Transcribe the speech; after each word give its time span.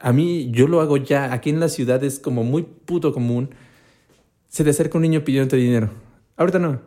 A 0.00 0.12
mí, 0.12 0.50
yo 0.52 0.68
lo 0.68 0.80
hago 0.80 0.96
ya. 0.96 1.32
Aquí 1.32 1.50
en 1.50 1.60
la 1.60 1.68
ciudad 1.68 2.02
es 2.04 2.18
como 2.18 2.44
muy 2.44 2.62
puto 2.62 3.12
común. 3.12 3.50
Se 4.48 4.64
te 4.64 4.70
acerca 4.70 4.98
un 4.98 5.02
niño 5.02 5.24
pidiéndote 5.24 5.56
dinero. 5.56 5.90
Ahorita 6.36 6.58
no. 6.58 6.80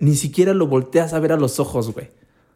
ni 0.00 0.14
siquiera 0.14 0.54
lo 0.54 0.66
volteas 0.66 1.12
a 1.12 1.20
ver 1.20 1.32
a 1.32 1.36
los 1.36 1.58
ojos, 1.60 1.92
güey. 1.92 2.06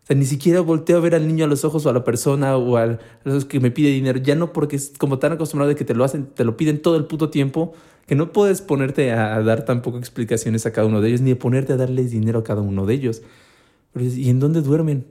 O 0.02 0.06
sea, 0.06 0.16
ni 0.16 0.26
siquiera 0.26 0.60
volteo 0.60 0.96
a 0.96 1.00
ver 1.00 1.14
al 1.14 1.28
niño 1.28 1.44
a 1.44 1.48
los 1.48 1.64
ojos 1.64 1.86
o 1.86 1.90
a 1.90 1.92
la 1.92 2.02
persona 2.02 2.56
o 2.56 2.76
a 2.76 2.98
los 3.22 3.44
que 3.44 3.60
me 3.60 3.70
pide 3.70 3.90
dinero. 3.90 4.18
Ya 4.18 4.34
no 4.34 4.52
porque 4.52 4.76
es 4.76 4.92
como 4.98 5.18
tan 5.18 5.32
acostumbrado 5.32 5.68
de 5.68 5.76
que 5.76 5.84
te 5.84 5.94
lo 5.94 6.02
hacen, 6.04 6.26
te 6.26 6.44
lo 6.44 6.56
piden 6.56 6.82
todo 6.82 6.96
el 6.96 7.04
puto 7.04 7.30
tiempo, 7.30 7.72
que 8.06 8.16
no 8.16 8.32
puedes 8.32 8.62
ponerte 8.62 9.12
a, 9.12 9.40
dar 9.42 9.64
tampoco 9.64 9.98
explicaciones 9.98 10.66
a 10.66 10.72
cada 10.72 10.88
uno 10.88 11.00
de 11.00 11.08
ellos, 11.08 11.20
ni 11.20 11.34
ponerte 11.34 11.72
a 11.74 11.76
darles 11.76 12.10
dinero 12.10 12.40
a 12.40 12.44
cada 12.44 12.62
uno 12.62 12.84
de 12.84 12.94
ellos. 12.94 13.22
¿Y 13.94 14.28
en 14.28 14.40
dónde 14.40 14.60
duermen? 14.60 15.06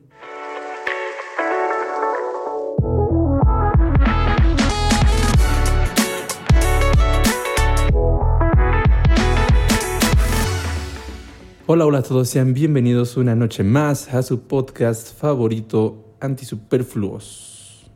Hola, 11.74 11.86
hola 11.86 12.00
a 12.00 12.02
todos, 12.02 12.28
sean 12.28 12.54
bienvenidos 12.54 13.16
una 13.16 13.34
noche 13.34 13.64
más 13.64 14.14
a 14.14 14.24
su 14.24 14.42
podcast 14.42 15.18
favorito, 15.18 16.18
Antisuperfluos. 16.20 17.90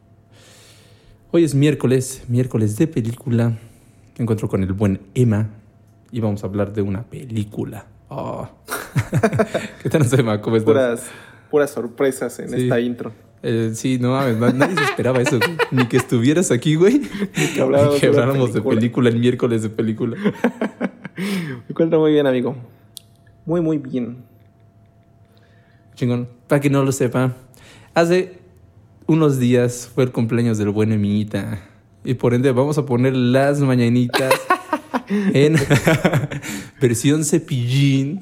Hoy 1.32 1.44
es 1.44 1.54
miércoles, 1.54 2.24
miércoles 2.30 2.78
de 2.78 2.88
película. 2.88 3.50
Me 3.50 4.24
encuentro 4.24 4.48
con 4.48 4.64
el 4.64 4.72
buen 4.72 5.02
Emma 5.14 5.50
y 6.10 6.22
vamos 6.22 6.46
a 6.46 6.48
hablar 6.48 6.72
de 6.72 6.84
una 6.84 7.04
película. 7.04 7.86
Oh. 8.08 8.48
¿Qué 9.84 9.90
tal, 9.90 10.08
Emma? 10.20 10.40
¿Cómo 10.40 10.56
estás? 10.56 10.74
Puras, 10.74 11.04
puras 11.52 11.72
sorpresas 11.72 12.40
en 12.40 12.54
esta 12.54 12.80
intro. 12.80 13.12
Eh, 13.44 13.72
sí, 13.74 14.00
no 14.00 14.12
mames, 14.12 14.38
nadie 14.56 14.78
se 14.78 14.84
esperaba 14.86 15.20
eso, 15.20 15.38
Ni 15.72 15.86
que 15.88 15.98
estuvieras 15.98 16.50
aquí, 16.50 16.76
güey. 16.76 17.02
Ni 17.36 17.48
que, 17.54 17.60
habláramos 18.08 18.54
de 18.54 18.62
película 18.62 19.10
el 19.10 19.20
miércoles 19.20 19.64
de 19.64 19.70
película. 19.70 20.16
Me 21.18 21.66
encuentro 21.68 22.00
muy 22.00 22.14
bien, 22.14 22.26
amigo. 22.26 22.56
Muy, 23.46 23.62
muy 23.62 23.78
bien. 23.78 24.24
Chingón. 25.96 26.28
Para 26.48 26.60
que 26.62 26.70
no 26.70 26.84
lo 26.84 26.92
sepa, 26.92 27.34
hace 27.94 28.40
unos 29.08 29.40
días 29.40 29.90
fue 29.94 30.04
el 30.04 30.12
cumpleaños 30.12 30.58
del 30.58 30.70
buen 30.70 30.92
Emita. 30.92 31.60
Y 32.04 32.16
por 32.16 32.34
ende 32.34 32.52
vamos 32.52 32.78
a 32.78 32.86
poner 32.86 33.16
las 33.16 33.60
mañanitas 33.62 34.34
en 35.34 35.56
versión 36.82 37.24
cepillín 37.24 38.20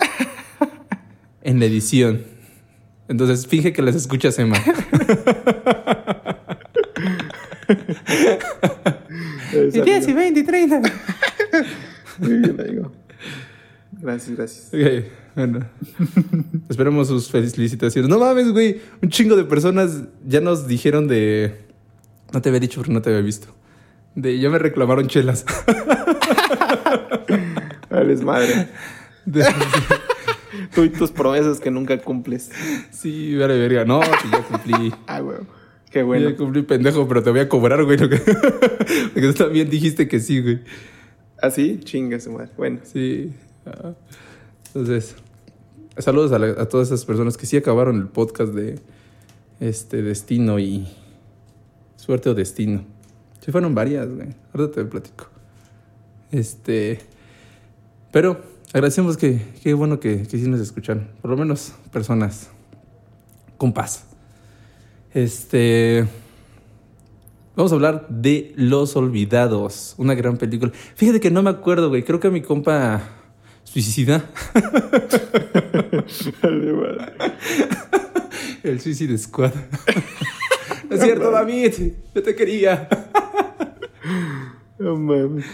en 1.42 1.60
la 1.60 1.66
edición. 1.66 2.24
Entonces 3.08 3.48
finge 3.48 3.74
que 3.74 3.82
las 3.82 3.96
escuchas, 3.96 4.38
Emma. 4.40 4.58
y 9.74 9.82
10 9.82 10.08
y 10.08 10.14
20 10.14 10.40
y 10.40 10.44
30. 10.44 10.82
Muy 12.20 12.38
bien, 12.38 12.60
amigo. 12.60 12.92
Gracias, 14.04 14.36
gracias. 14.36 14.70
bueno. 15.34 15.66
Esperemos 16.70 17.08
sus 17.08 17.32
felicitaciones. 17.32 18.10
No 18.10 18.20
mames, 18.20 18.52
güey. 18.52 18.82
Un 19.02 19.10
chingo 19.10 19.38
de 19.38 19.46
personas 19.46 20.04
ya 20.28 20.42
nos 20.42 20.68
dijeron 20.68 21.08
de. 21.08 21.56
No 22.34 22.42
te 22.42 22.50
había 22.50 22.60
dicho 22.60 22.82
porque 22.82 22.92
no 22.92 23.02
te 23.02 23.12
había 23.12 23.22
visto. 23.22 23.48
De 24.14 24.38
ya 24.38 24.50
me 24.50 24.60
reclamaron 24.60 25.08
chelas. 25.08 25.46
Vales 27.90 28.22
madre. 28.24 28.68
Tú 30.76 30.84
y 30.84 30.90
tus 30.90 31.12
promesas 31.12 31.62
que 31.62 31.72
nunca 31.72 31.98
cumples. 32.00 32.52
Sí, 32.92 33.38
vale, 33.38 33.58
verga. 33.58 33.86
No, 33.86 34.02
ya 34.02 34.44
cumplí. 34.44 34.94
ah, 35.08 35.22
güey. 35.22 35.38
Qué 35.90 36.04
bueno. 36.04 36.30
Ya 36.30 36.36
cumplí, 36.36 36.64
pendejo, 36.64 37.08
pero 37.08 37.24
te 37.24 37.30
voy 37.30 37.40
a 37.40 37.48
cobrar, 37.48 37.82
güey. 37.86 37.98
Porque 37.98 38.20
tú 39.14 39.34
también 39.34 39.70
dijiste 39.70 40.10
que 40.10 40.20
sí, 40.20 40.42
güey. 40.42 40.60
¿Ah, 41.42 41.50
sí? 41.50 41.80
Chingas, 41.84 42.28
madre. 42.28 42.50
Bueno. 42.58 42.80
Sí. 42.84 43.32
Entonces, 44.68 45.16
saludos 45.98 46.32
a, 46.32 46.66
todas 46.68 46.88
esas 46.88 47.06
personas 47.06 47.38
que 47.38 47.46
sí 47.46 47.58
acabaron 47.58 47.98
el 47.98 48.08
podcast 48.08 48.54
de 48.54 48.80
este 49.60 50.02
Destino 50.02 50.60
y 50.60 50.88
Suerte 51.96 52.30
o 52.30 52.34
Destino. 52.34 52.84
Sí 53.40 53.52
fueron 53.52 53.76
varias, 53.76 54.10
güey. 54.10 54.30
Ahorita 54.54 54.76
te 54.76 54.86
platico. 54.86 55.28
Este, 56.32 57.00
pero 58.12 58.42
agradecemos 58.74 59.18
que, 59.18 59.42
qué 59.62 59.74
bueno 59.74 60.00
que, 60.00 60.24
que 60.24 60.38
sí 60.38 60.50
nos 60.50 60.60
escuchan. 60.60 61.12
Por 61.22 61.32
lo 61.32 61.38
menos 61.38 61.74
personas 61.92 62.50
con 63.58 63.74
paz. 63.74 64.06
Este, 65.14 66.08
Vamos 67.56 67.72
a 67.72 67.76
hablar 67.76 68.08
de 68.10 68.52
Los 68.56 68.96
Olvidados, 68.96 69.94
una 69.98 70.16
gran 70.16 70.38
película. 70.38 70.72
Fíjate 70.96 71.20
que 71.20 71.30
no 71.30 71.44
me 71.44 71.52
acuerdo, 71.52 71.90
güey. 71.90 72.04
Creo 72.04 72.20
que 72.20 72.32
mi 72.32 72.42
compa 72.42 73.04
Suicida. 73.74 74.30
El 78.64 78.80
Suicide 78.80 79.18
Squad. 79.18 79.52
es 80.92 81.02
cierto, 81.02 81.32
David. 81.32 81.74
Yo 82.14 82.22
te 82.22 82.36
quería. 82.36 82.88
No 84.78 84.96
mames. 84.96 85.46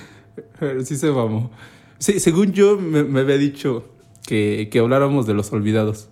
Pero 0.59 0.83
sí 0.83 0.97
se 0.97 1.09
mamó. 1.09 1.49
Sí, 1.97 2.19
según 2.19 2.51
yo 2.51 2.77
me, 2.77 3.21
había 3.21 3.37
dicho 3.37 3.85
que, 4.27 4.67
que, 4.69 4.79
habláramos 4.79 5.25
de 5.25 5.33
los 5.33 5.53
olvidados. 5.53 6.09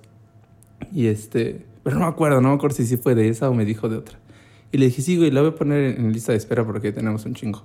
Y 0.94 1.07
este. 1.07 1.66
Pero 1.84 1.97
no 1.97 2.06
me 2.06 2.12
acuerdo, 2.12 2.40
no 2.40 2.47
me 2.50 2.56
acuerdo 2.56 2.78
si 2.78 2.85
sí 2.85 2.96
fue 2.96 3.16
de 3.16 3.28
esa 3.28 3.50
o 3.50 3.53
me 3.53 3.66
dijo 3.66 3.90
de 3.90 3.97
otra. 3.97 4.17
Y 4.72 4.78
le 4.78 4.85
dije, 4.85 5.01
sí, 5.01 5.17
güey, 5.17 5.31
la 5.31 5.41
voy 5.41 5.50
a 5.50 5.56
poner 5.56 6.00
en 6.00 6.13
lista 6.13 6.31
de 6.31 6.38
espera 6.38 6.66
porque 6.66 6.94
tenemos 6.94 7.25
un 7.25 7.34
chingo. 7.34 7.63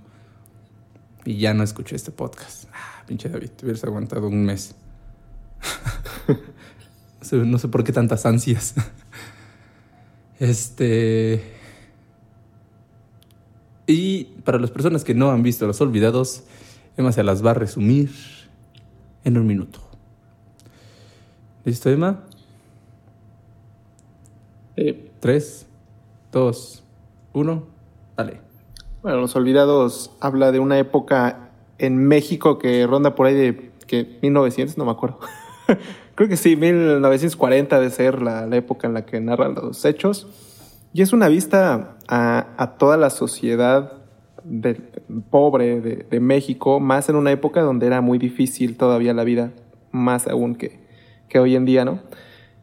Y 1.24 1.36
ya 1.36 1.54
no 1.54 1.62
escuché 1.62 1.94
este 1.94 2.10
podcast. 2.10 2.64
Ah, 2.72 2.91
pinche 3.06 3.28
David, 3.28 3.50
te 3.50 3.64
hubieras 3.64 3.84
aguantado 3.84 4.28
un 4.28 4.44
mes. 4.44 4.74
no, 7.32 7.58
sé, 7.58 7.68
por 7.68 7.84
qué 7.84 7.92
tantas 7.92 8.26
ansias. 8.26 8.74
este. 10.38 11.42
Y 13.86 14.24
para 14.44 14.58
las 14.58 14.70
personas 14.70 15.04
que 15.04 15.14
no 15.14 15.30
han 15.30 15.42
visto 15.42 15.66
Los 15.66 15.80
Olvidados, 15.80 16.44
Emma 16.96 17.12
se 17.12 17.22
las 17.22 17.44
va 17.44 17.50
a 17.50 17.54
resumir 17.54 18.10
en 19.24 19.38
un 19.38 19.46
minuto. 19.46 19.80
¿Listo, 21.64 21.90
Emma? 21.90 22.24
Eh. 24.76 25.10
Tres, 25.20 25.66
dos, 26.32 26.82
uno, 27.32 27.66
dale. 28.16 28.40
Bueno, 29.02 29.20
Los 29.20 29.36
Olvidados 29.36 30.10
habla 30.20 30.50
de 30.50 30.58
una 30.58 30.78
época 30.78 31.41
en 31.82 31.98
México 31.98 32.58
que 32.58 32.86
ronda 32.86 33.14
por 33.14 33.26
ahí 33.26 33.34
de 33.34 33.72
que 33.86 34.18
1900, 34.22 34.78
no 34.78 34.84
me 34.84 34.92
acuerdo. 34.92 35.18
Creo 36.14 36.28
que 36.28 36.36
sí, 36.36 36.54
1940 36.56 37.80
de 37.80 37.90
ser 37.90 38.22
la, 38.22 38.44
época 38.56 38.86
en 38.86 38.94
la 38.94 39.04
que 39.04 39.20
narran 39.20 39.54
los 39.54 39.84
hechos. 39.84 40.28
Y 40.94 41.02
es 41.02 41.12
una 41.12 41.28
vista 41.28 41.96
a, 42.08 42.74
toda 42.78 42.96
la 42.96 43.10
sociedad 43.10 43.94
pobre 45.30 45.80
de, 45.80 46.06
de, 46.08 46.20
México, 46.20 46.78
más 46.78 47.08
en 47.08 47.16
una 47.16 47.32
época 47.32 47.62
donde 47.62 47.86
era 47.86 48.00
muy 48.00 48.18
difícil 48.18 48.76
todavía 48.76 49.12
la 49.12 49.24
vida, 49.24 49.52
más 49.90 50.28
aún 50.28 50.54
que, 50.54 50.80
que 51.28 51.38
hoy 51.38 51.56
en 51.56 51.64
día, 51.64 51.84
¿no? 51.84 52.00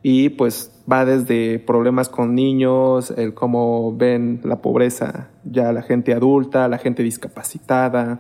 Y 0.02 0.30
pues 0.30 0.72
va 0.90 1.04
desde 1.04 1.60
problemas 1.60 2.08
con 2.08 2.36
niños, 2.36 3.12
el 3.12 3.34
cómo 3.34 3.96
ven 3.96 4.40
la 4.44 4.62
pobreza 4.62 5.30
ya 5.44 5.72
la 5.72 5.82
gente 5.82 6.14
adulta, 6.14 6.68
la 6.68 6.78
gente 6.78 7.04
discapacitada, 7.04 8.20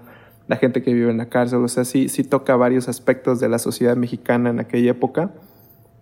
la 0.49 0.57
gente 0.57 0.81
que 0.81 0.91
vive 0.91 1.11
en 1.11 1.17
la 1.17 1.29
cárcel, 1.29 1.59
o 1.59 1.67
sea, 1.67 1.85
sí, 1.85 2.09
sí 2.09 2.23
toca 2.23 2.55
varios 2.55 2.89
aspectos 2.89 3.39
de 3.39 3.47
la 3.47 3.59
sociedad 3.59 3.95
mexicana 3.95 4.49
en 4.49 4.59
aquella 4.59 4.89
época. 4.91 5.31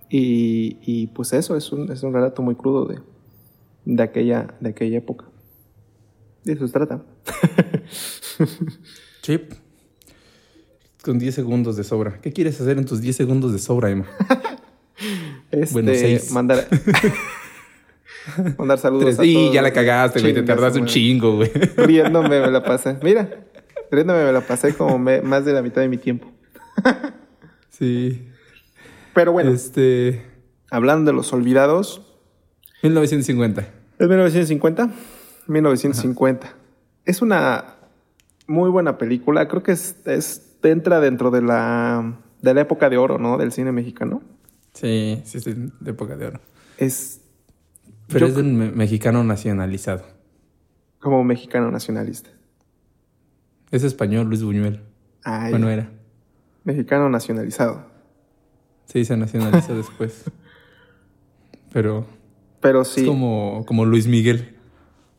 Y, 0.10 1.08
pues 1.08 1.34
eso, 1.34 1.58
es 1.58 1.74
un, 1.74 1.92
es 1.92 2.02
un 2.02 2.14
relato 2.14 2.42
muy 2.42 2.56
crudo 2.56 2.86
de, 2.86 3.00
de, 3.84 4.02
aquella, 4.02 4.56
de 4.62 4.70
aquella 4.70 5.00
época. 5.00 5.26
De 6.46 6.54
eso 6.54 6.66
se 6.66 6.72
trata. 6.72 7.04
Chip. 9.22 9.52
Con 11.04 11.20
10 11.20 11.36
segundos 11.36 11.76
de 11.76 11.84
sobra. 11.84 12.22
¿Qué 12.22 12.32
quieres 12.32 12.62
hacer 12.62 12.78
en 12.78 12.86
tus 12.86 13.02
10 13.02 13.18
segundos 13.18 13.52
de 13.52 13.60
sobra, 13.60 13.92
Emma? 13.92 14.06
Este, 15.50 15.72
bueno, 15.72 15.94
seis. 15.94 16.30
Mandar, 16.32 16.68
mandar 18.58 18.78
saludos 18.80 19.14
a 19.14 19.18
todos. 19.24 19.28
Y 19.28 19.54
ya 19.54 19.62
la 19.62 19.72
cagaste, 19.72 20.20
güey. 20.20 20.34
Te 20.34 20.44
tardaste 20.44 20.78
un 20.78 20.88
chingo, 20.88 21.38
güey. 21.38 21.50
Riéndome 21.78 22.42
me 22.42 22.52
la 22.52 22.62
pasé. 22.62 22.98
Mira, 23.02 23.30
riéndome 23.92 24.24
me 24.24 24.32
la 24.32 24.42
pasé 24.42 24.74
como 24.74 24.98
más 25.00 25.46
de 25.46 25.54
la 25.54 25.62
mitad 25.62 25.82
de 25.82 25.90
mi 25.90 25.98
tiempo. 25.98 26.32
sí. 27.70 28.28
Pero 29.14 29.32
bueno. 29.32 29.52
Este. 29.52 30.24
Hablando 30.70 31.12
de 31.12 31.16
los 31.16 31.32
olvidados. 31.34 32.02
1950. 32.84 33.62
¿Es 34.00 34.08
1950? 34.08 34.90
1950. 35.48 36.56
Es 37.06 37.22
una 37.22 37.78
muy 38.48 38.70
buena 38.70 38.98
película. 38.98 39.48
Creo 39.48 39.64
que 39.64 39.72
es, 39.72 39.96
es 40.06 40.48
entra 40.64 41.00
dentro 41.00 41.32
de 41.32 41.42
la, 41.42 42.20
de 42.42 42.54
la 42.54 42.62
época 42.62 42.90
de 42.90 42.98
oro, 42.98 43.18
¿no? 43.18 43.38
Del 43.38 43.52
cine 43.52 43.72
mexicano. 43.72 44.22
Sí, 44.74 45.22
sí, 45.26 45.40
sí, 45.40 45.54
de 45.80 45.92
época 45.92 46.16
de 46.16 46.28
oro. 46.28 46.40
Es. 46.78 47.22
Pero 48.08 48.28
es 48.28 48.36
de 48.36 48.42
un 48.42 48.76
mexicano 48.76 49.24
nacionalizado. 49.24 50.04
Como 51.00 51.24
mexicano 51.24 51.72
nacionalista. 51.72 52.30
Es 53.72 53.84
español, 53.84 54.28
Luis 54.28 54.44
Buñuel. 54.44 54.82
Ay, 55.24 55.52
Bueno, 55.52 55.70
era. 55.70 55.90
mexicano 56.64 57.10
nacionalizado. 57.10 57.86
Sí, 58.86 59.04
se 59.06 59.18
nacionalizó 59.18 59.76
después. 59.76 60.24
Pero 61.74 62.06
Pero 62.62 62.86
sí, 62.86 63.02
es 63.02 63.08
como, 63.08 63.64
como 63.68 63.86
Luis 63.86 64.08
Miguel. 64.08 64.56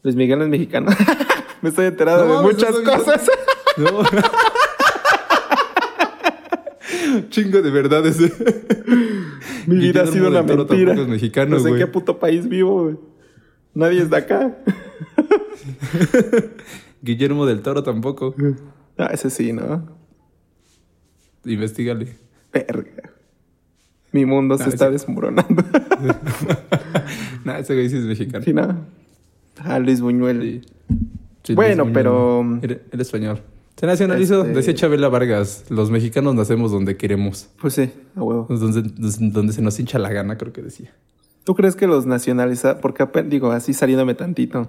Luis 0.02 0.16
Miguel 0.16 0.42
es 0.42 0.48
mexicano. 0.48 0.90
Me 1.62 1.68
estoy 1.70 1.86
enterado 1.86 2.26
No 2.26 2.38
de 2.38 2.42
muchas 2.44 2.74
cosas. 2.80 3.28
No. 3.76 4.02
Chingo 7.30 7.62
de 7.62 7.70
verdades. 7.70 8.18
Mi 9.66 9.76
vida 9.76 10.02
ha 10.02 10.06
sido 10.06 10.28
una 10.28 10.42
mentira. 10.42 10.94
mexicano, 10.94 11.56
no 11.56 11.62
sé 11.62 11.70
en 11.70 11.76
qué 11.78 11.86
puto 11.86 12.18
país 12.18 12.46
vivo, 12.48 12.82
güey. 12.84 12.96
Nadie 13.74 14.02
es 14.02 14.10
de 14.10 14.16
acá. 14.16 14.56
Guillermo 17.08 17.46
del 17.46 17.62
Toro 17.62 17.82
tampoco. 17.82 18.34
Ah, 18.98 19.10
ese 19.12 19.30
sí, 19.30 19.52
¿no? 19.54 19.88
Investígale. 21.44 22.16
Verga. 22.52 23.10
Mi 24.12 24.24
mundo 24.26 24.56
Ah, 24.58 24.64
se 24.64 24.68
está 24.70 24.84
ese- 24.86 24.92
desmoronando. 24.92 25.64
Nah, 27.44 27.58
ese 27.58 27.74
güey 27.74 27.88
sí 27.88 27.96
es 27.96 28.04
mexicano. 28.04 28.44
Sí, 28.44 28.52
¿no? 28.52 28.76
Ah, 29.58 29.78
Luis 29.78 30.00
Buñuel. 30.00 30.62
Sí. 30.88 30.96
Sí, 31.44 31.54
Bueno, 31.54 31.84
Luis 31.84 31.94
pero- 31.94 32.42
Buñuel. 32.42 32.60
Era, 32.64 32.80
era 32.92 33.02
español. 33.02 33.40
Se 33.76 33.86
nacionalizó. 33.86 34.42
Este- 34.42 34.52
Decía 34.54 34.74
Chabela 34.74 35.08
Vargas, 35.08 35.64
los 35.70 35.90
mexicanos 35.90 36.34
nacemos 36.34 36.72
donde 36.72 36.96
queremos. 36.96 37.48
Pues 37.60 37.74
sí, 37.74 37.90
a 38.16 38.22
huevo. 38.22 38.46
Donde, 38.50 38.82
donde 39.30 39.52
se 39.52 39.62
nos 39.62 39.78
hincha 39.80 39.98
la 39.98 40.12
gana, 40.12 40.36
creo 40.36 40.52
que 40.52 40.62
decía. 40.62 40.92
¿Tú 41.44 41.54
crees 41.54 41.74
que 41.76 41.86
los 41.86 42.04
nacionalizados, 42.04 42.80
porque 42.82 43.06
digo, 43.22 43.50
así 43.52 43.72
saliéndome 43.72 44.14
tantito, 44.14 44.68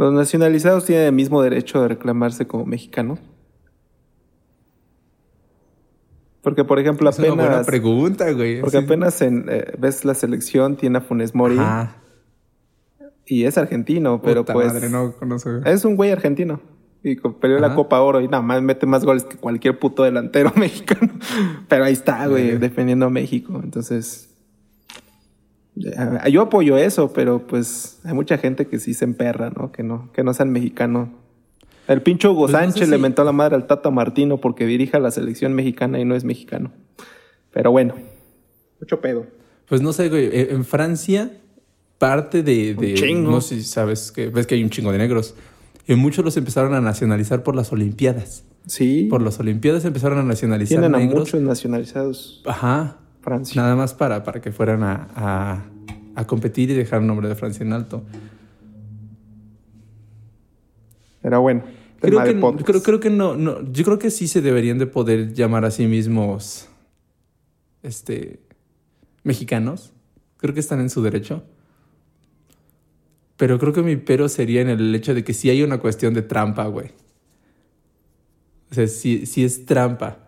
los 0.00 0.12
nacionalizados 0.14 0.84
tienen 0.86 1.06
el 1.06 1.12
mismo 1.12 1.42
derecho 1.42 1.82
de 1.82 1.88
reclamarse 1.88 2.46
como 2.46 2.64
mexicanos? 2.66 3.18
Porque, 6.42 6.64
por 6.64 6.78
ejemplo, 6.78 7.10
Es 7.10 7.18
una 7.18 7.28
buena 7.28 7.44
apenas, 7.44 7.66
pregunta, 7.66 8.32
güey. 8.32 8.60
porque 8.60 8.78
Sí. 8.78 8.84
apenas 8.84 9.20
en, 9.20 9.46
eh, 9.50 9.72
ves 9.78 10.04
la 10.06 10.14
selección, 10.14 10.76
tiene 10.76 10.98
a 10.98 11.00
Funes 11.02 11.34
Mori 11.34 11.58
Ajá. 11.58 11.96
y 13.26 13.44
es 13.44 13.58
argentino, 13.58 14.22
pero 14.22 14.42
Puta 14.42 14.54
pues 14.54 14.68
madre, 14.72 14.88
no 14.88 15.12
conozco. 15.12 15.50
es 15.66 15.84
un 15.84 15.96
güey 15.96 16.10
argentino. 16.12 16.60
Y 17.02 17.16
co- 17.16 17.38
perdió 17.38 17.58
la 17.60 17.68
Ajá. 17.68 17.76
Copa 17.76 18.00
Oro 18.00 18.20
y 18.20 18.28
nada 18.28 18.42
más 18.42 18.60
mete 18.62 18.84
más 18.86 19.04
goles 19.04 19.24
que 19.24 19.36
cualquier 19.36 19.78
puto 19.78 20.02
delantero 20.02 20.52
mexicano. 20.56 21.12
Pero 21.68 21.84
ahí 21.84 21.92
está, 21.92 22.26
güey, 22.26 22.56
defendiendo 22.58 23.06
a 23.06 23.10
México. 23.10 23.60
Entonces, 23.62 24.29
yo 26.30 26.42
apoyo 26.42 26.76
eso, 26.76 27.12
pero 27.12 27.46
pues 27.46 28.00
hay 28.04 28.14
mucha 28.14 28.38
gente 28.38 28.66
que 28.66 28.78
sí 28.78 28.94
se 28.94 29.04
emperra, 29.04 29.50
¿no? 29.50 29.72
Que 29.72 29.82
no, 29.82 30.10
que 30.12 30.22
no 30.22 30.34
sean 30.34 30.50
mexicanos. 30.50 31.08
El 31.88 32.02
pincho 32.02 32.30
Hugo 32.32 32.42
Pues 32.42 32.52
no 32.52 32.58
sé 32.58 32.64
Sánchez 32.66 32.88
le 32.88 32.96
si- 32.96 33.02
mentó 33.02 33.22
a 33.22 33.24
la 33.24 33.32
madre 33.32 33.56
al 33.56 33.66
Tata 33.66 33.90
Martino 33.90 34.38
porque 34.40 34.64
dirige 34.66 34.96
a 34.96 35.00
la 35.00 35.10
selección 35.10 35.54
mexicana 35.54 35.98
y 35.98 36.04
no 36.04 36.14
es 36.14 36.24
mexicano. 36.24 36.70
Pero 37.52 37.72
bueno, 37.72 37.94
mucho 38.80 39.00
pedo. 39.00 39.26
Pues 39.68 39.82
no 39.82 39.92
sé, 39.92 40.08
güey. 40.08 40.26
eh, 40.26 40.48
En 40.52 40.64
Francia, 40.64 41.30
parte 41.98 42.42
de. 42.44 42.74
de 42.74 42.90
Un 42.90 42.94
chingo. 42.94 43.30
No 43.32 43.40
sé 43.40 43.56
si 43.56 43.64
sabes 43.64 44.12
que 44.12 44.28
ves 44.28 44.46
que 44.46 44.54
hay 44.54 44.62
un 44.62 44.70
chingo 44.70 44.92
de 44.92 44.98
negros. 44.98 45.34
Y 45.88 45.94
muchos 45.96 46.24
los 46.24 46.36
empezaron 46.36 46.74
a 46.74 46.80
nacionalizar 46.80 47.42
por 47.42 47.56
las 47.56 47.72
Olimpiadas. 47.72 48.44
Sí, 48.66 49.06
Por 49.10 49.22
las 49.22 49.40
Olimpiadas 49.40 49.84
empezaron 49.86 50.18
a 50.18 50.22
nacionalizar 50.22 50.78
tienen 50.80 50.94
a 50.94 50.98
negros. 50.98 51.20
muchos 51.20 51.40
nacionalizados 51.40 52.42
Ajá. 52.46 52.98
Francia. 53.20 53.60
Nada 53.60 53.76
más 53.76 53.94
para, 53.94 54.24
para 54.24 54.40
que 54.40 54.52
fueran 54.52 54.82
a, 54.82 55.08
a, 55.14 55.64
a 56.14 56.26
competir 56.26 56.70
y 56.70 56.74
dejar 56.74 57.00
el 57.00 57.06
nombre 57.06 57.28
de 57.28 57.34
Francia 57.34 57.64
en 57.64 57.72
alto. 57.72 58.02
Pero 61.22 61.40
bueno, 61.42 61.62
Creo 62.00 62.24
que, 62.24 62.32
de 62.32 62.64
creo, 62.64 62.82
creo 62.82 63.00
que 63.00 63.10
no, 63.10 63.36
no. 63.36 63.60
Yo 63.72 63.84
creo 63.84 63.98
que 63.98 64.10
sí 64.10 64.26
se 64.26 64.40
deberían 64.40 64.78
de 64.78 64.86
poder 64.86 65.34
llamar 65.34 65.66
a 65.66 65.70
sí 65.70 65.86
mismos. 65.86 66.68
Este. 67.82 68.40
mexicanos. 69.22 69.92
Creo 70.38 70.54
que 70.54 70.60
están 70.60 70.80
en 70.80 70.88
su 70.88 71.02
derecho. 71.02 71.44
Pero 73.36 73.58
creo 73.58 73.72
que 73.74 73.82
mi 73.82 73.96
pero 73.96 74.28
sería 74.28 74.62
en 74.62 74.70
el 74.70 74.94
hecho 74.94 75.14
de 75.14 75.24
que 75.24 75.34
sí 75.34 75.50
hay 75.50 75.62
una 75.62 75.78
cuestión 75.78 76.14
de 76.14 76.22
trampa, 76.22 76.66
güey. 76.66 76.92
O 78.70 78.74
sea, 78.74 78.86
sí, 78.86 79.26
sí 79.26 79.44
es 79.44 79.66
trampa. 79.66 80.18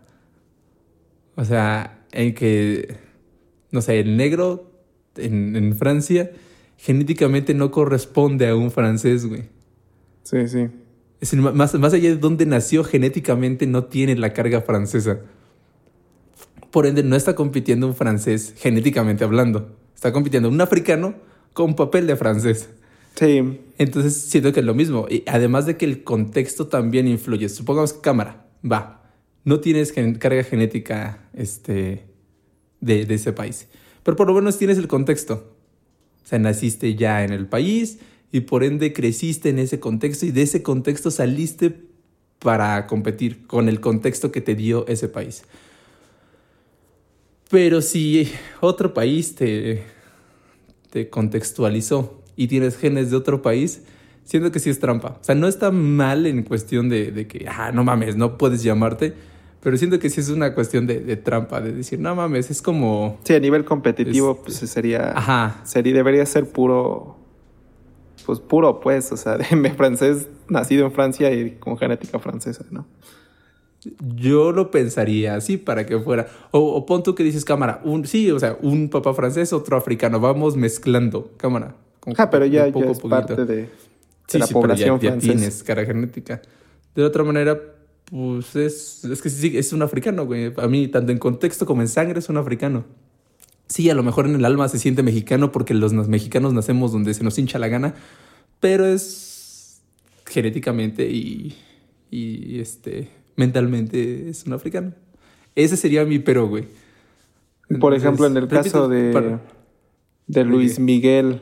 O 1.37 1.45
sea, 1.45 2.02
en 2.13 2.35
que. 2.35 2.97
No 3.71 3.81
sé, 3.81 4.01
el 4.01 4.17
negro 4.17 4.71
en, 5.17 5.57
en 5.57 5.75
Francia 5.77 6.31
genéticamente 6.77 7.55
no 7.55 7.71
corresponde 7.71 8.49
a 8.49 8.57
un 8.57 8.71
francés, 8.71 9.27
güey. 9.27 9.45
Sí, 10.25 10.49
sí. 10.49 10.69
Es 11.21 11.35
más, 11.35 11.75
más 11.75 11.95
allá 11.95 12.09
de 12.09 12.17
dónde 12.17 12.47
nació 12.47 12.83
genéticamente, 12.83 13.69
no 13.69 13.85
tiene 13.85 14.17
la 14.17 14.33
carga 14.33 14.61
francesa. 14.63 15.21
Por 16.73 16.87
ende, 16.87 17.05
no 17.05 17.15
está 17.15 17.37
compitiendo 17.37 17.87
un 17.87 17.95
francés 17.95 18.55
genéticamente 18.59 19.23
hablando. 19.23 19.77
Está 19.95 20.13
compitiendo 20.13 20.49
un 20.49 20.61
africano 20.61 21.15
con 21.53 21.77
papel 21.77 22.09
de 22.09 22.17
francés. 22.17 22.71
Sí, 23.15 23.61
Entonces, 23.79 24.17
siento 24.17 24.53
que 24.53 24.61
es 24.61 24.67
lo 24.67 24.75
mismo. 24.75 25.07
Y 25.09 25.23
además 25.29 25.67
de 25.67 25.77
que 25.77 25.85
el 25.85 26.03
contexto 26.03 26.67
también 26.67 27.07
influye. 27.07 27.49
Supongamos 27.49 27.93
que 27.93 28.01
cámara, 28.01 28.47
va. 28.65 29.02
No 29.45 29.61
tienes 29.61 29.93
carga 29.93 30.45
genética 30.45 31.29
este, 31.35 32.05
de, 32.81 33.05
de 33.07 33.15
ese 33.15 33.33
país. 33.33 33.69
Pero 34.03 34.17
por 34.17 34.27
lo 34.27 34.35
menos 34.35 34.59
tienes 34.59 34.79
el 34.79 34.89
contexto. 34.89 35.55
O 36.25 36.27
sea, 36.27 36.39
naciste 36.39 36.95
ya 36.95 37.25
en 37.25 37.33
el 37.33 37.47
país 37.47 37.99
y 38.31 38.41
por 38.41 38.65
ende 38.65 38.93
creciste 38.93 39.51
en 39.51 39.59
ese 39.59 39.81
contexto 39.81 40.27
y 40.27 40.31
de 40.31 40.43
ese 40.43 40.63
contexto 40.63 41.11
saliste 41.11 41.75
para 42.39 42.87
competir 42.87 43.47
con 43.47 43.69
el 43.69 43.81
contexto 43.81 44.33
que 44.33 44.41
te 44.41 44.55
dio 44.55 44.87
ese 44.89 45.09
país. 45.09 45.45
Pero 47.51 47.83
si 47.83 48.33
otro 48.61 48.95
país 48.95 49.35
te, 49.35 49.83
te 50.91 51.11
contextualizó 51.11 52.23
y 52.35 52.49
tienes 52.49 52.77
genes 52.77 53.11
de 53.11 53.17
otro 53.17 53.43
país, 53.43 53.83
siento 54.25 54.51
que 54.51 54.59
sí 54.59 54.71
es 54.71 54.81
trampa. 54.81 55.19
O 55.21 55.25
sea, 55.25 55.35
no 55.35 55.47
está 55.47 55.71
mal 55.71 56.27
en 56.27 56.43
cuestión 56.43 56.89
de, 56.89 57.13
de 57.13 57.27
que, 57.27 57.47
ah, 57.49 57.71
no 57.73 57.85
mames, 57.85 58.17
no 58.17 58.39
puedes 58.39 58.63
llamarte, 58.63 59.13
pero 59.63 59.77
siento 59.77 59.99
que 59.99 60.11
sí 60.11 60.21
es 60.21 60.29
una 60.29 60.55
cuestión 60.55 60.87
de, 60.87 61.01
de 61.01 61.17
trampa, 61.17 61.61
de 61.61 61.73
decir, 61.73 61.99
no 62.01 62.15
mames, 62.15 62.51
es 62.51 62.61
como... 62.61 63.19
sí, 63.25 63.35
a 63.35 63.41
nivel 63.41 63.65
competitivo, 63.65 64.33
Es- 64.33 64.39
pues 64.61 64.71
sería. 64.71 65.13
Ajá, 65.17 65.61
Sería, 65.65 65.95
debería 65.95 66.27
ser 66.27 66.47
puro. 66.51 67.17
Pues 68.27 68.39
puro, 68.41 68.81
pues, 68.81 69.11
o 69.13 69.17
sea, 69.17 69.37
de 69.39 69.71
francés, 69.73 70.29
nacido 70.49 70.85
en 70.87 70.93
Francia 70.93 71.33
y 71.33 71.53
con 71.59 71.77
genética 71.79 72.19
francesa, 72.19 72.65
¿no? 72.71 72.87
Yo 74.15 74.53
lo 74.53 74.71
pensaría 74.71 75.35
así 75.35 75.57
para 75.57 75.85
que 75.87 75.99
fuera. 75.99 76.29
O, 76.53 76.61
o 76.61 76.87
pon 76.87 77.03
tú 77.03 77.17
que 77.17 77.25
dices, 77.25 77.45
cámara, 77.45 77.81
un, 77.85 78.07
sí, 78.07 78.31
o 78.31 78.39
sea, 78.39 78.57
un 78.63 78.89
papá 78.89 79.13
francés, 79.13 79.53
otro 79.53 79.77
africano, 79.77 80.21
vamos 80.21 80.57
mezclando, 80.57 81.33
cámara. 81.37 81.75
como 81.99 82.15
Ah, 82.19 82.31
pero 82.31 82.47
ya, 82.47 82.67
poco 82.67 82.85
ya 82.87 82.91
es 82.93 83.01
parte 83.01 83.35
de, 83.35 83.45
de 83.57 83.69
Sí, 84.29 84.39
la 84.39 84.47
sí, 84.47 84.55
pero 84.55 84.63
población 84.63 85.01
ya, 85.01 85.03
ya 85.03 85.11
francesa. 85.11 85.33
tienes 85.35 85.63
cara 85.65 85.85
genética. 85.85 86.41
De 86.95 87.03
otra 87.03 87.25
manera, 87.25 87.59
pues 88.13 88.55
es, 88.57 89.05
es 89.07 89.23
que 89.23 89.31
sí, 89.31 89.57
es 89.57 89.73
un 89.73 89.81
africano, 89.81 90.27
güey. 90.27 90.53
A 90.59 90.69
mí, 90.69 90.87
tanto 90.89 91.13
en 91.13 91.19
contexto 91.19 91.65
como 91.65 91.81
en 91.81 91.89
sangre, 91.89 92.19
es 92.19 92.29
un 92.29 92.37
africano. 92.37 92.85
Sí, 93.69 93.89
a 93.89 93.95
lo 93.95 94.03
mejor 94.03 94.27
en 94.27 94.35
el 94.35 94.45
alma 94.45 94.69
se 94.69 94.79
siente 94.79 95.03
mexicano 95.03 95.51
porque 95.51 95.73
los 95.73 95.95
mexicanos 95.95 96.53
nacemos 96.53 96.93
donde 96.93 97.15
se 97.15 97.25
nos 97.25 97.39
hincha 97.39 97.59
la 97.59 97.69
gana, 97.69 97.95
pero 98.61 98.85
es 98.85 99.81
genéticamente 100.27 101.09
y, 101.11 101.57
y 102.11 102.61
este, 102.61 103.09
mentalmente 103.37 104.29
es 104.29 104.45
un 104.45 104.53
africano. 104.53 104.93
Ese 105.55 105.79
sería 105.79 106.05
mi 106.05 106.19
pero, 106.19 106.47
güey. 106.49 106.65
Por 107.81 107.95
Entonces, 107.95 108.03
ejemplo, 108.03 108.27
en 108.27 108.37
el 108.37 108.43
repito, 108.43 108.63
caso 108.63 108.89
de, 108.89 109.11
para- 109.13 109.41
de 110.27 110.45
Luis? 110.45 110.79
Miguel, 110.79 111.41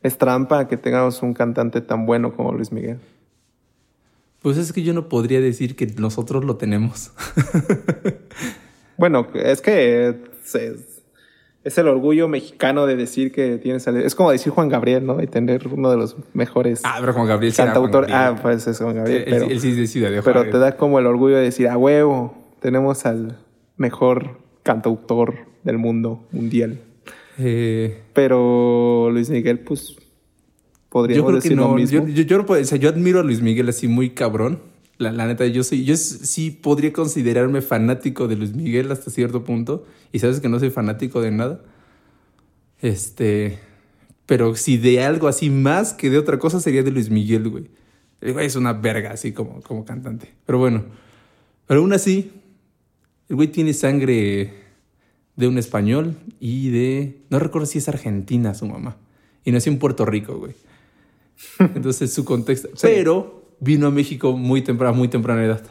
es 0.00 0.16
trampa 0.16 0.68
que 0.68 0.76
tengamos 0.76 1.22
un 1.22 1.34
cantante 1.34 1.80
tan 1.80 2.06
bueno 2.06 2.36
como 2.36 2.52
Luis 2.52 2.70
Miguel. 2.70 2.98
Pues 4.44 4.58
es 4.58 4.72
que 4.74 4.82
yo 4.82 4.92
no 4.92 5.08
podría 5.08 5.40
decir 5.40 5.74
que 5.74 5.86
nosotros 5.86 6.44
lo 6.44 6.56
tenemos. 6.56 7.10
Bueno, 8.96 9.26
es 9.34 9.60
que 9.60 10.14
es, 11.64 11.78
el 11.78 11.88
orgullo 11.88 12.28
mexicano 12.28 12.86
de 12.86 12.94
decir 12.94 13.32
que 13.32 13.58
tienes... 13.58 13.88
al- 13.88 13.96
Es 13.96 14.14
como 14.14 14.30
decir 14.30 14.52
Juan 14.52 14.68
Gabriel, 14.68 15.04
¿no? 15.04 15.20
Y 15.20 15.26
tener 15.26 15.66
uno 15.66 15.90
de 15.90 15.96
los 15.96 16.14
mejores 16.32 16.82
Ah, 16.84 16.98
pero 17.00 17.12
Juan 17.12 17.26
Gabriel 17.26 17.52
Juan 17.54 17.66
cantautores. 17.68 18.10
Ah, 18.14 18.38
pues 18.40 18.66
es 18.68 18.78
Juan 18.78 18.94
Gabriel. 18.94 19.24
Pero, 19.28 19.46
él 19.46 19.60
sí 19.60 19.70
es 19.70 19.76
de 19.78 19.86
Ciudad 19.88 20.10
de 20.12 20.22
pero 20.22 20.48
te 20.48 20.58
da 20.58 20.76
como 20.76 20.98
el 21.00 21.06
orgullo 21.06 21.36
de 21.36 21.42
decir, 21.42 21.66
a 21.68 21.76
huevo, 21.76 22.34
tenemos 22.60 23.04
al 23.04 23.38
mejor 23.76 24.38
cantautor 24.62 25.34
del 25.64 25.78
mundo 25.78 26.28
mundial. 26.30 26.78
Eh, 27.38 28.00
Pero 28.12 29.08
Luis 29.10 29.28
Miguel, 29.30 29.58
pues, 29.58 29.96
podríamos 30.94 31.32
yo 31.32 31.38
creo 31.40 31.42
que 31.42 31.56
lo 31.56 31.68
no. 31.68 31.74
mismo. 31.74 32.06
Yo, 32.06 32.14
yo, 32.14 32.22
yo 32.22 32.38
no 32.38 32.46
puedo- 32.46 32.62
o 32.62 32.64
sea, 32.64 32.78
yo 32.78 32.88
admiro 32.88 33.18
a 33.18 33.22
Luis 33.24 33.42
Miguel 33.42 33.68
así 33.68 33.88
muy 33.88 34.10
cabrón. 34.10 34.60
La, 34.96 35.10
la 35.10 35.26
neta, 35.26 35.44
yo 35.46 35.64
soy, 35.64 35.84
yo 35.84 35.96
sí 35.96 36.52
podría 36.52 36.92
considerarme 36.92 37.60
fanático 37.62 38.28
de 38.28 38.36
Luis 38.36 38.54
Miguel 38.54 38.92
hasta 38.92 39.10
cierto 39.10 39.42
punto. 39.42 39.84
Y 40.12 40.20
sabes 40.20 40.38
que 40.40 40.48
no 40.48 40.60
soy 40.60 40.70
fanático 40.70 41.20
de 41.20 41.32
nada. 41.32 41.60
Este, 42.80 43.58
Pero 44.26 44.54
si 44.54 44.76
de 44.78 45.02
algo 45.02 45.26
así 45.28 45.50
más 45.50 45.92
que 45.94 46.10
de 46.10 46.18
otra 46.18 46.38
cosa 46.38 46.60
sería 46.60 46.82
de 46.82 46.90
Luis 46.92 47.10
Miguel, 47.10 47.48
güey. 47.48 47.64
El 48.20 48.32
güey 48.32 48.46
es 48.46 48.56
una 48.56 48.72
verga 48.72 49.10
así 49.10 49.32
como, 49.32 49.60
como 49.62 49.84
cantante. 49.84 50.32
Pero 50.46 50.58
bueno, 50.58 50.84
pero 51.66 51.80
aún 51.80 51.92
así, 51.92 52.30
el 53.28 53.36
güey 53.36 53.48
tiene 53.48 53.72
sangre 53.74 54.54
de 55.36 55.48
un 55.48 55.58
español 55.58 56.14
y 56.40 56.70
de... 56.70 57.18
No 57.30 57.38
recuerdo 57.40 57.66
si 57.66 57.78
es 57.78 57.88
argentina 57.88 58.54
su 58.54 58.66
mamá. 58.66 58.96
Y 59.44 59.50
nació 59.50 59.72
en 59.72 59.78
Puerto 59.78 60.06
Rico, 60.06 60.38
güey. 60.38 60.54
Entonces 61.58 62.12
su 62.12 62.24
contexto... 62.24 62.68
Pero 62.80 63.56
vino 63.60 63.86
a 63.86 63.90
México 63.90 64.36
muy 64.36 64.62
temprana, 64.62 64.96
muy 64.96 65.08
temprana 65.08 65.44
edad. 65.44 65.62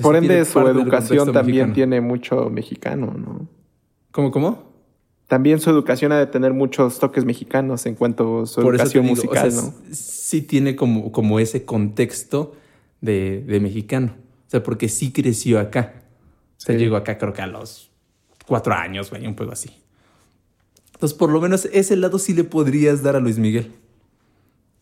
Por 0.00 0.16
ende, 0.16 0.44
su 0.44 0.60
educación 0.60 1.32
también 1.32 1.72
tiene 1.72 2.00
mucho 2.00 2.50
mexicano, 2.50 3.14
¿no? 3.16 3.48
¿Cómo, 4.10 4.30
cómo? 4.30 4.68
También 5.26 5.60
su 5.60 5.70
educación 5.70 6.12
ha 6.12 6.18
de 6.18 6.26
tener 6.26 6.54
muchos 6.54 6.98
toques 6.98 7.24
mexicanos 7.24 7.84
en 7.86 7.94
cuanto 7.94 8.42
a 8.42 8.46
su 8.46 8.60
educación 8.62 9.04
musical, 9.04 9.54
¿no? 9.54 9.74
Sí 9.92 10.42
tiene 10.42 10.76
como, 10.76 11.12
como 11.12 11.38
ese 11.38 11.64
contexto 11.64 12.54
de, 13.00 13.44
de, 13.46 13.60
mexicano. 13.60 14.14
O 14.46 14.50
sea, 14.50 14.62
porque 14.62 14.88
sí 14.88 15.12
creció 15.12 15.60
acá. 15.60 16.02
O 16.56 16.60
sea, 16.60 16.76
llegó 16.76 16.96
acá 16.96 17.18
creo 17.18 17.32
que 17.32 17.42
a 17.42 17.46
los 17.46 17.90
cuatro 18.46 18.72
años, 18.72 19.10
güey, 19.10 19.26
un 19.26 19.34
poco 19.34 19.52
así. 19.52 19.70
Entonces, 20.94 21.16
por 21.16 21.30
lo 21.30 21.40
menos 21.40 21.66
ese 21.72 21.96
lado 21.96 22.18
sí 22.18 22.32
le 22.32 22.44
podrías 22.44 23.02
dar 23.02 23.14
a 23.14 23.20
Luis 23.20 23.38
Miguel. 23.38 23.72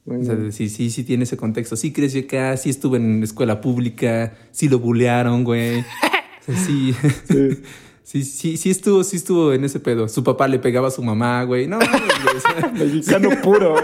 O 0.07 0.25
sea, 0.25 0.37
sí, 0.53 0.69
sí, 0.69 0.91
sí 0.91 1.03
tiene 1.03 1.25
ese 1.25 1.37
contexto. 1.37 1.77
Sí 1.77 1.93
creció 1.93 2.23
acá, 2.23 2.57
sí 2.57 2.71
estuvo 2.71 2.97
en 2.97 3.23
escuela 3.23 3.61
pública, 3.61 4.35
sí 4.53 4.69
lo 4.69 4.79
bulearon, 4.79 5.45
güey. 5.45 5.85
O 6.49 6.53
sea, 6.53 6.65
sí. 6.65 6.95
sí. 7.29 7.63
Sí, 8.07 8.23
sí, 8.23 8.57
sí 8.57 8.71
estuvo, 8.71 9.03
sí 9.03 9.17
estuvo 9.17 9.53
en 9.53 9.65
ese 9.65 9.81
pedo. 9.81 10.09
Su 10.09 10.23
papá 10.23 10.47
le 10.47 10.61
pegaba 10.61 10.87
a 10.87 10.91
su 10.93 11.03
mamá, 11.03 11.43
güey. 11.43 11.67
No, 11.67 11.79
güey. 11.79 11.91
Mexicano 12.73 13.31
puro. 13.43 13.75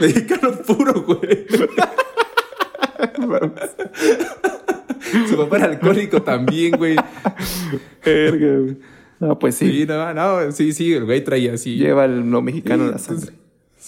Mexicano 0.00 0.52
puro, 0.66 1.02
güey. 1.02 1.46
su 5.28 5.36
papá 5.36 5.56
era 5.58 5.66
alcohólico 5.66 6.22
también, 6.22 6.72
güey. 6.78 6.96
Verga, 8.02 8.58
güey. 8.60 8.78
No, 9.20 9.38
pues 9.38 9.56
sí. 9.56 9.70
Sí, 9.70 9.86
no, 9.86 10.14
no, 10.14 10.50
sí, 10.50 10.72
sí, 10.72 10.94
el 10.94 11.04
güey 11.04 11.22
traía 11.22 11.52
así. 11.52 11.76
Lleva 11.76 12.06
el 12.06 12.30
no 12.30 12.40
mexicano 12.40 12.86
en 12.86 12.92
la 12.92 12.98
sangre. 12.98 13.34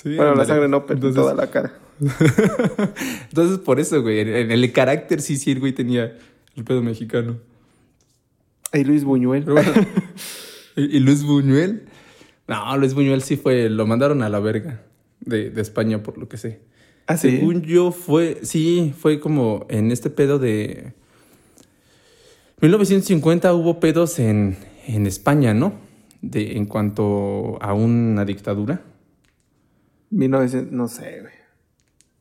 Sí, 0.02 0.16
bueno, 0.16 0.35
la 0.35 0.47
sangre 0.47 0.66
no, 0.66 0.87
pero 0.87 0.97
Entonces, 0.97 1.21
toda 1.21 1.35
la 1.35 1.50
cara. 1.50 1.75
Entonces, 3.28 3.59
por 3.59 3.78
eso, 3.80 4.00
güey, 4.00 4.21
en 4.21 4.50
el 4.50 4.73
carácter 4.73 5.21
sí, 5.21 5.37
sí, 5.37 5.50
el 5.50 5.61
güey 5.61 5.73
tenía 5.73 6.16
el 6.57 6.64
pedo 6.64 6.83
mexicano. 6.83 7.37
Y 8.73 8.85
Luis 8.85 9.04
Buñuel. 9.04 9.45
¿Y 10.76 11.00
Luis 11.00 11.23
Buñuel? 11.23 11.83
No, 12.49 12.76
Luis 12.78 12.95
Buñuel 12.95 13.21
sí 13.23 13.37
fue, 13.37 13.69
lo 13.69 13.87
mandaron 13.87 14.23
a 14.23 14.30
la 14.30 14.40
verga 14.40 14.83
de, 15.21 15.50
de 15.50 15.61
España, 15.61 16.02
por 16.02 16.16
lo 16.16 16.28
que 16.28 16.38
sé. 16.38 16.61
¿Ah, 17.07 17.19
sí? 17.19 17.30
Según 17.30 17.62
yo 17.62 17.92
fue, 17.92 18.38
sí, 18.42 18.95
fue 18.97 19.21
como 19.21 19.66
en 19.69 19.90
este 19.90 20.09
pedo 20.09 20.38
de... 20.38 20.95
1950 22.62 23.52
hubo 23.52 23.80
pedos 23.80 24.19
en, 24.19 24.57
en 24.87 25.07
España, 25.07 25.52
¿no? 25.52 25.75
De, 26.23 26.57
en 26.57 26.64
cuanto 26.64 27.59
a 27.61 27.75
una 27.75 28.25
dictadura. 28.25 28.83
1900, 30.11 30.73
no 30.73 30.88
sé, 30.88 31.21
güey. 31.21 31.40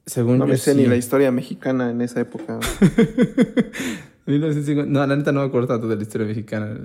Según 0.05 0.39
no 0.39 0.47
me 0.47 0.57
sé 0.57 0.73
sí. 0.73 0.77
ni 0.79 0.87
la 0.87 0.95
historia 0.95 1.31
mexicana 1.31 1.91
en 1.91 2.01
esa 2.01 2.19
época. 2.21 2.59
1950. 4.25 4.91
No, 4.91 5.05
la 5.05 5.15
neta 5.15 5.31
no 5.31 5.41
me 5.41 5.47
acuerdo 5.47 5.67
tanto 5.67 5.87
de 5.87 5.95
la 5.95 6.01
historia 6.01 6.25
mexicana. 6.25 6.79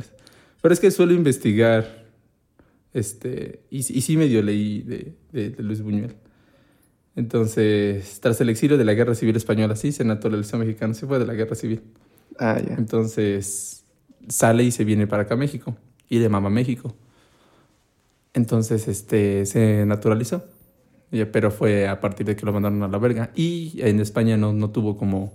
Pero 0.61 0.75
es 0.75 0.81
que 0.81 0.91
suelo 0.91 1.13
investigar. 1.15 2.05
Este. 2.93 3.61
Y, 3.71 3.79
y 3.79 4.01
sí 4.01 4.17
medio 4.17 4.43
leí 4.43 4.83
de, 4.83 5.15
de, 5.33 5.51
de, 5.51 5.63
Luis 5.63 5.83
Buñuel. 5.83 6.15
Entonces, 7.17 8.21
tras 8.21 8.41
el 8.41 8.49
exilio 8.49 8.77
de 8.77 8.85
la 8.85 8.95
Guerra 8.95 9.15
Civil 9.15 9.37
Española, 9.37 9.77
sí, 9.77 9.93
se 9.93 10.05
naturalizó 10.05 10.59
mexicano. 10.59 10.95
Se 10.95 11.07
fue 11.07 11.19
de 11.19 11.27
la 11.27 11.35
Guerra 11.35 11.55
Civil. 11.55 11.83
Ah, 12.39 12.61
ya. 12.61 12.75
Entonces, 12.75 13.85
sale 14.29 14.65
y 14.65 14.71
se 14.71 14.85
viene 14.85 15.07
para 15.07 15.23
acá 15.23 15.35
a 15.35 15.37
México. 15.37 15.77
Y 16.09 16.19
de 16.19 16.29
mama 16.29 16.51
México. 16.51 16.95
Entonces, 18.33 18.89
este, 18.89 19.47
se 19.47 19.87
naturalizó. 19.87 20.45
Pero 21.33 21.51
fue 21.51 21.87
a 21.87 22.01
partir 22.01 22.27
de 22.27 22.37
que 22.37 22.45
lo 22.45 22.53
mandaron 22.53 22.83
a 22.83 22.89
la 22.89 22.99
verga. 22.99 23.31
Y 23.35 23.75
en 23.79 24.01
España 24.01 24.37
no, 24.37 24.53
no 24.53 24.71
tuvo 24.71 24.97
como 24.97 25.33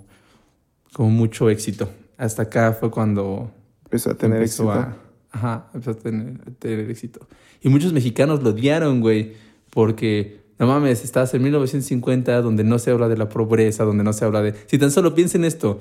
como 0.94 1.10
mucho 1.10 1.50
éxito. 1.50 1.90
Hasta 2.18 2.44
acá 2.44 2.74
fue 2.74 2.92
cuando 2.92 3.52
empezó 3.86 4.12
a 4.12 4.16
tener 4.16 4.42
éxito. 4.42 4.72
A, 4.72 4.98
ajá, 5.32 5.68
empezó 5.74 5.92
a 5.92 5.94
tener, 5.96 6.42
a 6.46 6.52
tener, 6.52 6.90
éxito. 6.90 7.28
Y 7.62 7.70
muchos 7.70 7.94
mexicanos 7.94 8.44
lo 8.44 8.50
odiaron, 8.50 9.02
güey, 9.02 9.34
porque 9.70 10.42
no 10.58 10.68
mames, 10.68 11.04
estás 11.04 11.34
en 11.34 11.44
1950 11.44 12.42
donde 12.42 12.64
no 12.64 12.80
se 12.80 12.92
habla 12.92 13.08
de 13.08 13.18
la 13.18 13.30
pobreza, 13.30 13.84
donde 13.84 14.04
no 14.04 14.14
se 14.14 14.26
habla 14.26 14.42
de... 14.42 14.54
Si 14.68 14.78
tan 14.78 14.92
solo 14.92 15.16
piensen 15.16 15.46
esto, 15.46 15.80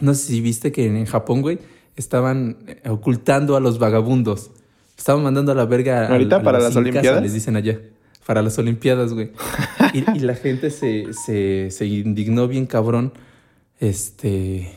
no 0.00 0.14
sé 0.14 0.26
si 0.26 0.40
viste 0.40 0.72
que 0.72 0.86
en 0.86 1.06
Japón, 1.06 1.42
güey, 1.42 1.58
estaban 1.96 2.56
ocultando 2.88 3.56
a 3.56 3.60
los 3.60 3.78
vagabundos. 3.78 4.50
Estaban 4.96 5.22
mandando 5.22 5.52
a 5.52 5.54
la 5.54 5.66
verga. 5.66 6.08
Ahorita 6.08 6.36
a, 6.36 6.38
a 6.40 6.42
para 6.42 6.60
las 6.60 6.74
Olimpiadas. 6.76 7.22
Les 7.22 7.32
dicen 7.32 7.56
allá. 7.56 7.80
Para 8.26 8.42
las 8.42 8.58
Olimpiadas, 8.58 9.12
güey. 9.12 9.30
y, 9.92 9.98
y, 10.16 10.20
la 10.20 10.34
gente 10.34 10.70
se, 10.70 11.12
se, 11.12 11.70
se 11.70 11.86
indignó 11.86 12.48
bien 12.48 12.66
cabrón 12.66 13.12
este, 13.80 14.72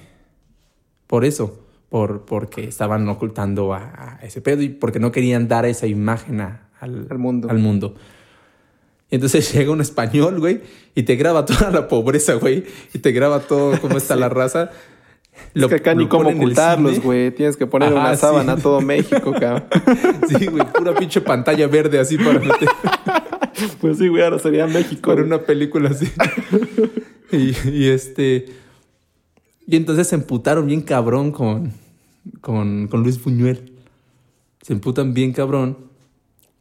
por 1.07 1.23
eso, 1.23 1.59
por, 1.89 2.25
porque 2.25 2.65
estaban 2.65 3.07
ocultando 3.07 3.73
a, 3.73 4.17
a, 4.19 4.19
ese 4.25 4.41
pedo 4.41 4.61
y 4.61 4.69
porque 4.69 4.99
no 4.99 5.11
querían 5.11 5.47
dar 5.47 5.65
esa 5.65 5.87
imagen 5.87 6.41
a, 6.41 6.69
al, 6.79 7.07
al, 7.09 7.17
mundo. 7.17 7.49
al 7.49 7.59
mundo. 7.59 7.95
Y 9.09 9.15
entonces 9.15 9.53
llega 9.53 9.71
un 9.71 9.81
español, 9.81 10.39
güey, 10.39 10.61
y 10.95 11.03
te 11.03 11.15
graba 11.15 11.45
toda 11.45 11.71
la 11.71 11.87
pobreza, 11.87 12.33
güey, 12.33 12.65
y 12.93 12.99
te 12.99 13.11
graba 13.11 13.39
todo 13.39 13.79
cómo 13.79 13.97
está 13.97 14.15
sí. 14.15 14.19
la 14.19 14.29
raza. 14.29 14.71
Lo, 15.53 15.67
es 15.67 15.69
que 15.69 15.75
acá 15.75 15.93
ni 15.93 16.07
cómo 16.07 16.29
ocultarlos, 16.29 16.99
güey. 16.99 17.29
Tienes 17.29 17.55
que 17.55 17.67
poner 17.67 17.93
Ajá, 17.93 17.99
una 17.99 18.15
sábana 18.15 18.55
sí. 18.55 18.59
a 18.59 18.63
todo 18.63 18.81
México, 18.81 19.33
cabrón. 19.39 19.65
sí, 20.27 20.47
güey, 20.47 20.65
pura 20.73 20.95
pinche 20.95 21.21
pantalla 21.21 21.67
verde 21.67 21.99
así 21.99 22.17
para 22.17 22.39
meter. 22.39 22.67
pues 23.81 23.97
sí, 23.97 24.07
güey, 24.07 24.23
ahora 24.23 24.39
sería 24.39 24.67
México. 24.67 25.11
Para 25.11 25.23
una 25.23 25.41
película 25.41 25.89
así. 25.89 26.07
y, 27.31 27.69
y 27.69 27.87
este... 27.87 28.45
Y 29.65 29.75
entonces 29.75 30.07
se 30.07 30.15
emputaron 30.15 30.65
bien 30.65 30.81
cabrón 30.81 31.31
con, 31.31 31.73
con, 32.39 32.87
con, 32.87 33.03
Luis 33.03 33.21
Buñuel. 33.21 33.73
Se 34.61 34.71
emputan 34.73 35.13
bien 35.13 35.33
cabrón 35.33 35.77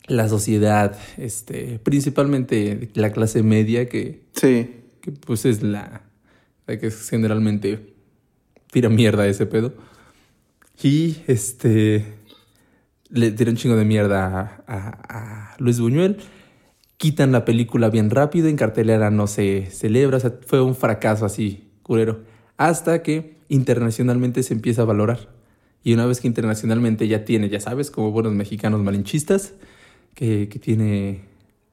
la 0.08 0.28
sociedad, 0.28 0.98
este, 1.16 1.78
principalmente 1.80 2.90
la 2.94 3.12
clase 3.12 3.42
media 3.44 3.88
que, 3.88 4.22
sí. 4.32 4.70
que 5.00 5.12
pues 5.12 5.44
es 5.44 5.62
la, 5.62 6.02
la 6.66 6.78
que 6.78 6.90
generalmente 6.90 7.94
tira 8.72 8.88
mierda 8.88 9.22
a 9.22 9.28
ese 9.28 9.46
pedo. 9.46 9.72
Y 10.82 11.18
este 11.28 12.04
le 13.08 13.30
tira 13.30 13.50
un 13.50 13.56
chingo 13.56 13.76
de 13.76 13.84
mierda 13.84 14.26
a, 14.26 14.64
a, 14.66 15.52
a 15.52 15.56
Luis 15.58 15.78
Buñuel. 15.78 16.18
Quitan 16.96 17.32
la 17.32 17.44
película 17.44 17.90
bien 17.90 18.10
rápido, 18.10 18.48
en 18.48 18.56
cartelera 18.56 19.10
no 19.10 19.26
se 19.26 19.66
celebra, 19.70 20.16
o 20.16 20.20
sea, 20.20 20.34
fue 20.46 20.62
un 20.62 20.74
fracaso 20.74 21.26
así, 21.26 21.68
culero 21.82 22.20
hasta 22.56 23.02
que 23.02 23.36
internacionalmente 23.48 24.42
se 24.42 24.54
empieza 24.54 24.82
a 24.82 24.84
valorar. 24.84 25.28
Y 25.82 25.94
una 25.94 26.06
vez 26.06 26.20
que 26.20 26.26
internacionalmente 26.26 27.06
ya 27.06 27.24
tiene, 27.24 27.48
ya 27.48 27.60
sabes, 27.60 27.90
como 27.90 28.10
buenos 28.10 28.32
mexicanos 28.32 28.82
malinchistas, 28.82 29.54
que, 30.14 30.48
que 30.48 30.58
tiene 30.58 31.22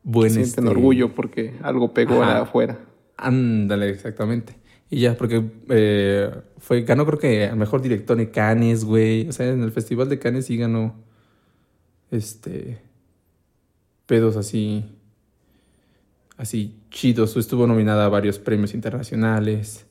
buen... 0.03 0.31
Sienten 0.31 0.65
este... 0.65 0.69
orgullo 0.69 1.15
porque 1.15 1.53
algo 1.63 1.93
pegó 1.93 2.21
Ajá. 2.21 2.41
afuera. 2.41 2.79
Ándale, 3.17 3.89
exactamente. 3.89 4.55
Y 4.89 4.99
ya, 4.99 5.17
porque 5.17 5.43
eh, 5.69 6.29
fue, 6.59 6.83
ganó 6.83 7.05
creo 7.07 7.17
que 7.17 7.45
al 7.45 7.57
mejor 7.57 7.81
director 7.81 8.19
en 8.19 8.27
Cannes, 8.27 8.85
güey. 8.85 9.27
O 9.27 9.31
sea, 9.31 9.47
en 9.47 9.63
el 9.63 9.71
Festival 9.71 10.09
de 10.09 10.19
Cannes 10.19 10.45
sí 10.45 10.57
ganó 10.57 10.93
este 12.11 12.79
pedos 14.05 14.37
así 14.37 14.85
así 16.43 16.79
chidos. 16.91 17.35
Estuvo 17.35 17.65
nominada 17.65 18.05
a 18.05 18.09
varios 18.09 18.37
premios 18.37 18.73
internacionales. 18.73 19.85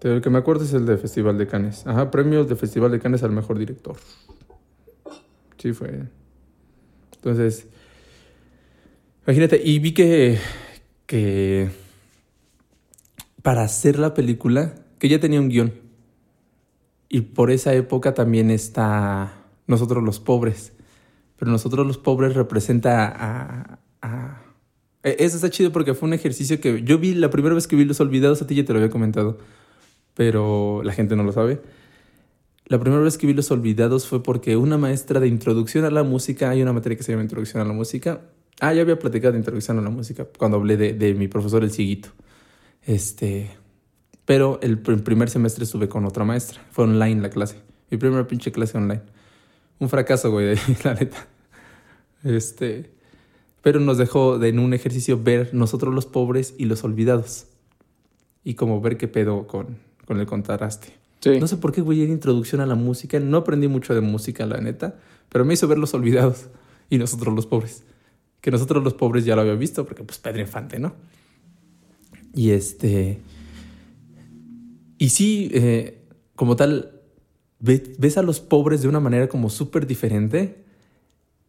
Pero 0.00 0.14
el 0.14 0.22
que 0.22 0.30
me 0.30 0.38
acuerdo 0.38 0.64
es 0.64 0.72
el 0.72 0.86
de 0.86 0.96
Festival 0.96 1.36
de 1.36 1.46
Cannes. 1.46 1.86
Ajá, 1.86 2.10
premios 2.10 2.48
de 2.48 2.56
Festival 2.56 2.90
de 2.90 3.00
Cannes 3.00 3.22
al 3.22 3.32
mejor 3.32 3.58
director. 3.58 3.96
Sí, 5.58 5.74
fue. 5.74 6.04
Entonces, 7.16 7.66
imagínate, 9.26 9.60
y 9.62 9.78
vi 9.78 9.92
que, 9.92 10.38
que 11.04 11.68
para 13.42 13.62
hacer 13.62 13.98
la 13.98 14.14
película, 14.14 14.74
que 14.98 15.10
ya 15.10 15.20
tenía 15.20 15.40
un 15.40 15.50
guion. 15.50 15.74
Y 17.10 17.22
por 17.22 17.50
esa 17.50 17.74
época 17.74 18.14
también 18.14 18.50
está 18.50 19.34
Nosotros 19.66 20.02
los 20.02 20.18
Pobres. 20.18 20.72
Pero 21.36 21.50
Nosotros 21.50 21.86
los 21.86 21.98
Pobres 21.98 22.34
representa 22.34 23.06
a... 23.14 23.80
a 24.02 24.42
eso 25.02 25.36
está 25.36 25.48
chido 25.48 25.72
porque 25.72 25.94
fue 25.94 26.08
un 26.08 26.14
ejercicio 26.14 26.60
que 26.60 26.82
yo 26.82 26.98
vi 26.98 27.14
la 27.14 27.30
primera 27.30 27.54
vez 27.54 27.66
que 27.66 27.76
vi 27.76 27.84
Los 27.84 28.00
Olvidados, 28.00 28.42
a 28.42 28.46
ti 28.46 28.54
ya 28.54 28.64
te 28.64 28.72
lo 28.72 28.78
había 28.78 28.90
comentado 28.90 29.38
pero 30.20 30.82
la 30.84 30.92
gente 30.92 31.16
no 31.16 31.22
lo 31.22 31.32
sabe. 31.32 31.62
la 32.66 32.78
primera 32.78 33.02
vez 33.02 33.16
que 33.16 33.26
vi 33.26 33.32
Los 33.32 33.50
Olvidados 33.50 34.06
fue 34.06 34.22
porque 34.22 34.56
una 34.56 34.76
maestra 34.76 35.18
de 35.18 35.28
introducción 35.28 35.86
a 35.86 35.90
la 35.90 36.02
música, 36.02 36.50
hay 36.50 36.60
una 36.60 36.74
materia 36.74 36.96
que 36.96 37.02
se 37.02 37.12
llama 37.12 37.22
Introducción 37.22 37.62
a 37.62 37.64
la 37.64 37.72
Música. 37.72 38.20
Ah, 38.60 38.74
ya 38.74 38.82
había 38.82 38.98
platicado 38.98 39.32
de 39.32 39.38
Introducción 39.38 39.78
a 39.78 39.80
la 39.80 39.88
Música 39.88 40.26
cuando 40.36 40.58
hablé 40.58 40.76
de, 40.76 40.92
de 40.92 41.14
mi 41.14 41.26
profesor 41.26 41.64
el 41.64 41.70
cieguito. 41.70 42.10
Este, 42.84 43.50
pero 44.26 44.60
el 44.62 44.78
primer 44.78 45.30
semestre 45.30 45.64
estuve 45.64 45.88
con 45.88 46.04
otra 46.04 46.24
maestra. 46.24 46.60
Fue 46.70 46.84
online 46.84 47.22
la 47.22 47.30
clase. 47.30 47.56
Mi 47.90 47.96
primera 47.96 48.26
pinche 48.26 48.52
clase 48.52 48.76
online. 48.76 49.00
Un 49.78 49.88
fracaso, 49.88 50.30
güey, 50.30 50.54
la 50.84 50.94
neta. 50.94 51.26
Este, 52.22 52.90
pero 53.62 53.80
nos 53.80 53.98
dejó 53.98 54.38
de, 54.38 54.48
en 54.48 54.58
un 54.58 54.74
ejercicio 54.74 55.22
ver 55.22 55.50
nosotros 55.52 55.94
los 55.94 56.06
pobres 56.06 56.54
y 56.58 56.64
los 56.64 56.84
olvidados. 56.84 57.46
Y 58.44 58.54
como 58.54 58.80
ver 58.80 58.96
qué 58.96 59.08
pedo 59.08 59.46
con, 59.46 59.78
con 60.06 60.18
el 60.18 60.26
contraste. 60.26 61.00
No 61.38 61.46
sé 61.46 61.58
por 61.58 61.72
qué, 61.72 61.82
güey, 61.82 62.02
era 62.02 62.12
introducción 62.12 62.62
a 62.62 62.66
la 62.66 62.74
música. 62.74 63.20
No 63.20 63.38
aprendí 63.38 63.68
mucho 63.68 63.94
de 63.94 64.00
música, 64.00 64.46
la 64.46 64.58
neta, 64.60 64.98
pero 65.28 65.44
me 65.44 65.54
hizo 65.54 65.68
ver 65.68 65.78
los 65.78 65.92
olvidados 65.92 66.46
y 66.88 66.96
nosotros 66.96 67.34
los 67.34 67.46
pobres. 67.46 67.82
Que 68.40 68.50
nosotros 68.50 68.82
los 68.82 68.94
pobres 68.94 69.26
ya 69.26 69.36
lo 69.36 69.42
había 69.42 69.54
visto, 69.54 69.84
porque 69.84 70.02
pues 70.02 70.18
Pedro 70.18 70.40
Infante, 70.40 70.78
¿no? 70.78 70.94
Y 72.34 72.50
este. 72.50 73.20
Y 74.96 75.10
sí, 75.10 75.50
eh, 75.52 75.98
como 76.36 76.56
tal, 76.56 77.02
ves 77.58 78.16
a 78.16 78.22
los 78.22 78.40
pobres 78.40 78.80
de 78.80 78.88
una 78.88 79.00
manera 79.00 79.28
como 79.28 79.50
súper 79.50 79.86
diferente. 79.86 80.64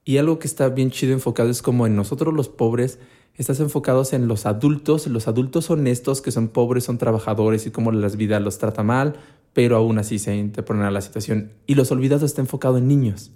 Y 0.03 0.17
algo 0.17 0.39
que 0.39 0.47
está 0.47 0.69
bien 0.69 0.91
chido 0.91 1.13
enfocado 1.13 1.49
es 1.49 1.61
como 1.61 1.85
en 1.85 1.95
nosotros 1.95 2.33
los 2.33 2.49
pobres 2.49 2.99
estás 3.41 3.59
enfocados 3.59 4.13
en 4.13 4.27
los 4.27 4.45
adultos, 4.45 5.07
los 5.07 5.27
adultos 5.27 5.69
honestos 5.69 6.21
que 6.21 6.31
son 6.31 6.49
pobres, 6.49 6.83
son 6.83 6.97
trabajadores 6.97 7.65
y 7.65 7.71
cómo 7.71 7.91
las 7.91 8.15
vidas 8.15 8.41
los 8.41 8.57
trata 8.57 8.83
mal, 8.83 9.15
pero 9.53 9.75
aún 9.77 9.97
así 9.97 10.19
se 10.19 10.35
interponen 10.35 10.83
a 10.83 10.91
la 10.91 11.01
situación. 11.01 11.51
Y 11.65 11.75
los 11.75 11.91
olvidados 11.91 12.23
está 12.23 12.41
enfocado 12.41 12.77
en 12.77 12.87
niños, 12.87 13.31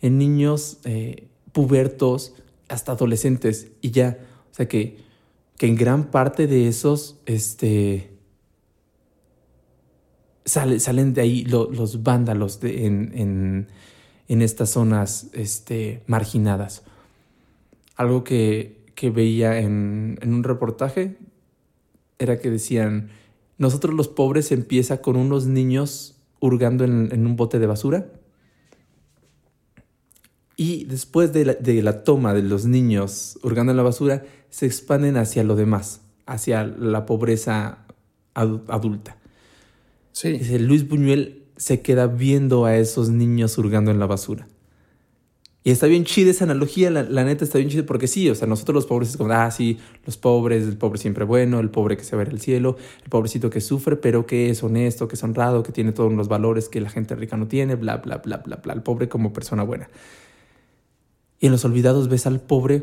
en 0.00 0.18
niños 0.18 0.78
eh, 0.84 1.28
pubertos, 1.52 2.34
hasta 2.68 2.92
adolescentes, 2.92 3.70
y 3.80 3.90
ya, 3.90 4.18
o 4.50 4.54
sea 4.54 4.66
que, 4.66 4.98
que 5.58 5.66
en 5.66 5.76
gran 5.76 6.10
parte 6.10 6.46
de 6.46 6.68
esos, 6.68 7.20
este, 7.26 8.10
salen 10.44 11.14
de 11.14 11.20
ahí 11.20 11.44
los 11.44 12.02
vándalos 12.02 12.58
en, 12.62 13.68
estas 14.40 14.70
zonas 14.70 15.28
este, 15.34 16.02
marginadas. 16.06 16.84
Algo 17.96 18.24
que, 18.24 18.86
que 18.94 19.10
veía 19.10 19.58
en, 19.58 20.18
en 20.22 20.32
un 20.32 20.44
reportaje 20.44 21.18
era 22.18 22.38
que 22.38 22.50
decían, 22.50 23.10
nosotros 23.58 23.94
los 23.94 24.08
pobres 24.08 24.52
empieza 24.52 25.02
con 25.02 25.16
unos 25.16 25.46
niños 25.46 26.16
hurgando 26.40 26.84
en, 26.84 27.26
un 27.26 27.36
bote 27.36 27.58
de 27.58 27.66
basura. 27.66 28.08
Y 30.56 30.84
después 30.84 31.32
de 31.32 31.82
la, 31.82 32.04
toma 32.04 32.34
de 32.34 32.42
los 32.42 32.66
niños 32.66 33.38
hurgando 33.42 33.70
en 33.70 33.76
la 33.76 33.82
basura, 33.82 34.24
se 34.50 34.66
expanden 34.66 35.16
hacia 35.16 35.44
lo 35.44 35.54
demás, 35.54 36.02
hacia 36.26 36.64
la 36.64 37.06
pobreza 37.06 37.86
adulta. 38.34 39.16
Sí. 40.10 40.32
Dice, 40.32 40.58
Luis 40.58 40.88
Buñuel 40.88 41.41
se 41.62 41.80
queda 41.80 42.08
viendo 42.08 42.64
a 42.64 42.76
esos 42.76 43.08
niños 43.10 43.56
hurgando 43.56 43.92
en 43.92 44.00
la 44.00 44.06
basura. 44.06 44.48
Y 45.62 45.70
está 45.70 45.86
bien 45.86 46.04
chida 46.04 46.32
esa 46.32 46.42
analogía, 46.42 46.90
la, 46.90 47.22
neta 47.22 47.44
está 47.44 47.58
bien 47.58 47.70
chida 47.70 47.86
porque 47.86 48.08
sí, 48.08 48.28
o 48.28 48.34
sea, 48.34 48.48
nosotros 48.48 48.74
los 48.74 48.86
pobres 48.86 49.10
es 49.10 49.16
como, 49.16 49.32
ah, 49.32 49.48
sí, 49.52 49.78
los 50.04 50.16
pobres, 50.16 50.64
el 50.64 50.76
pobre 50.76 50.98
siempre 50.98 51.24
bueno, 51.24 51.60
el 51.60 51.70
pobre 51.70 51.96
que 51.96 52.02
se 52.02 52.16
va 52.16 52.22
al 52.22 52.40
cielo, 52.40 52.76
el 53.04 53.08
pobrecito 53.10 53.48
que 53.48 53.60
sufre, 53.60 53.94
pero 53.94 54.26
que 54.26 54.50
es 54.50 54.60
honesto, 54.64 55.06
que 55.06 55.14
es 55.14 55.22
honrado, 55.22 55.62
que 55.62 55.70
tiene 55.70 55.92
todos 55.92 56.12
los 56.12 56.26
valores 56.26 56.68
que 56.68 56.80
la 56.80 56.90
gente 56.90 57.14
rica 57.14 57.36
no 57.36 57.46
tiene, 57.46 57.76
bla, 57.76 57.98
bla, 57.98 58.16
bla, 58.16 58.38
bla, 58.38 58.56
bla, 58.56 58.74
el 58.74 58.82
pobre 58.82 59.08
como 59.08 59.32
persona 59.32 59.62
buena. 59.62 59.88
Y 61.38 61.46
en 61.46 61.52
los 61.52 61.64
olvidados 61.64 62.08
ves 62.08 62.26
al 62.26 62.40
pobre 62.40 62.82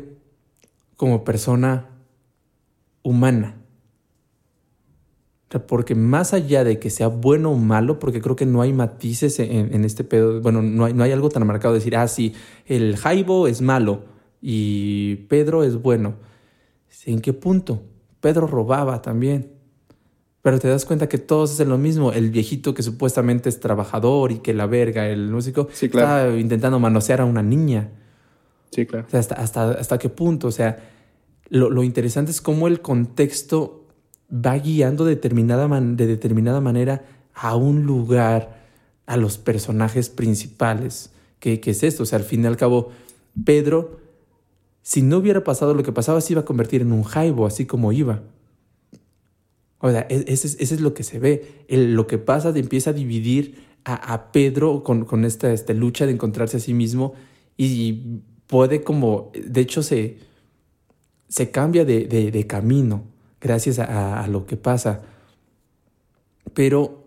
como 0.96 1.22
persona 1.22 1.90
humana, 3.02 3.59
porque 5.58 5.96
más 5.96 6.32
allá 6.32 6.62
de 6.62 6.78
que 6.78 6.90
sea 6.90 7.08
bueno 7.08 7.50
o 7.50 7.56
malo, 7.56 7.98
porque 7.98 8.20
creo 8.20 8.36
que 8.36 8.46
no 8.46 8.62
hay 8.62 8.72
matices 8.72 9.40
en, 9.40 9.84
este 9.84 10.04
pedo, 10.04 10.40
bueno, 10.40 10.62
no 10.62 10.84
hay, 10.84 10.94
no 10.94 11.02
hay, 11.02 11.10
algo 11.10 11.28
tan 11.28 11.44
marcado 11.44 11.74
de 11.74 11.80
decir, 11.80 11.96
ah, 11.96 12.06
sí, 12.06 12.34
el 12.66 12.96
Jaibo 12.96 13.48
es 13.48 13.60
malo 13.60 14.04
y 14.40 15.16
Pedro 15.28 15.64
es 15.64 15.82
bueno. 15.82 16.14
¿En 17.04 17.20
qué 17.20 17.32
punto? 17.32 17.82
Pedro 18.20 18.46
robaba 18.46 19.02
también. 19.02 19.52
Pero 20.42 20.58
te 20.58 20.68
das 20.68 20.84
cuenta 20.84 21.08
que 21.08 21.18
todos 21.18 21.52
hacen 21.52 21.68
lo 21.68 21.78
mismo. 21.78 22.12
El 22.12 22.30
viejito 22.30 22.72
que 22.72 22.82
supuestamente 22.82 23.48
es 23.48 23.58
trabajador 23.60 24.32
y 24.32 24.38
que 24.38 24.54
la 24.54 24.66
verga, 24.66 25.08
el 25.08 25.30
músico, 25.30 25.68
está 25.80 26.28
intentando 26.38 26.78
manosear 26.78 27.20
a 27.20 27.24
una 27.24 27.42
niña. 27.42 27.90
Sí, 28.70 28.86
claro. 28.86 29.06
hasta, 29.12 29.34
hasta, 29.34 29.70
hasta 29.72 29.98
qué 29.98 30.08
punto. 30.08 30.46
O 30.46 30.52
sea, 30.52 30.78
lo, 31.48 31.68
lo 31.70 31.82
interesante 31.82 32.30
es 32.30 32.40
cómo 32.40 32.68
el 32.68 32.80
contexto 32.80 33.79
va 34.32 34.56
guiando 34.58 35.04
determinada 35.04 35.68
de 35.80 36.06
determinada 36.06 36.60
manera 36.60 37.04
a 37.34 37.56
un 37.56 37.84
lugar, 37.84 38.60
a 39.06 39.16
los 39.16 39.38
personajes 39.38 40.08
principales. 40.08 41.10
¿Qué, 41.38 41.60
es 41.64 41.82
esto? 41.82 42.04
O 42.04 42.06
sea, 42.06 42.18
al 42.18 42.24
fin 42.24 42.44
y 42.44 42.46
al 42.46 42.56
cabo, 42.56 42.90
Pedro, 43.44 43.98
si 44.82 45.02
no 45.02 45.18
hubiera 45.18 45.42
pasado 45.42 45.74
lo 45.74 45.82
que 45.82 45.92
pasaba, 45.92 46.20
se 46.20 46.34
iba 46.34 46.42
a 46.42 46.44
convertir 46.44 46.82
en 46.82 46.92
un 46.92 47.02
jaibo, 47.02 47.46
así 47.46 47.66
como 47.66 47.92
iba. 47.92 48.22
O 49.78 49.90
sea, 49.90 50.06
e, 50.10 50.24
ese, 50.28 50.62
es 50.62 50.80
lo 50.80 50.94
que 50.94 51.02
se 51.02 51.18
ve. 51.18 51.64
lo 51.68 52.06
que 52.06 52.18
pasa 52.18 52.50
empieza 52.50 52.90
a 52.90 52.92
dividir 52.92 53.70
a, 53.84 54.30
Pedro 54.30 54.84
con, 54.84 55.24
esta, 55.24 55.52
esta, 55.52 55.72
lucha 55.72 56.04
de 56.04 56.12
encontrarse 56.12 56.58
a 56.58 56.60
sí 56.60 56.74
mismo 56.74 57.14
y 57.56 58.20
puede 58.46 58.82
como, 58.82 59.32
de 59.32 59.62
hecho, 59.62 59.82
se, 59.82 60.18
se 61.28 61.50
cambia 61.50 61.86
de, 61.86 62.04
de 62.06 62.46
camino 62.46 63.09
gracias 63.40 63.78
a, 63.78 64.26
lo 64.28 64.46
que 64.46 64.56
pasa. 64.56 65.02
Pero 66.54 67.04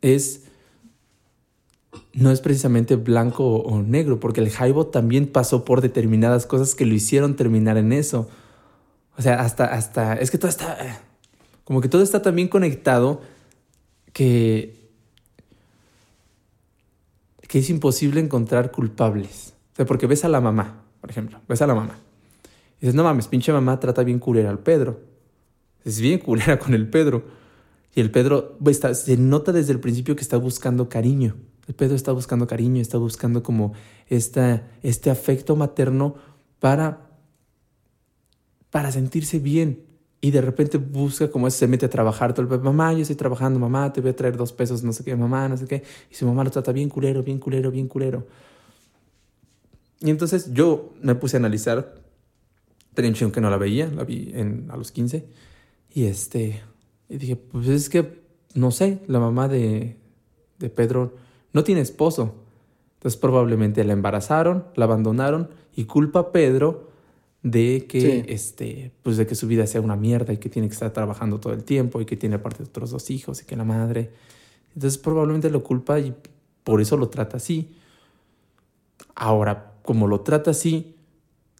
es 0.00 0.44
no 2.14 2.30
es 2.30 2.40
precisamente 2.40 2.96
blanco 2.96 3.56
o, 3.56 3.82
negro, 3.82 4.20
porque 4.20 4.40
el 4.40 4.50
Jaibo 4.50 4.86
también 4.86 5.26
pasó 5.26 5.64
por 5.64 5.80
determinadas 5.80 6.46
cosas 6.46 6.74
que 6.74 6.86
lo 6.86 6.94
hicieron 6.94 7.36
terminar 7.36 7.76
en 7.76 7.92
eso. 7.92 8.28
O 9.16 9.22
sea, 9.22 9.40
hasta, 9.40 9.66
hasta, 9.66 10.14
es 10.14 10.30
que 10.30 10.38
todo 10.38 10.48
está, 10.48 11.02
como 11.64 11.80
que 11.80 11.88
todo 11.88 12.02
está 12.02 12.22
también 12.22 12.48
conectado 12.48 13.20
que, 14.12 14.90
que 17.40 17.58
es 17.58 17.70
imposible 17.70 18.20
encontrar 18.20 18.70
culpables. 18.70 19.54
O 19.72 19.76
sea, 19.76 19.86
porque 19.86 20.06
ves 20.06 20.24
a 20.24 20.28
la 20.28 20.40
mamá, 20.40 20.82
por 21.00 21.10
ejemplo, 21.10 21.40
ves 21.48 21.62
a 21.62 21.66
la 21.66 21.74
mamá. 21.74 21.98
Y 22.78 22.86
dices, 22.86 22.94
no 22.94 23.04
mames, 23.04 23.28
pinche 23.28 23.52
mamá 23.52 23.80
trata 23.80 24.02
bien 24.02 24.18
culera 24.18 24.50
al 24.50 24.58
Pedro. 24.58 25.11
Es 25.84 26.00
bien 26.00 26.18
culera 26.18 26.58
con 26.58 26.74
el 26.74 26.88
Pedro. 26.88 27.24
Y 27.94 28.00
el 28.00 28.10
Pedro 28.10 28.56
está, 28.66 28.94
se 28.94 29.16
nota 29.16 29.52
desde 29.52 29.72
el 29.72 29.80
principio 29.80 30.16
que 30.16 30.22
está 30.22 30.36
buscando 30.36 30.88
cariño. 30.88 31.36
El 31.68 31.74
Pedro 31.74 31.94
está 31.94 32.12
buscando 32.12 32.46
cariño, 32.46 32.80
está 32.80 32.98
buscando 32.98 33.42
como 33.42 33.74
esta, 34.08 34.68
este 34.82 35.10
afecto 35.10 35.56
materno 35.56 36.16
para, 36.58 37.10
para 38.70 38.90
sentirse 38.90 39.38
bien. 39.38 39.84
Y 40.20 40.30
de 40.30 40.40
repente 40.40 40.78
busca 40.78 41.30
como 41.30 41.50
se 41.50 41.66
mete 41.66 41.86
a 41.86 41.90
trabajar 41.90 42.32
todo 42.32 42.54
el 42.54 42.60
mamá, 42.62 42.92
yo 42.92 43.00
estoy 43.00 43.16
trabajando, 43.16 43.58
mamá, 43.58 43.92
te 43.92 44.00
voy 44.00 44.10
a 44.10 44.16
traer 44.16 44.36
dos 44.36 44.52
pesos, 44.52 44.82
no 44.84 44.92
sé 44.92 45.04
qué, 45.04 45.16
mamá, 45.16 45.48
no 45.48 45.56
sé 45.56 45.66
qué. 45.66 45.82
Y 46.10 46.14
su 46.14 46.26
mamá 46.26 46.44
lo 46.44 46.50
trata 46.50 46.72
bien 46.72 46.88
culero, 46.88 47.22
bien 47.22 47.38
culero, 47.38 47.70
bien 47.70 47.88
culero. 47.88 48.26
Y 50.00 50.10
entonces 50.10 50.52
yo 50.52 50.92
me 51.02 51.14
puse 51.16 51.36
a 51.36 51.38
analizar, 51.38 51.94
tenía 52.94 53.12
que 53.12 53.40
no 53.40 53.50
la 53.50 53.56
veía, 53.56 53.88
la 53.88 54.04
vi 54.04 54.30
en, 54.34 54.68
a 54.70 54.76
los 54.76 54.92
15 54.92 55.26
y 55.94 56.04
este, 56.04 56.62
y 57.08 57.18
dije, 57.18 57.36
pues 57.36 57.68
es 57.68 57.88
que, 57.88 58.22
no 58.54 58.70
sé, 58.70 59.00
la 59.06 59.20
mamá 59.20 59.48
de, 59.48 59.96
de 60.58 60.70
Pedro 60.70 61.14
no 61.52 61.64
tiene 61.64 61.80
esposo. 61.80 62.34
Entonces 62.94 63.20
probablemente 63.20 63.84
la 63.84 63.92
embarazaron, 63.92 64.64
la 64.76 64.84
abandonaron 64.84 65.50
y 65.74 65.84
culpa 65.84 66.20
a 66.20 66.32
Pedro 66.32 66.92
de 67.42 67.86
que, 67.88 68.24
este, 68.28 68.92
pues 69.02 69.16
de 69.16 69.26
que 69.26 69.34
su 69.34 69.48
vida 69.48 69.66
sea 69.66 69.80
una 69.80 69.96
mierda 69.96 70.32
y 70.32 70.36
que 70.36 70.48
tiene 70.48 70.68
que 70.68 70.74
estar 70.74 70.92
trabajando 70.92 71.40
todo 71.40 71.52
el 71.52 71.64
tiempo 71.64 72.00
y 72.00 72.06
que 72.06 72.16
tiene 72.16 72.36
aparte 72.36 72.62
otros 72.62 72.90
dos 72.90 73.10
hijos 73.10 73.42
y 73.42 73.44
que 73.44 73.56
la 73.56 73.64
madre. 73.64 74.12
Entonces 74.74 74.98
probablemente 74.98 75.50
lo 75.50 75.62
culpa 75.62 75.98
y 75.98 76.14
por 76.62 76.80
eso 76.80 76.96
lo 76.96 77.08
trata 77.08 77.38
así. 77.38 77.74
Ahora, 79.14 79.74
como 79.82 80.06
lo 80.06 80.20
trata 80.20 80.52
así, 80.52 80.94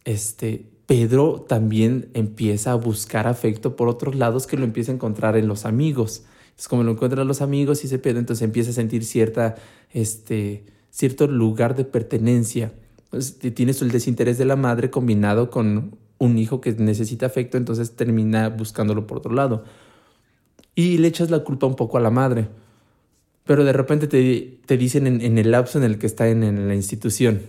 este, 0.05 0.72
Pedro 0.93 1.43
también 1.49 2.09
empieza 2.13 2.71
a 2.71 2.75
buscar 2.75 3.25
afecto 3.25 3.75
por 3.75 3.87
otros 3.87 4.13
lados 4.13 4.45
que 4.45 4.57
lo 4.57 4.63
empieza 4.63 4.91
a 4.91 4.95
encontrar 4.95 5.35
en 5.35 5.47
los 5.47 5.65
amigos. 5.65 6.21
Es 6.55 6.67
como 6.67 6.83
lo 6.83 6.91
encuentra 6.91 7.23
en 7.23 7.27
los 7.27 7.41
amigos 7.41 7.83
y 7.83 7.87
se 7.87 7.97
Pedro 7.97 8.19
entonces 8.19 8.43
empieza 8.43 8.69
a 8.69 8.73
sentir 8.73 9.03
cierta, 9.03 9.55
este, 9.91 10.65
cierto 10.91 11.25
lugar 11.25 11.75
de 11.75 11.83
pertenencia. 11.83 12.73
Pues, 13.09 13.39
tienes 13.39 13.81
el 13.81 13.89
desinterés 13.89 14.37
de 14.37 14.45
la 14.45 14.55
madre 14.55 14.91
combinado 14.91 15.49
con 15.49 15.97
un 16.19 16.37
hijo 16.37 16.61
que 16.61 16.73
necesita 16.73 17.25
afecto, 17.25 17.57
entonces 17.57 17.95
termina 17.95 18.49
buscándolo 18.49 19.07
por 19.07 19.17
otro 19.17 19.33
lado. 19.33 19.63
Y 20.75 20.99
le 20.99 21.07
echas 21.07 21.31
la 21.31 21.39
culpa 21.39 21.65
un 21.65 21.75
poco 21.75 21.97
a 21.97 22.01
la 22.01 22.11
madre. 22.11 22.49
pero 23.45 23.63
de 23.63 23.73
repente 23.73 24.05
te, 24.05 24.59
te 24.67 24.77
dicen 24.77 25.07
en, 25.07 25.21
en, 25.21 25.39
el 25.39 25.49
lapso 25.49 25.79
en 25.79 25.85
el 25.85 25.97
que 25.97 26.05
está 26.05 26.27
en, 26.27 26.43
en 26.43 26.67
la 26.67 26.75
institución, 26.75 27.41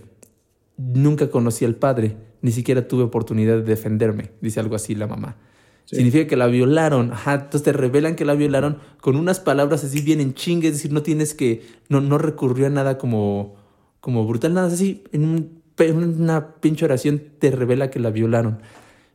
nunca 0.77 1.29
conocí 1.29 1.65
al 1.65 1.75
padre, 1.75 2.17
ni 2.41 2.51
siquiera 2.51 2.87
tuve 2.87 3.03
oportunidad 3.03 3.57
de 3.57 3.63
defenderme, 3.63 4.31
dice 4.41 4.59
algo 4.59 4.75
así 4.75 4.95
la 4.95 5.07
mamá. 5.07 5.37
Significa 5.85 6.27
que 6.27 6.35
la 6.35 6.47
violaron. 6.47 7.11
Ajá, 7.11 7.35
entonces 7.35 7.63
te 7.63 7.71
revelan 7.71 8.15
que 8.15 8.25
la 8.25 8.33
violaron 8.33 8.79
con 9.01 9.15
unas 9.15 9.39
palabras 9.39 9.83
así 9.83 10.01
bien 10.01 10.19
en 10.19 10.33
chingue, 10.33 10.69
es 10.69 10.75
decir, 10.75 10.91
no 10.91 11.03
tienes 11.03 11.33
que, 11.33 11.63
no, 11.89 12.01
no 12.01 12.17
recurrió 12.17 12.65
a 12.65 12.69
nada 12.69 12.97
como, 12.97 13.55
como 14.01 14.25
brutal, 14.25 14.55
nada 14.55 14.67
así, 14.67 15.03
en, 15.11 15.61
en 15.77 16.21
una 16.21 16.55
pinche 16.55 16.85
oración 16.85 17.21
te 17.39 17.51
revela 17.51 17.91
que 17.91 17.99
la 17.99 18.09
violaron. 18.09 18.59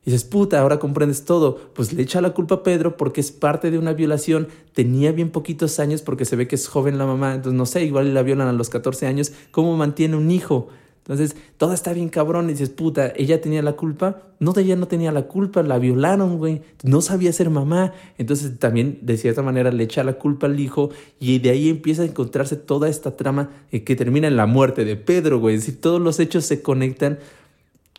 Y 0.03 0.13
dices, 0.13 0.25
puta, 0.25 0.61
ahora 0.61 0.79
comprendes 0.79 1.25
todo. 1.25 1.57
Pues 1.75 1.93
le 1.93 2.03
echa 2.03 2.23
la 2.23 2.31
culpa 2.31 2.57
a 2.57 2.63
Pedro 2.63 2.97
porque 2.97 3.21
es 3.21 3.33
parte 3.33 3.71
de 3.71 3.79
una 3.79 3.93
violación. 3.93 4.49
Tenía 4.73 5.13
bien 5.13 5.31
poquitos 5.31 5.79
años 5.79 6.01
porque 6.01 6.25
se 6.25 6.37
ve 6.37 6.49
que 6.49 6.55
es 6.55 6.69
joven 6.69 6.97
la 6.97 7.05
mamá. 7.05 7.35
Entonces, 7.35 7.59
no 7.59 7.67
sé, 7.67 7.85
igual 7.85 8.15
la 8.15 8.23
violan 8.23 8.49
a 8.49 8.53
los 8.53 8.71
14 8.71 9.07
años. 9.07 9.33
¿Cómo 9.51 9.77
mantiene 9.77 10.17
un 10.17 10.31
hijo? 10.31 10.69
Entonces, 11.05 11.37
todo 11.57 11.73
está 11.73 11.93
bien 11.93 12.09
cabrón. 12.09 12.47
Y 12.49 12.53
dices, 12.53 12.71
puta, 12.71 13.13
ella 13.17 13.41
tenía 13.41 13.63
la 13.63 13.73
culpa. 13.73 14.23
No, 14.39 14.53
ella 14.57 14.77
no 14.77 14.87
tenía 14.87 15.13
la 15.13 15.23
culpa. 15.23 15.63
La 15.63 15.79
violaron, 15.79 16.39
güey. 16.39 16.63
No 16.83 17.01
sabía 17.01 17.33
ser 17.33 17.51
mamá. 17.51 17.93
Entonces, 18.19 18.59
también, 18.59 18.99
de 19.03 19.17
cierta 19.17 19.43
manera, 19.43 19.73
le 19.73 19.85
echa 19.85 20.05
la 20.05 20.15
culpa 20.15 20.47
al 20.47 20.61
hijo. 20.61 20.91
Y 21.19 21.39
de 21.39 21.51
ahí 21.51 21.69
empieza 21.69 22.03
a 22.03 22.07
encontrarse 22.07 22.57
toda 22.57 22.89
esta 22.89 23.17
trama 23.17 23.51
que 23.71 23.97
termina 23.97 24.29
en 24.29 24.37
la 24.37 24.47
muerte 24.47 24.85
de 24.85 24.97
Pedro, 24.97 25.41
güey. 25.41 25.57
Decir, 25.57 25.81
todos 25.81 26.01
los 26.01 26.21
hechos 26.21 26.45
se 26.45 26.63
conectan 26.63 27.19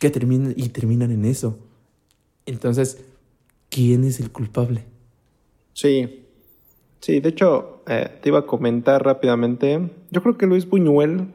que 0.02 0.10
terminan 0.10 0.54
y 0.56 0.70
terminan 0.70 1.12
en 1.12 1.26
eso. 1.26 1.60
Entonces, 2.46 3.04
¿quién 3.70 4.04
es 4.04 4.20
el 4.20 4.32
culpable? 4.32 4.84
Sí, 5.74 6.26
sí, 7.00 7.20
de 7.20 7.30
hecho, 7.30 7.84
eh, 7.88 8.10
te 8.22 8.30
iba 8.30 8.40
a 8.40 8.46
comentar 8.48 9.06
rápidamente. 9.06 9.92
Yo 10.10 10.24
creo 10.24 10.38
que 10.38 10.48
Luis 10.48 10.68
Buñuel 10.68 11.28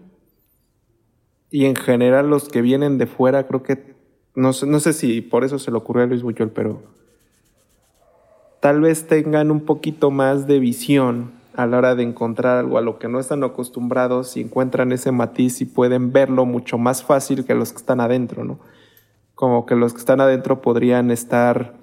y 1.51 1.67
en 1.67 1.77
general 1.77 2.29
los 2.29 2.49
que 2.49 2.63
vienen 2.63 2.99
de 2.99 3.07
fuera, 3.07 3.47
creo 3.47 3.63
que, 3.63 3.95
no 4.35 4.53
sé, 4.53 4.67
no 4.67 4.81
sé 4.81 4.93
si 4.93 5.21
por 5.21 5.45
eso 5.45 5.59
se 5.59 5.71
le 5.71 5.77
ocurrió 5.77 6.05
a 6.05 6.07
Luis 6.07 6.23
Buñuel, 6.23 6.51
pero 6.51 6.83
tal 8.61 8.81
vez 8.81 9.07
tengan 9.07 9.51
un 9.51 9.61
poquito 9.61 10.11
más 10.11 10.47
de 10.47 10.59
visión 10.59 11.33
a 11.55 11.67
la 11.67 11.79
hora 11.79 11.95
de 11.95 12.03
encontrar 12.03 12.59
algo 12.59 12.79
a 12.79 12.83
lo 12.83 12.99
que 12.99 13.09
no 13.09 13.19
están 13.19 13.43
acostumbrados 13.43 14.37
y 14.37 14.43
encuentran 14.43 14.93
ese 14.93 15.13
matiz 15.13 15.61
y 15.61 15.65
pueden 15.65 16.13
verlo 16.13 16.45
mucho 16.45 16.77
más 16.77 17.03
fácil 17.03 17.45
que 17.45 17.55
los 17.55 17.73
que 17.73 17.79
están 17.79 18.01
adentro, 18.01 18.45
¿no? 18.45 18.59
como 19.37 19.67
que 19.67 19.77
los 19.77 19.93
que 19.93 20.01
están 20.01 20.21
adentro 20.21 20.63
podrían 20.63 21.11
estar, 21.11 21.75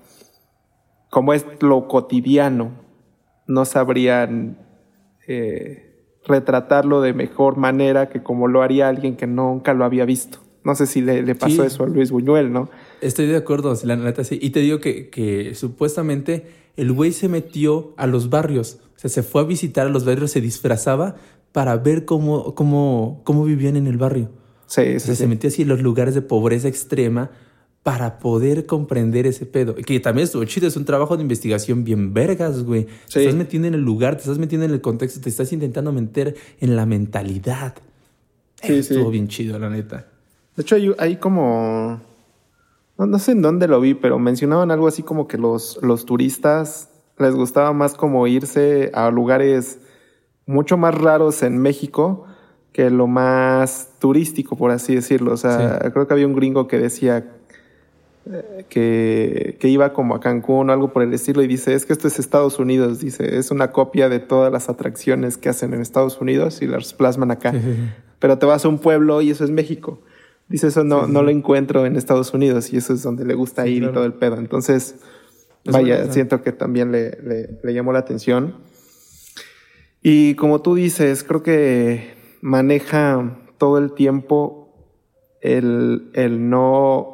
como 1.09 1.33
es 1.33 1.45
lo 1.61 1.87
cotidiano, 1.87 2.71
no 3.45 3.63
sabrían 3.63 4.57
eh, 5.27 5.92
retratarlo 6.25 7.01
de 7.01 7.13
mejor 7.13 7.57
manera 7.57 8.09
que 8.09 8.23
como 8.23 8.47
lo 8.47 8.61
haría 8.61 8.87
alguien 8.87 9.15
que 9.15 9.27
nunca 9.27 9.73
lo 9.73 9.85
había 9.85 10.05
visto. 10.05 10.39
No 10.63 10.75
sé 10.75 10.87
si 10.87 11.01
le, 11.01 11.35
pasó 11.35 11.65
eso 11.65 11.83
a 11.83 11.87
Luis 11.87 12.11
Buñuel, 12.11 12.53
¿no? 12.53 12.69
Estoy 13.01 13.27
de 13.27 13.35
acuerdo, 13.35 13.77
la 13.83 13.97
neta 13.97 14.23
sí. 14.23 14.39
Y 14.41 14.51
te 14.51 14.61
digo 14.61 14.79
que, 14.79 15.09
que 15.09 15.55
supuestamente 15.55 16.47
el 16.77 16.93
güey 16.93 17.11
se 17.11 17.27
metió 17.27 17.93
a 17.97 18.07
los 18.07 18.29
barrios. 18.29 18.79
O 18.95 18.99
sea, 18.99 19.09
se 19.09 19.23
fue 19.23 19.41
a 19.41 19.45
visitar 19.45 19.87
a 19.87 19.89
los 19.89 20.05
barrios, 20.05 20.31
se 20.31 20.39
disfrazaba 20.39 21.15
para 21.51 21.75
ver 21.75 22.05
cómo, 22.05 22.55
cómo, 22.55 23.21
cómo 23.25 23.43
vivían 23.43 23.75
en 23.75 23.87
el 23.87 23.97
barrio. 23.97 24.29
Sí, 24.67 24.99
sí, 24.99 25.15
Se 25.15 25.27
metió 25.27 25.49
así 25.49 25.63
en 25.63 25.67
los 25.67 25.81
lugares 25.81 26.15
de 26.15 26.21
pobreza 26.21 26.67
extrema 26.67 27.31
para 27.83 28.17
poder 28.17 28.65
comprender 28.65 29.27
ese 29.27 29.45
pedo. 29.45 29.75
Que 29.75 29.99
también 29.99 30.23
estuvo 30.23 30.45
chido, 30.45 30.67
es 30.67 30.77
un 30.77 30.85
trabajo 30.85 31.17
de 31.17 31.21
investigación 31.21 31.83
bien 31.83 32.13
vergas, 32.13 32.63
güey. 32.63 32.87
Te 33.11 33.19
estás 33.19 33.35
metiendo 33.35 33.67
en 33.67 33.73
el 33.73 33.81
lugar, 33.81 34.15
te 34.15 34.21
estás 34.21 34.39
metiendo 34.39 34.65
en 34.65 34.71
el 34.71 34.79
contexto, 34.79 35.19
te 35.19 35.29
estás 35.29 35.51
intentando 35.51 35.91
meter 35.91 36.35
en 36.61 36.77
la 36.77 36.85
mentalidad. 36.85 37.75
Sí, 38.61 38.75
estuvo 38.75 39.11
bien 39.11 39.27
chido, 39.27 39.59
la 39.59 39.69
neta. 39.69 40.07
De 40.55 40.61
hecho, 40.61 40.77
hay, 40.97 41.17
como... 41.17 41.99
No, 42.97 43.19
sé 43.19 43.33
en 43.33 43.41
dónde 43.41 43.67
lo 43.67 43.81
vi, 43.81 43.95
pero 43.95 44.17
mencionaban 44.17 44.71
algo 44.71 44.87
así 44.87 45.03
como 45.03 45.27
que 45.27 45.37
los, 45.37 45.77
los 45.81 46.05
turistas 46.05 46.89
les 47.17 47.35
gustaba 47.35 47.73
más 47.73 47.95
como 47.95 48.25
irse 48.27 48.91
a 48.93 49.09
lugares 49.11 49.79
mucho 50.45 50.77
más 50.77 50.95
raros 50.95 51.43
en 51.43 51.57
México 51.57 52.25
que 52.71 52.89
lo 52.89 53.07
más 53.07 53.89
turístico, 53.99 54.55
por 54.55 54.71
así 54.71 54.95
decirlo. 54.95 55.33
O 55.33 55.37
sea, 55.37 55.79
creo 55.93 56.07
que 56.07 56.13
había 56.13 56.27
un 56.27 56.35
gringo 56.35 56.67
que 56.67 56.79
decía 56.79 57.31
que, 58.69 59.57
que, 59.59 59.67
iba 59.67 59.91
como 59.91 60.15
a 60.15 60.21
Cancún 60.21 60.69
o 60.69 60.73
algo 60.73 60.93
por 60.93 61.03
el 61.03 61.13
estilo 61.13 61.41
y 61.43 61.47
dice, 61.47 61.73
es 61.73 61.85
que 61.85 61.93
esto 61.93 62.07
es 62.07 62.19
Estados 62.19 62.57
Unidos, 62.57 62.99
dice, 62.99 63.37
es 63.37 63.51
una 63.51 63.71
copia 63.71 64.07
de 64.07 64.19
todas 64.19 64.51
las 64.51 64.69
atracciones 64.69 65.37
que 65.37 65.49
hacen 65.49 65.73
en 65.73 65.81
Estados 65.81 66.21
Unidos 66.21 66.61
y 66.61 66.67
las 66.67 66.93
plasman 66.93 67.31
acá. 67.31 67.53
Pero 68.19 68.37
te 68.37 68.45
vas 68.45 68.63
a 68.63 68.69
un 68.69 68.79
pueblo 68.79 69.21
y 69.21 69.31
eso 69.31 69.43
es 69.43 69.49
México. 69.49 70.01
Dice, 70.47 70.67
eso 70.67 70.83
no, 70.83 71.07
no 71.07 71.23
lo 71.23 71.31
encuentro 71.31 71.85
en 71.85 71.95
Estados 71.95 72.33
Unidos 72.33 72.71
y 72.71 72.77
eso 72.77 72.93
es 72.93 73.03
donde 73.03 73.25
le 73.25 73.33
gusta 73.33 73.67
ir 73.67 73.83
y 73.83 73.91
todo 73.91 74.05
el 74.05 74.13
pedo. 74.13 74.37
Entonces, 74.37 74.95
vaya, 75.65 76.11
siento 76.11 76.41
que 76.41 76.53
también 76.53 76.91
le, 76.91 77.17
le, 77.21 77.59
le 77.61 77.73
llamó 77.73 77.91
la 77.91 77.99
atención. 77.99 78.55
Y 80.01 80.35
como 80.35 80.61
tú 80.61 80.75
dices, 80.75 81.23
creo 81.23 81.43
que 81.43 82.13
maneja 82.41 83.37
todo 83.57 83.77
el 83.77 83.93
tiempo 83.93 84.63
el, 85.41 86.09
el 86.13 86.49
no 86.49 87.12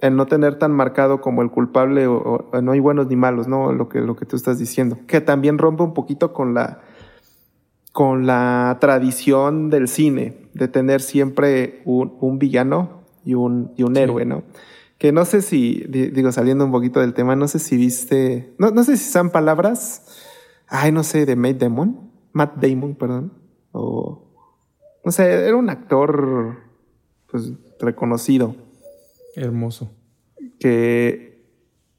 el 0.00 0.16
no 0.16 0.26
tener 0.26 0.58
tan 0.58 0.72
marcado 0.72 1.20
como 1.20 1.42
el 1.42 1.50
culpable 1.50 2.06
o, 2.06 2.50
no 2.62 2.72
hay 2.72 2.80
buenos 2.80 3.08
ni 3.08 3.16
malos, 3.16 3.48
¿no? 3.48 3.72
Lo 3.72 3.88
que, 3.88 4.00
lo 4.00 4.16
que 4.16 4.26
tú 4.26 4.36
estás 4.36 4.58
diciendo. 4.58 4.98
Que 5.06 5.20
también 5.20 5.58
rompe 5.58 5.82
un 5.82 5.94
poquito 5.94 6.32
con 6.32 6.54
la, 6.54 6.80
con 7.92 8.26
la 8.26 8.76
tradición 8.80 9.70
del 9.70 9.88
cine, 9.88 10.48
de 10.52 10.68
tener 10.68 11.00
siempre 11.00 11.82
un, 11.84 12.38
villano 12.38 13.04
y 13.24 13.34
un, 13.34 13.72
y 13.76 13.84
un 13.84 13.96
héroe, 13.96 14.26
¿no? 14.26 14.42
Que 14.98 15.12
no 15.12 15.24
sé 15.24 15.42
si, 15.42 15.84
digo, 15.88 16.32
saliendo 16.32 16.64
un 16.64 16.72
poquito 16.72 17.00
del 17.00 17.14
tema, 17.14 17.36
no 17.36 17.48
sé 17.48 17.58
si 17.58 17.76
viste, 17.76 18.54
no, 18.58 18.70
no 18.70 18.82
sé 18.82 18.96
si 18.96 19.10
son 19.10 19.30
palabras, 19.30 20.06
ay, 20.68 20.90
no 20.90 21.02
sé, 21.02 21.26
de 21.26 21.36
Matt 21.36 21.56
Damon, 21.56 22.10
Matt 22.32 22.56
Damon, 22.56 22.94
perdón, 22.94 23.32
o, 23.72 24.22
no 25.04 25.12
sé, 25.12 25.46
era 25.46 25.54
un 25.54 25.68
actor, 25.68 26.56
pues, 27.30 27.52
reconocido 27.78 28.56
Hermoso. 29.36 29.92
Que. 30.58 31.36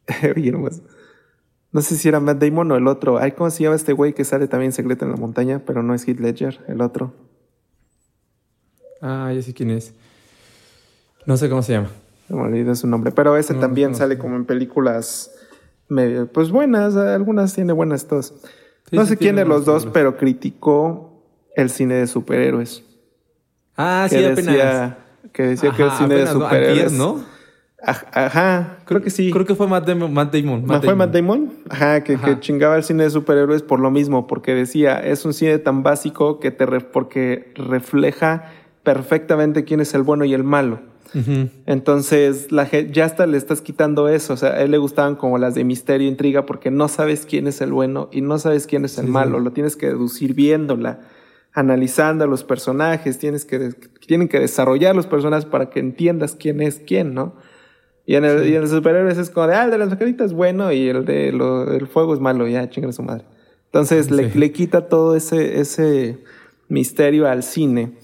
No 1.70 1.82
sé 1.82 1.96
si 1.96 2.08
era 2.08 2.20
Matt 2.20 2.42
Damon 2.42 2.72
o 2.72 2.76
el 2.76 2.88
otro. 2.88 3.20
Ay, 3.20 3.34
¿cómo 3.34 3.52
se 3.52 3.62
llama 3.62 3.76
este 3.76 3.94
güey 3.94 4.14
que 4.14 4.24
sale 4.24 4.48
también 4.48 4.72
secreto 4.72 5.06
en 5.06 5.12
la 5.12 5.18
montaña? 5.18 5.62
Pero 5.66 5.84
no 5.84 5.94
es 5.94 6.08
Heath 6.08 6.20
Ledger, 6.20 6.60
el 6.68 6.82
otro. 6.82 7.14
Ah, 9.02 9.32
ya 9.36 9.42
sé 9.44 9.54
quién 9.54 9.70
es. 9.72 9.94
No 11.26 11.38
sé 11.38 11.50
cómo 11.50 11.62
se 11.62 11.74
llama. 11.74 11.92
Me 12.30 12.42
olvidé 12.42 12.74
su 12.76 12.88
nombre. 12.88 13.12
Pero 13.12 13.38
ese 13.38 13.54
también 13.54 13.94
sale 13.94 14.18
como 14.18 14.38
en 14.38 14.46
películas 14.46 15.30
medio, 15.88 16.32
pues 16.32 16.52
buenas, 16.52 16.96
algunas 16.96 17.54
tiene 17.54 17.74
buenas 17.74 18.08
todas. 18.08 18.34
no 18.92 19.06
sé 19.06 19.18
quién 19.18 19.36
de 19.36 19.46
los 19.46 19.66
dos, 19.66 19.86
pero 19.86 20.18
criticó 20.18 21.24
el 21.56 21.70
cine 21.70 21.96
de 21.96 22.08
superhéroes. 22.08 22.84
Ah, 23.76 24.08
sí, 24.10 24.24
apenas 24.24 24.96
que 25.32 25.44
decía 25.44 25.72
que 25.72 25.84
el 25.84 25.92
cine 25.92 26.16
de 26.16 26.28
superhéroes. 26.28 26.92
¿no? 26.94 27.24
Ajá, 27.84 28.80
creo 28.86 29.02
que 29.02 29.10
sí. 29.10 29.32
Creo 29.32 29.46
que 29.46 29.54
fue 29.54 29.68
Matt 29.68 29.88
Damon. 29.88 30.12
Matt 30.12 30.34
Damon, 30.34 30.66
¿Fue 30.82 30.96
Matt 30.96 31.14
Damon? 31.14 31.54
Ajá 31.70 32.04
que, 32.04 32.18
chingaba 32.40 32.76
el 32.76 32.84
cine 32.84 33.04
de 33.04 33.10
superhéroes 33.12 33.62
por 33.62 33.80
lo 33.80 33.92
mismo, 33.92 34.26
porque 34.26 34.56
decía, 34.56 34.98
es 34.98 35.26
un 35.26 35.34
cine 35.34 35.60
tan 35.60 35.84
básico 35.84 36.40
que 36.40 36.52
te 36.52 36.66
porque 36.66 37.54
refleja 37.56 38.52
perfectamente 38.84 39.64
quién 39.64 39.80
es 39.80 39.94
el 39.94 40.04
bueno 40.04 40.26
y 40.26 40.34
el 40.34 40.44
malo. 40.44 40.80
Entonces, 41.66 42.52
la 42.52 42.70
ya 42.70 43.06
hasta 43.06 43.26
le 43.26 43.38
estás 43.38 43.62
quitando 43.62 44.10
eso. 44.10 44.34
O 44.34 44.38
sea, 44.38 44.50
a 44.50 44.62
él 44.62 44.72
le 44.72 44.78
gustaban 44.78 45.16
como 45.16 45.38
las 45.38 45.56
de 45.56 45.64
misterio, 45.64 46.08
intriga, 46.08 46.46
porque 46.46 46.70
no 46.70 46.88
sabes 46.88 47.26
quién 47.26 47.48
es 47.48 47.62
el 47.62 47.72
bueno 47.72 48.10
y 48.12 48.22
no 48.22 48.38
sabes 48.38 48.68
quién 48.68 48.86
es 48.86 48.98
el 48.98 49.08
malo. 49.08 49.40
Lo 49.40 49.52
tienes 49.52 49.76
que 49.76 49.88
deducir 49.88 50.34
viéndola 50.34 51.00
analizando 51.58 52.24
a 52.24 52.28
los 52.28 52.44
personajes, 52.44 53.18
tienes 53.18 53.44
que, 53.44 53.72
tienen 54.06 54.28
que 54.28 54.40
desarrollar 54.40 54.96
los 54.96 55.08
personajes 55.08 55.46
para 55.46 55.72
que 55.72 55.80
entiendas 55.80 56.36
quién 56.36 56.62
es 56.62 56.80
quién, 56.86 57.16
¿no? 57.16 57.34
Y 58.06 58.14
en 58.14 58.26
el, 58.26 58.48
y 58.48 58.56
en 58.56 58.70
superhéroes 58.70 59.18
es 59.18 59.32
como 59.32 59.48
de, 59.48 59.56
ah, 59.56 59.66
el 59.66 59.72
de 59.72 59.80
las 59.80 59.90
macaritas 59.90 60.28
es 60.28 60.34
bueno 60.34 60.72
y 60.72 60.88
el 60.88 61.04
de 61.04 61.30
el 61.30 61.88
fuego 61.88 62.14
es 62.14 62.20
malo, 62.20 62.48
ya, 62.48 62.70
chinga 62.70 62.92
su 62.94 63.02
madre. 63.02 63.26
Entonces 63.66 64.12
le, 64.12 64.30
le, 64.30 64.52
quita 64.52 64.88
todo 64.88 65.16
ese, 65.16 65.60
ese 65.60 66.24
misterio 66.68 67.28
al 67.28 67.42
cine. 67.42 67.98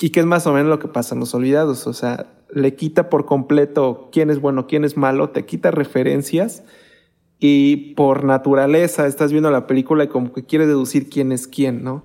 Y 0.00 0.10
que 0.10 0.18
es 0.18 0.26
más 0.26 0.48
o 0.48 0.52
menos 0.52 0.68
lo 0.68 0.80
que 0.80 0.88
pasa 0.88 1.14
en 1.14 1.20
Los 1.20 1.32
Olvidados. 1.32 1.86
O 1.86 1.92
sea, 1.92 2.26
le 2.52 2.74
quita 2.74 3.08
por 3.08 3.24
completo 3.24 4.08
quién 4.10 4.30
es 4.30 4.40
bueno, 4.40 4.66
quién 4.66 4.84
es 4.84 4.96
malo, 4.96 5.30
te 5.30 5.46
quita 5.46 5.70
referencias 5.70 6.64
y 7.38 7.94
por 7.94 8.24
naturaleza 8.24 9.06
estás 9.06 9.30
viendo 9.30 9.52
la 9.52 9.68
película 9.68 10.02
y 10.02 10.08
como 10.08 10.32
que 10.32 10.44
quieres 10.44 10.66
deducir 10.66 11.08
quién 11.08 11.30
es 11.30 11.46
quién, 11.46 11.84
¿no? 11.84 12.04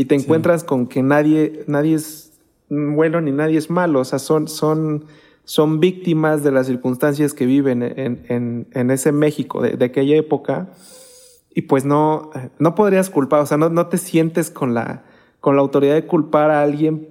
Y 0.00 0.06
te 0.06 0.14
encuentras 0.14 0.64
con 0.64 0.86
que 0.86 1.02
nadie, 1.02 1.62
nadie 1.66 1.96
es 1.96 2.32
bueno 2.70 3.20
ni 3.20 3.32
nadie 3.32 3.58
es 3.58 3.68
malo, 3.68 4.00
o 4.00 4.04
sea, 4.06 4.18
son, 4.18 4.48
son, 4.48 5.04
son 5.44 5.78
víctimas 5.78 6.42
de 6.42 6.50
las 6.50 6.68
circunstancias 6.68 7.34
que 7.34 7.44
viven 7.44 7.82
en, 7.82 8.24
en, 8.30 8.66
en 8.72 8.90
ese 8.90 9.12
México 9.12 9.60
de, 9.60 9.84
aquella 9.84 10.16
época 10.16 10.70
y 11.54 11.62
pues 11.62 11.84
no, 11.84 12.30
no 12.58 12.74
podrías 12.74 13.10
culpar, 13.10 13.40
o 13.40 13.46
sea, 13.46 13.58
no, 13.58 13.68
no 13.68 13.88
te 13.88 13.98
sientes 13.98 14.50
con 14.50 14.72
la, 14.72 15.04
con 15.38 15.54
la 15.54 15.60
autoridad 15.60 15.96
de 15.96 16.06
culpar 16.06 16.50
a 16.50 16.62
alguien 16.62 17.10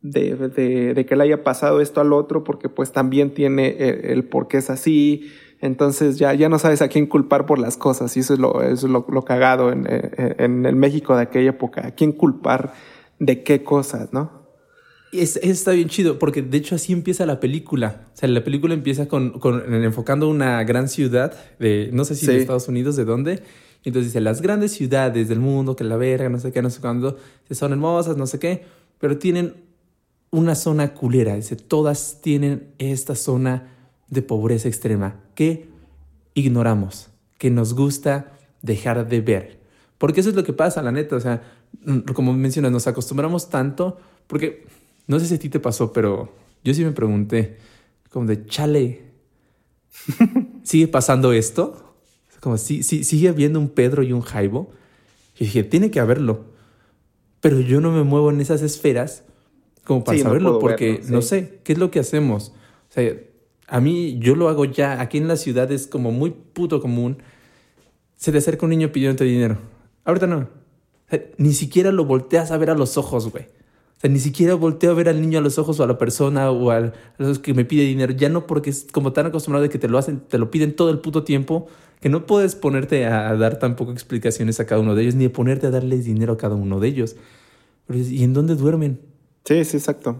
de, 0.00 0.36
de, 0.36 0.94
de, 0.94 1.06
que 1.06 1.16
le 1.16 1.24
haya 1.24 1.42
pasado 1.42 1.80
esto 1.80 2.00
al 2.00 2.12
otro, 2.12 2.44
porque 2.44 2.68
pues 2.68 2.92
también 2.92 3.34
tiene 3.34 3.70
el, 3.70 4.04
el 4.04 4.24
por 4.24 4.46
qué 4.46 4.58
es 4.58 4.70
así. 4.70 5.32
Entonces 5.60 6.18
ya, 6.18 6.32
ya 6.34 6.48
no 6.48 6.58
sabes 6.58 6.80
a 6.82 6.88
quién 6.88 7.06
culpar 7.06 7.46
por 7.46 7.58
las 7.58 7.76
cosas, 7.76 8.16
y 8.16 8.20
eso 8.20 8.34
es 8.34 8.40
lo, 8.40 8.62
eso 8.62 8.86
es 8.86 8.92
lo, 8.92 9.04
lo 9.08 9.22
cagado 9.22 9.70
en, 9.72 9.86
en, 9.88 10.64
el 10.64 10.74
México 10.74 11.14
de 11.14 11.22
aquella 11.22 11.50
época. 11.50 11.86
¿A 11.88 11.90
quién 11.90 12.12
culpar 12.12 12.72
de 13.18 13.42
qué 13.42 13.62
cosas, 13.62 14.12
no? 14.12 14.40
Es, 15.12 15.36
está 15.36 15.72
bien 15.72 15.88
chido, 15.88 16.18
porque 16.18 16.40
de 16.40 16.56
hecho 16.56 16.76
así 16.76 16.92
empieza 16.92 17.26
la 17.26 17.40
película. 17.40 18.06
O 18.14 18.16
sea, 18.16 18.28
la 18.28 18.42
película 18.42 18.74
empieza 18.74 19.06
con, 19.06 19.38
con 19.38 19.74
enfocando 19.84 20.28
una 20.28 20.62
gran 20.64 20.88
ciudad 20.88 21.34
de, 21.58 21.90
no 21.92 22.04
sé 22.04 22.14
si 22.14 22.26
sí. 22.26 22.32
de 22.32 22.38
Estados 22.38 22.68
Unidos, 22.68 22.96
de 22.96 23.04
dónde, 23.04 23.42
entonces 23.84 24.12
dice, 24.12 24.20
las 24.20 24.42
grandes 24.42 24.72
ciudades 24.72 25.28
del 25.28 25.40
mundo, 25.40 25.74
que 25.74 25.84
la 25.84 25.96
verga, 25.96 26.28
no 26.28 26.38
sé 26.38 26.52
qué, 26.52 26.60
no 26.60 26.70
sé 26.70 26.80
cuándo, 26.80 27.16
son 27.50 27.72
hermosas, 27.72 28.16
no 28.16 28.26
sé 28.26 28.38
qué, 28.38 28.64
pero 28.98 29.18
tienen 29.18 29.54
una 30.30 30.54
zona 30.54 30.92
culera. 30.92 31.34
Dice, 31.34 31.56
todas 31.56 32.20
tienen 32.20 32.74
esta 32.78 33.14
zona 33.14 33.79
de 34.10 34.22
pobreza 34.22 34.68
extrema 34.68 35.20
que 35.34 35.68
ignoramos, 36.34 37.10
que 37.38 37.50
nos 37.50 37.74
gusta 37.74 38.32
dejar 38.62 39.08
de 39.08 39.20
ver. 39.20 39.60
Porque 39.98 40.20
eso 40.20 40.30
es 40.30 40.36
lo 40.36 40.44
que 40.44 40.52
pasa, 40.52 40.82
la 40.82 40.92
neta. 40.92 41.16
O 41.16 41.20
sea, 41.20 41.42
mm, 41.84 42.12
como 42.12 42.32
mencionas, 42.32 42.72
nos 42.72 42.86
acostumbramos 42.86 43.48
tanto, 43.50 43.98
porque 44.26 44.66
no 45.06 45.18
sé 45.20 45.26
si 45.26 45.34
a 45.34 45.38
ti 45.38 45.48
te 45.48 45.60
pasó, 45.60 45.92
pero 45.92 46.32
yo 46.64 46.74
sí 46.74 46.84
me 46.84 46.92
pregunté, 46.92 47.58
como 48.10 48.26
de, 48.26 48.46
chale, 48.46 49.02
¿sigue 50.62 50.88
pasando 50.88 51.32
esto? 51.32 51.94
Como 52.40 52.56
si, 52.56 52.82
si 52.82 53.04
sigue 53.04 53.28
habiendo 53.28 53.60
un 53.60 53.68
Pedro 53.68 54.02
y 54.02 54.12
un 54.12 54.22
Jaibo. 54.22 54.72
Y 55.38 55.44
dije, 55.44 55.62
tiene 55.64 55.90
que 55.90 56.00
haberlo. 56.00 56.46
Pero 57.40 57.60
yo 57.60 57.80
no 57.80 57.92
me 57.92 58.02
muevo 58.02 58.30
en 58.30 58.40
esas 58.40 58.62
esferas 58.62 59.24
como 59.84 60.04
para 60.04 60.18
sí, 60.18 60.22
saberlo, 60.22 60.52
no 60.52 60.58
porque 60.58 60.92
verlo, 60.92 61.06
sí. 61.06 61.12
no 61.12 61.22
sé, 61.22 61.60
¿qué 61.64 61.72
es 61.72 61.78
lo 61.78 61.90
que 61.90 62.00
hacemos? 62.00 62.52
O 62.90 62.92
sea, 62.92 63.14
a 63.70 63.80
mí 63.80 64.18
yo 64.18 64.34
lo 64.34 64.48
hago 64.48 64.64
ya. 64.64 65.00
Aquí 65.00 65.18
en 65.18 65.28
la 65.28 65.36
ciudad 65.36 65.70
es 65.70 65.86
como 65.86 66.10
muy 66.10 66.30
puto 66.30 66.80
común. 66.80 67.22
Se 68.16 68.32
te 68.32 68.38
acerca 68.38 68.66
un 68.66 68.70
niño 68.70 68.90
pidiéndote 68.90 69.24
dinero. 69.24 69.58
Ahorita 70.04 70.26
no. 70.26 70.38
O 70.38 70.48
sea, 71.08 71.22
ni 71.38 71.52
siquiera 71.52 71.92
lo 71.92 72.04
volteas 72.04 72.50
a 72.50 72.58
ver 72.58 72.70
a 72.70 72.74
los 72.74 72.98
ojos, 72.98 73.30
güey. 73.30 73.44
O 73.44 74.00
sea, 74.00 74.10
ni 74.10 74.18
siquiera 74.18 74.54
volteo 74.54 74.90
a 74.90 74.94
ver 74.94 75.08
al 75.08 75.20
niño 75.20 75.38
a 75.38 75.42
los 75.42 75.58
ojos 75.58 75.78
o 75.78 75.84
a 75.84 75.86
la 75.86 75.98
persona 75.98 76.50
o 76.50 76.70
al, 76.70 76.94
a 77.18 77.22
los 77.22 77.38
que 77.38 77.54
me 77.54 77.64
pide 77.64 77.84
dinero. 77.84 78.12
Ya 78.12 78.28
no 78.28 78.46
porque 78.46 78.70
es 78.70 78.88
como 78.90 79.12
tan 79.12 79.26
acostumbrado 79.26 79.62
de 79.62 79.68
que 79.68 79.78
te 79.78 79.88
lo 79.88 79.98
hacen, 79.98 80.20
te 80.20 80.38
lo 80.38 80.50
piden 80.50 80.74
todo 80.74 80.90
el 80.90 80.98
puto 80.98 81.22
tiempo 81.22 81.68
que 82.00 82.08
no 82.08 82.26
puedes 82.26 82.56
ponerte 82.56 83.06
a 83.06 83.36
dar 83.36 83.58
tampoco 83.58 83.92
explicaciones 83.92 84.58
a 84.58 84.66
cada 84.66 84.80
uno 84.80 84.94
de 84.94 85.02
ellos, 85.02 85.14
ni 85.14 85.28
ponerte 85.28 85.66
a 85.66 85.70
darles 85.70 86.06
dinero 86.06 86.32
a 86.32 86.38
cada 86.38 86.54
uno 86.54 86.80
de 86.80 86.88
ellos. 86.88 87.16
¿Y 87.88 88.24
en 88.24 88.32
dónde 88.32 88.56
duermen? 88.56 89.00
Sí, 89.44 89.64
sí, 89.64 89.76
exacto. 89.76 90.16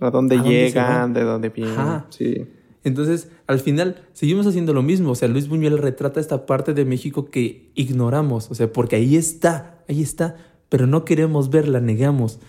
¿A 0.00 0.10
dónde, 0.10 0.36
¿A 0.38 0.42
llegan? 0.42 1.14
¿De 1.14 1.22
dónde 1.22 1.48
vienen? 1.48 1.78
Ajá. 1.78 2.06
Sí. 2.10 2.46
Entonces, 2.84 3.28
al 3.46 3.60
final, 3.60 4.04
seguimos 4.12 4.46
haciendo 4.46 4.72
lo 4.72 4.82
mismo. 4.82 5.12
O 5.12 5.14
sea, 5.14 5.28
Luis 5.28 5.48
Buñuel 5.48 5.78
retrata 5.78 6.20
esta 6.20 6.46
parte 6.46 6.74
de 6.74 6.84
México 6.84 7.26
que 7.26 7.70
ignoramos. 7.74 8.50
O 8.50 8.54
sea, 8.54 8.72
porque 8.72 8.96
ahí 8.96 9.16
está, 9.16 9.82
ahí 9.88 10.02
está, 10.02 10.36
pero 10.68 10.86
no 10.86 11.04
queremos 11.04 11.50
verla, 11.50 11.80
negamos. 11.80 12.40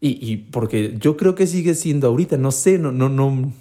Y, 0.00 0.18
y 0.24 0.36
porque 0.36 0.96
yo 0.98 1.16
creo 1.16 1.34
que 1.34 1.46
sigue 1.46 1.74
siendo 1.74 2.06
ahorita, 2.06 2.36
no 2.36 2.52
sé, 2.52 2.78
no, 2.78 2.92
no, 2.92 3.08
no, 3.08 3.52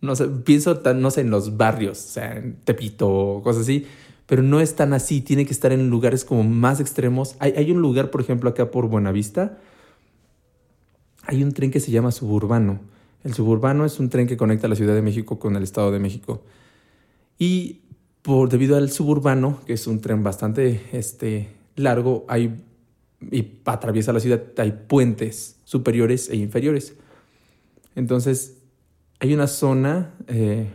no 0.00 0.16
sé, 0.16 0.26
pienso, 0.26 0.80
no 0.94 1.10
sé, 1.10 1.20
en 1.20 1.30
los 1.30 1.56
barrios, 1.58 1.98
o 1.98 2.08
sea, 2.08 2.36
en 2.36 2.56
Tepito, 2.64 3.40
cosas 3.44 3.62
así, 3.62 3.86
pero 4.26 4.42
no 4.42 4.60
es 4.60 4.74
tan 4.74 4.94
así, 4.94 5.20
tiene 5.20 5.44
que 5.44 5.52
estar 5.52 5.72
en 5.72 5.90
lugares 5.90 6.24
como 6.24 6.44
más 6.44 6.80
extremos. 6.80 7.36
Hay, 7.40 7.52
hay 7.56 7.70
un 7.70 7.82
lugar, 7.82 8.10
por 8.10 8.22
ejemplo, 8.22 8.48
acá 8.48 8.70
por 8.70 8.88
Buenavista, 8.88 9.58
hay 11.24 11.42
un 11.42 11.52
tren 11.52 11.70
que 11.70 11.80
se 11.80 11.90
llama 11.90 12.10
Suburbano. 12.10 12.80
El 13.22 13.34
Suburbano 13.34 13.84
es 13.84 13.98
un 14.00 14.08
tren 14.08 14.26
que 14.26 14.36
conecta 14.36 14.68
la 14.68 14.76
Ciudad 14.76 14.94
de 14.94 15.02
México 15.02 15.38
con 15.38 15.56
el 15.56 15.62
Estado 15.62 15.90
de 15.92 15.98
México. 15.98 16.42
Y 17.38 17.82
por, 18.22 18.48
debido 18.48 18.76
al 18.76 18.90
Suburbano, 18.90 19.60
que 19.66 19.74
es 19.74 19.86
un 19.86 20.00
tren 20.00 20.22
bastante 20.22 20.82
este, 20.92 21.50
largo, 21.76 22.24
hay, 22.28 22.64
y 23.30 23.60
atraviesa 23.64 24.12
la 24.12 24.20
ciudad, 24.20 24.42
hay 24.56 24.72
puentes 24.86 25.58
superiores 25.64 26.30
e 26.30 26.36
inferiores. 26.36 26.94
Entonces, 27.94 28.58
hay 29.18 29.34
una 29.34 29.46
zona 29.46 30.14
eh, 30.26 30.70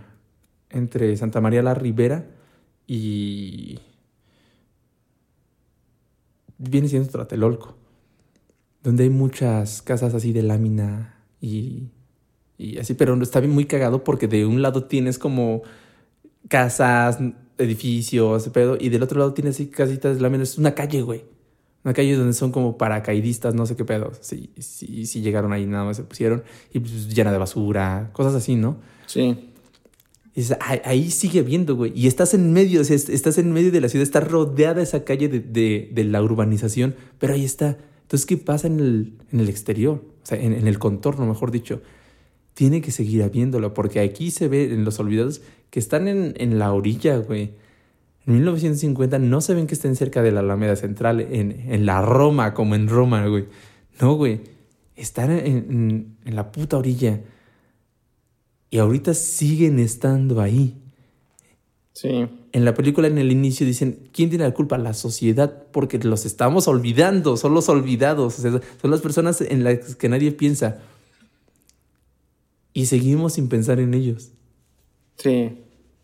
entre 0.70 1.18
Santa 1.18 1.42
María 1.42 1.64
la 1.64 1.74
Ribera 1.74 2.28
y 2.86 3.80
viene 6.60 6.88
siendo 6.88 7.10
Tlatelolco, 7.10 7.76
donde 8.84 9.04
hay 9.04 9.10
muchas 9.10 9.82
casas 9.82 10.14
así 10.14 10.32
de 10.32 10.44
lámina 10.44 11.24
y, 11.42 11.90
y 12.58 12.78
así, 12.78 12.94
pero 12.94 13.22
está 13.22 13.40
bien 13.40 13.52
muy 13.52 13.66
cagado 13.66 14.04
porque 14.04 14.28
de 14.28 14.46
un 14.46 14.62
lado 14.62 14.86
tienes 14.86 15.20
como 15.20 15.64
casas, 16.48 17.20
edificios, 17.58 18.48
pedo, 18.50 18.78
y 18.80 18.90
del 18.90 19.04
otro 19.04 19.20
lado 19.20 19.34
tienes 19.34 19.56
así 19.56 19.68
casitas 19.68 20.16
de 20.16 20.22
lámina, 20.22 20.44
es 20.44 20.58
una 20.58 20.74
calle, 20.76 21.02
güey. 21.02 21.24
Una 21.84 21.94
calle 21.94 22.16
donde 22.16 22.34
son 22.34 22.52
como 22.52 22.78
paracaidistas, 22.78 23.54
no 23.54 23.68
sé 23.68 23.76
qué 23.76 23.86
pedo. 23.86 24.12
Sí, 24.20 24.50
sí, 24.58 25.06
sí 25.06 25.22
llegaron 25.22 25.54
ahí, 25.54 25.68
nada 25.68 25.86
más 25.86 25.98
se 25.98 26.04
pusieron. 26.04 26.44
Y 26.74 26.80
pues 26.80 27.14
llena 27.14 27.32
de 27.32 27.38
basura, 27.38 28.10
cosas 28.12 28.34
así, 28.34 28.56
¿no? 28.56 28.78
Sí. 29.06 29.52
Y 30.34 30.42
ahí, 30.62 30.82
ahí, 30.84 31.12
sigue 31.12 31.44
viendo, 31.44 31.76
güey. 31.76 31.94
Y 31.96 32.08
estás 32.08 32.34
en 32.34 32.52
medio, 32.52 32.82
o 32.82 32.84
sea, 32.84 32.96
estás 32.96 33.38
en 33.38 33.54
medio 33.54 33.72
de 33.72 33.82
la 33.82 33.90
ciudad, 33.90 34.02
está 34.02 34.20
rodeada 34.20 34.82
esa 34.82 35.04
calle 35.04 35.30
de, 35.30 35.40
de, 35.40 35.92
de, 35.94 36.04
la 36.06 36.24
urbanización, 36.24 36.96
pero 37.20 37.36
ahí 37.36 37.46
está. 37.46 37.78
Entonces, 38.02 38.26
¿qué 38.26 38.38
pasa 38.38 38.66
en 38.66 38.80
el, 38.80 39.14
en 39.32 39.40
el 39.40 39.48
exterior? 39.48 40.04
O 40.24 40.26
sea, 40.26 40.40
en, 40.40 40.54
en 40.54 40.68
el 40.68 40.80
contorno, 40.80 41.28
mejor 41.28 41.52
dicho. 41.52 41.82
Tiene 42.56 42.82
que 42.82 42.90
seguir 42.90 43.22
habiéndolo, 43.22 43.76
porque 43.76 44.00
aquí 44.00 44.32
se 44.32 44.48
ve 44.48 44.74
en 44.74 44.84
los 44.84 45.00
olvidados 45.00 45.42
que 45.70 45.80
están 45.80 46.08
en, 46.08 46.34
en 46.38 46.58
la 46.58 46.74
orilla, 46.74 47.18
güey 47.18 47.54
en 48.26 48.34
1950 48.34 49.20
no 49.20 49.40
se 49.42 49.54
ven 49.54 49.68
que 49.68 49.76
estén 49.76 49.96
cerca 49.96 50.24
de 50.24 50.32
la 50.32 50.40
Alameda 50.40 50.76
Central, 50.76 51.22
en, 51.22 51.66
en 51.70 51.86
la 51.86 52.02
Roma, 52.02 52.54
como 52.54 52.76
en 52.76 52.88
Roma, 52.88 53.28
güey. 53.28 53.46
No, 54.02 54.16
güey. 54.16 54.42
Están 54.96 55.32
en, 55.32 56.18
en, 56.26 56.36
la 56.36 56.52
puta 56.52 56.78
orilla. 56.78 57.22
Y 58.72 58.80
ahorita 58.80 59.14
siguen 59.14 59.78
estando 59.78 60.42
ahí. 60.42 60.76
Sí. 61.94 62.28
En 62.52 62.66
la 62.66 62.74
película, 62.74 63.08
en 63.08 63.20
el 63.20 63.32
inicio, 63.32 63.66
dicen: 63.66 64.10
¿Quién 64.12 64.30
tiene 64.30 64.46
la 64.46 64.54
culpa? 64.54 64.78
La 64.78 64.94
sociedad, 64.94 65.64
porque 65.72 66.00
los 66.00 66.26
estamos 66.26 66.68
olvidando, 66.68 67.38
son 67.38 67.54
los 67.54 67.70
olvidados. 67.70 68.40
O 68.40 68.42
sea, 68.42 68.52
son 68.82 68.92
las 68.92 69.02
personas 69.02 69.40
en 69.42 69.64
las 69.64 69.96
que 69.96 70.10
nadie 70.10 70.32
piensa. 70.32 70.80
Y 72.76 72.88
seguimos 72.88 73.34
sin 73.34 73.48
pensar 73.48 73.80
en 73.80 73.94
ellos. 73.94 74.34
Sí. 75.16 75.64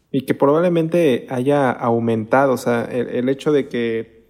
Y 0.09 0.21
que 0.21 0.33
probablemente 0.33 1.27
haya 1.29 1.69
aumentado, 1.69 2.53
o 2.53 2.57
sea, 2.57 2.85
el, 2.85 3.09
el, 3.09 3.27
hecho 3.27 3.51
de 3.51 3.67
que 3.67 4.23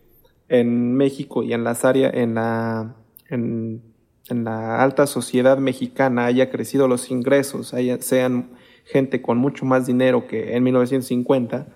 en 0.50 0.96
México 0.96 1.44
y 1.44 1.54
en 1.54 1.64
las 1.64 1.86
áreas, 1.86 2.16
en 2.16 2.34
la, 2.34 2.96
en, 3.30 3.84
en, 4.28 4.44
la 4.44 4.82
alta 4.82 5.06
sociedad 5.06 5.60
mexicana 5.60 6.26
haya 6.26 6.50
crecido 6.50 6.88
los 6.88 7.12
ingresos, 7.12 7.76
haya, 7.76 8.02
sean 8.02 8.50
gente 8.86 9.22
con 9.22 9.38
mucho 9.38 9.66
más 9.66 9.86
dinero 9.86 10.26
que 10.26 10.56
en 10.56 10.64
1950, 10.64 11.68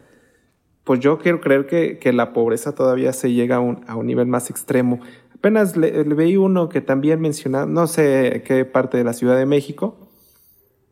pues 0.84 1.00
yo 1.00 1.20
quiero 1.20 1.42
creer 1.42 1.68
que, 1.68 2.00
que 2.00 2.12
la 2.12 2.34
pobreza 2.34 2.74
todavía 2.74 3.14
se 3.14 3.34
llega 3.34 3.58
a 3.58 3.60
un, 3.60 3.86
a 3.86 3.96
un 3.96 4.08
nivel 4.08 4.26
más 4.26 4.50
extremo. 4.50 5.00
Apenas 5.36 5.78
le, 5.78 6.04
le 6.04 6.16
veí 6.16 6.38
uno 6.38 6.70
que 6.70 6.82
también 6.82 7.22
mencionaba, 7.22 7.68
no 7.68 7.86
sé 7.86 8.42
qué 8.48 8.66
parte 8.66 8.98
de 8.98 9.04
la 9.04 9.14
Ciudad 9.14 9.38
de 9.38 9.46
México, 9.46 10.05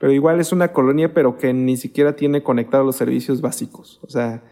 pero 0.03 0.11
igual 0.11 0.41
es 0.41 0.51
una 0.51 0.73
colonia, 0.73 1.13
pero 1.13 1.37
que 1.37 1.53
ni 1.53 1.77
siquiera 1.77 2.13
tiene 2.17 2.43
conectados 2.43 2.85
los 2.85 2.97
servicios 2.97 3.39
básicos. 3.39 4.01
O 4.03 4.09
sea, 4.09 4.43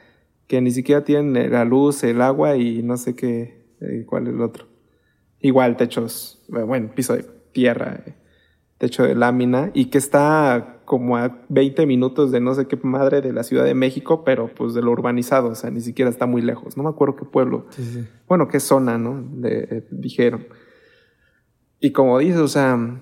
que 0.48 0.62
ni 0.62 0.72
siquiera 0.72 1.04
tienen 1.04 1.52
la 1.52 1.66
luz, 1.66 2.06
el 2.06 2.22
agua 2.22 2.56
y 2.56 2.82
no 2.84 2.96
sé 2.96 3.18
qué, 3.18 3.66
eh, 3.82 4.06
cuál 4.08 4.28
es 4.28 4.34
el 4.34 4.40
otro. 4.40 4.68
Igual 5.42 5.76
techos, 5.76 6.42
bueno, 6.48 6.92
piso 6.96 7.18
de 7.18 7.26
tierra, 7.52 8.02
eh, 8.06 8.14
techo 8.78 9.04
de 9.04 9.14
lámina, 9.14 9.72
y 9.74 9.88
que 9.88 9.98
está 9.98 10.84
como 10.86 11.18
a 11.18 11.44
20 11.50 11.86
minutos 11.86 12.32
de 12.32 12.40
no 12.40 12.54
sé 12.54 12.68
qué 12.68 12.78
madre 12.82 13.20
de 13.20 13.34
la 13.34 13.44
Ciudad 13.44 13.66
de 13.66 13.74
México, 13.74 14.24
pero 14.24 14.56
pues 14.56 14.74
de 14.74 14.82
lo 14.82 14.92
urbanizado, 14.92 15.50
o 15.50 15.56
sea, 15.56 15.70
ni 15.70 15.82
siquiera 15.82 16.10
está 16.10 16.28
muy 16.28 16.42
lejos. 16.42 16.78
No 16.78 16.84
me 16.84 16.90
acuerdo 16.90 17.18
qué 17.18 17.26
pueblo, 17.26 17.66
sí, 17.72 17.84
sí. 17.84 18.08
bueno, 18.26 18.48
qué 18.48 18.62
zona, 18.62 18.98
¿no? 18.98 19.22
Eh, 19.44 19.86
dijeron. 19.92 20.48
Y 21.82 21.92
como 21.92 22.20
dices, 22.20 22.40
o 22.40 22.48
sea, 22.48 23.02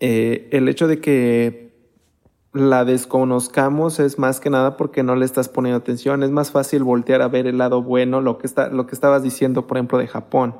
eh, 0.00 0.48
el 0.52 0.68
hecho 0.68 0.86
de 0.88 1.00
que 1.00 1.68
la 2.52 2.84
desconozcamos 2.84 4.00
es 4.00 4.18
más 4.18 4.40
que 4.40 4.50
nada 4.50 4.76
porque 4.76 5.02
no 5.02 5.16
le 5.16 5.24
estás 5.24 5.48
poniendo 5.48 5.78
atención. 5.78 6.22
Es 6.22 6.30
más 6.30 6.50
fácil 6.50 6.82
voltear 6.82 7.22
a 7.22 7.28
ver 7.28 7.46
el 7.46 7.58
lado 7.58 7.82
bueno, 7.82 8.20
lo 8.20 8.38
que, 8.38 8.46
está, 8.46 8.68
lo 8.68 8.86
que 8.86 8.94
estabas 8.94 9.22
diciendo, 9.22 9.66
por 9.66 9.76
ejemplo, 9.76 9.98
de 9.98 10.06
Japón. 10.06 10.56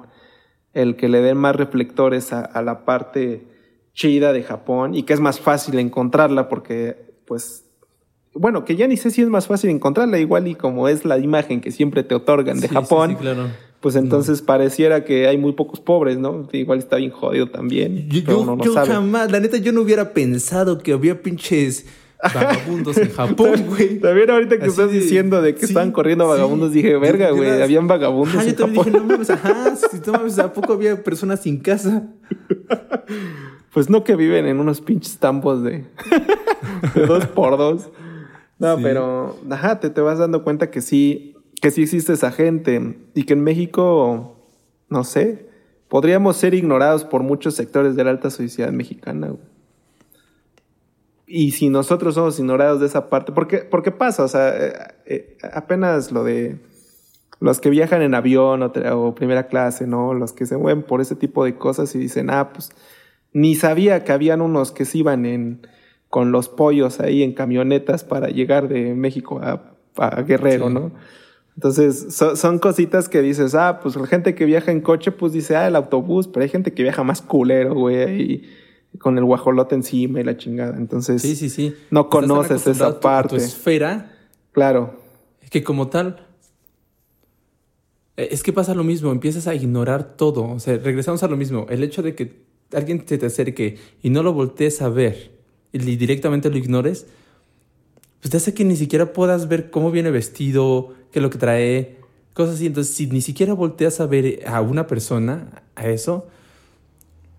El 0.75 0.97
que 0.97 1.09
le 1.09 1.23
den 1.23 1.39
más 1.39 1.57
reflectores 1.57 2.33
a, 2.33 2.41
a 2.41 2.63
la 2.63 2.85
parte 2.85 3.47
chida 3.95 4.33
de 4.33 4.43
Japón 4.43 4.95
y 4.95 5.03
que 5.03 5.13
es 5.13 5.21
más 5.21 5.41
fácil 5.41 5.79
encontrarla 5.79 6.49
porque, 6.49 7.15
pues, 7.27 7.65
bueno, 8.35 8.65
que 8.65 8.77
ya 8.77 8.87
ni 8.87 8.97
sé 8.97 9.11
si 9.11 9.23
es 9.23 9.29
más 9.29 9.47
fácil 9.47 9.71
encontrarla, 9.71 10.19
igual 10.19 10.47
y 10.47 10.55
como 10.55 10.89
es 10.89 11.05
la 11.05 11.19
imagen 11.19 11.61
que 11.61 11.73
siempre 11.73 12.05
te 12.05 12.15
otorgan 12.15 12.61
de 12.61 12.69
Sí, 12.69 12.75
Japón, 12.75 13.11
sí, 13.11 13.17
sí, 13.17 13.23
claro. 13.23 13.49
Pues 13.81 13.95
entonces 13.97 14.43
pareciera 14.43 15.05
que 15.05 15.27
hay 15.29 15.39
muy 15.39 15.53
pocos 15.53 15.81
pobres, 15.81 16.19
¿no? 16.19 16.49
Igual 16.53 16.79
está 16.79 16.97
bien 16.97 17.11
jodido 17.11 17.49
también. 17.51 18.09
Yo, 18.09 18.23
pero 18.27 18.39
yo- 18.41 18.57
no 18.57 18.65
yo 18.65 18.73
sabe. 18.75 18.89
jamás, 18.89 19.31
la 19.31 19.41
neta, 19.41 19.57
yo 19.59 19.73
no 19.73 19.83
hubiera 19.83 20.13
pensado 20.13 20.79
que 20.79 20.93
había 20.93 21.23
pinches 21.23 21.87
vagabundos 22.35 22.97
en 22.99 23.11
Japón, 23.13 23.65
güey. 23.69 24.01
También 24.01 24.29
ahorita 24.31 24.57
que 24.57 24.63
Así 24.65 24.71
estás 24.71 24.91
de- 24.91 24.99
diciendo 24.99 25.41
de 25.41 25.55
que 25.55 25.61
sí, 25.61 25.67
estaban 25.67 25.93
corriendo 25.93 26.27
vagabundos, 26.27 26.73
sí. 26.73 26.83
dije, 26.83 26.97
verga, 26.97 27.31
güey, 27.31 27.51
las- 27.51 27.63
habían 27.63 27.87
vagabundos 27.87 28.35
Ajá, 28.35 28.45
yo 28.45 28.51
en 28.51 28.57
también 28.57 28.77
Japón. 28.85 28.93
dije, 28.93 29.07
no 29.07 29.13
mames, 29.13 29.31
ajá, 29.31 29.77
si 29.77 30.01
no 30.05 30.13
mames, 30.13 30.39
¿a 30.41 30.53
poco 30.53 30.73
había 30.73 31.03
personas 31.05 31.41
sin 31.41 31.59
casa? 31.61 32.09
Pues 33.73 33.91
no 33.91 34.03
que 34.03 34.17
viven 34.17 34.47
en 34.47 34.59
unos 34.61 34.81
pinches 34.81 35.19
tambos 35.19 35.63
de, 35.63 35.85
de 36.95 37.07
dos 37.07 37.27
por 37.27 37.57
dos. 37.59 37.91
No, 38.59 38.77
Sí. 38.77 38.83
pero, 38.83 39.37
ajá, 39.51 39.79
te, 39.79 39.91
te 39.91 40.01
vas 40.01 40.19
dando 40.19 40.43
cuenta 40.43 40.71
que 40.71 40.81
sí, 40.81 41.37
que 41.61 41.71
sí 41.71 41.83
existe 41.83 42.13
esa 42.13 42.31
gente 42.31 42.99
y 43.15 43.25
que 43.25 43.33
en 43.35 43.43
México, 43.43 44.37
no 44.89 45.05
sé, 45.05 45.49
podríamos 45.89 46.37
ser 46.37 46.55
ignorados 46.55 47.05
por 47.05 47.23
muchos 47.23 47.55
sectores 47.55 47.97
de 47.97 48.05
la 48.05 48.11
alta 48.11 48.31
sociedad 48.31 48.71
mexicana. 48.73 49.29
güey. 49.29 49.41
Y 51.27 51.51
si 51.51 51.69
nosotros 51.69 52.15
somos 52.15 52.39
ignorados 52.39 52.81
de 52.81 52.87
esa 52.87 53.11
parte, 53.11 53.33
¿por 53.33 53.49
qué, 53.49 53.59
por 53.59 53.83
qué 53.83 53.91
pasa? 53.91 54.25
O 54.25 54.29
sea, 54.29 54.49
eh, 54.57 54.73
eh, 55.07 55.39
apenas 55.53 56.11
lo 56.11 56.25
de 56.25 56.59
los 57.41 57.61
que 57.61 57.71
viajan 57.71 58.03
en 58.03 58.15
avión 58.15 58.63
o, 58.63 59.15
primera 59.15 59.47
clase, 59.47 59.87
¿no? 59.87 60.15
Los 60.15 60.33
que 60.33 60.47
se 60.47 60.57
mueven 60.57 60.83
por 60.83 61.01
ese 61.01 61.17
tipo 61.17 61.45
de 61.45 61.55
cosas 61.57 61.95
y 61.95 61.99
dicen, 61.99 62.31
ah, 62.31 62.53
pues 62.53 62.71
ni 63.33 63.55
sabía 63.55 64.05
que 64.05 64.13
habían 64.13 64.41
unos 64.41 64.73
que 64.73 64.87
se 64.87 64.99
iban 64.99 65.27
en, 65.27 65.67
con 66.09 66.33
los 66.33 66.49
pollos 66.49 66.99
ahí 66.99 67.23
en 67.23 67.35
camionetas 67.35 68.05
para 68.05 68.29
llegar 68.29 68.69
de 68.69 68.95
México 68.95 69.41
a, 69.43 69.75
a 69.97 70.23
Guerrero, 70.23 70.69
Sí. 70.69 70.75
¿no? 70.75 70.93
Entonces, 71.59 72.15
so- 72.15 72.37
son 72.37 72.61
cositas 72.61 73.09
que 73.09 73.21
dices, 73.21 73.57
ah, 73.57 73.81
pues 73.83 73.97
la 73.97 74.07
gente 74.07 74.37
que 74.37 74.45
viaja 74.45 74.71
en 74.71 74.81
coche, 74.81 75.11
pues 75.11 75.33
dice, 75.33 75.57
ah, 75.57 75.67
el 75.67 75.75
autobús, 75.75 76.29
pero 76.29 76.45
hay 76.45 76.49
gente 76.49 76.73
que 76.73 76.85
viaja 76.85 77.03
más 77.03 77.21
culero, 77.21 77.75
güey, 77.75 77.97
ahí 77.97 78.43
con 79.01 79.19
el 79.19 79.25
guajolote 79.25 79.75
encima 79.75 80.21
y 80.21 80.25
la 80.25 80.37
chingada. 80.37 80.77
Entonces, 80.77 81.21
Sí, 81.21 81.35
sí, 81.35 81.51
sí. 81.51 81.75
no 81.91 82.09
conoces 82.11 82.65
esa 82.69 82.87
a 82.87 82.95
tu- 82.95 83.01
parte. 83.01 83.31
Tu 83.31 83.37
esfera, 83.43 84.13
claro, 84.53 85.01
que 85.51 85.65
como 85.65 85.89
tal, 85.89 86.25
eh, 88.17 88.29
es 88.31 88.45
que 88.45 88.53
pasa 88.53 88.73
lo 88.75 88.85
mismo, 88.85 89.11
empiezas 89.11 89.49
a 89.49 89.55
ignorar 89.57 90.17
todo. 90.17 90.45
O 90.49 90.61
sea, 90.61 90.77
regresamos 90.79 91.25
a 91.25 91.29
lo 91.29 91.37
mismo. 91.37 91.67
El 91.71 91.83
hecho 91.83 92.03
de 92.03 92.15
que 92.15 92.41
alguien 92.73 93.03
se 93.05 93.19
te 93.19 93.27
acerque 93.27 93.79
y 94.01 94.11
no 94.11 94.23
lo 94.23 94.33
voltees 94.33 94.81
a 94.81 94.89
ver 94.91 95.33
y 95.73 95.79
directamente 95.97 96.51
lo 96.51 96.57
ignores, 96.57 97.07
pues 98.21 98.31
te 98.31 98.37
hace 98.37 98.55
que 98.55 98.65
ni 98.65 98.77
siquiera 98.77 99.13
puedas 99.13 99.49
ver 99.49 99.71
cómo 99.71 99.91
viene 99.91 100.11
vestido, 100.11 100.95
qué 101.13 101.19
es 101.19 101.23
lo 101.23 101.31
que 101.31 101.39
trae, 101.39 101.97
cosas 102.35 102.57
así. 102.57 102.67
Entonces, 102.67 102.95
si 102.95 103.07
ni 103.07 103.21
siquiera 103.21 103.53
volteas 103.55 104.01
a 104.01 104.07
ver 104.07 104.41
a 104.47 104.61
una 104.61 104.87
persona, 104.87 105.63
a 105.77 105.87
eso, 105.89 106.27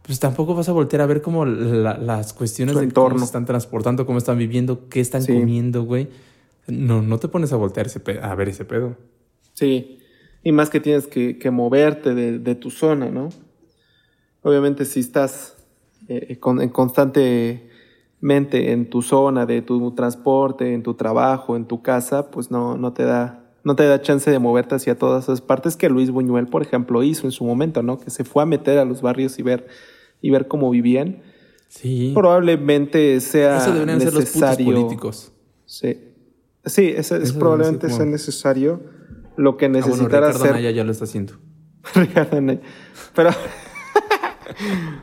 pues 0.03 0.19
tampoco 0.19 0.55
vas 0.55 0.69
a 0.69 0.71
voltear 0.71 1.01
a 1.01 1.05
ver 1.05 1.21
cómo 1.21 1.45
la- 1.45 1.97
las 1.97 2.33
cuestiones 2.33 2.73
Su 2.75 2.81
de 2.81 2.91
cómo 2.91 3.19
se 3.19 3.25
están 3.25 3.45
transportando, 3.45 4.05
cómo 4.05 4.17
están 4.17 4.37
viviendo, 4.37 4.87
qué 4.89 4.99
están 5.01 5.21
Sí. 5.21 5.33
comiendo, 5.33 5.83
güey. 5.83 6.07
No, 6.67 7.01
no 7.01 7.19
te 7.19 7.27
pones 7.27 7.51
a 7.53 7.57
voltear 7.57 7.87
ese 7.87 8.01
a 8.21 8.35
ver 8.35 8.49
ese 8.49 8.65
pedo. 8.65 8.95
Sí, 9.53 9.99
y 10.43 10.51
más 10.51 10.69
que 10.69 10.79
tienes 10.79 11.07
que, 11.07 11.37
que 11.37 11.51
moverte 11.51 12.15
de, 12.15 12.39
de 12.39 12.55
tu 12.55 12.71
zona, 12.71 13.09
¿no? 13.09 13.29
Obviamente 14.41 14.85
si 14.85 15.01
estás 15.01 15.55
eh, 16.07 16.37
con- 16.39 16.61
en 16.61 16.69
constantemente 18.19 18.71
en 18.71 18.89
tu 18.89 19.01
zona 19.01 19.45
de 19.45 19.61
tu 19.61 19.91
transporte, 19.91 20.73
en 20.73 20.83
tu 20.83 20.93
trabajo, 20.93 21.55
en 21.55 21.65
tu 21.65 21.81
casa, 21.81 22.29
pues 22.31 22.51
no, 22.51 22.77
no 22.77 22.93
te 22.93 23.03
da 23.03 23.45
no 23.63 23.75
te 23.75 23.85
da 23.85 24.01
chance 24.01 24.31
de 24.31 24.39
moverte 24.39 24.75
hacia 24.75 24.97
todas 24.97 25.25
esas 25.25 25.41
partes 25.41 25.75
que 25.75 25.89
Luis 25.89 26.11
Buñuel, 26.11 26.47
por 26.47 26.61
ejemplo, 26.61 27.03
hizo 27.03 27.27
en 27.27 27.31
su 27.31 27.43
momento, 27.43 27.83
¿no? 27.83 27.99
Que 27.99 28.09
se 28.09 28.23
fue 28.23 28.41
a 28.41 28.45
meter 28.45 28.79
a 28.79 28.85
los 28.85 29.01
barrios 29.01 29.37
y 29.37 29.43
ver 29.43 29.67
y 30.21 30.31
ver 30.31 30.47
cómo 30.47 30.69
vivían. 30.69 31.21
Sí. 31.67 32.13
Probablemente 32.15 33.19
sea 33.19 33.57
Eso 33.57 33.73
deberían 33.73 33.99
ser 33.99 34.13
los 34.13 34.23
necesario. 34.23 34.65
políticos. 34.65 35.33
Sí, 35.65 35.99
sí, 36.65 36.93
es 36.95 37.09
debe 37.09 37.33
probablemente 37.33 37.89
sea 37.89 38.05
necesario 38.05 38.81
lo 39.35 39.57
que 39.57 39.65
Ah, 39.65 39.69
bueno, 39.69 39.85
necesitara 39.87 40.27
Ricardo 40.27 40.45
hacer 40.57 40.73
ya 40.73 40.83
lo 40.83 40.91
está 40.91 41.03
haciendo. 41.03 41.33
Ricardo. 41.93 42.59
Pero 43.13 43.29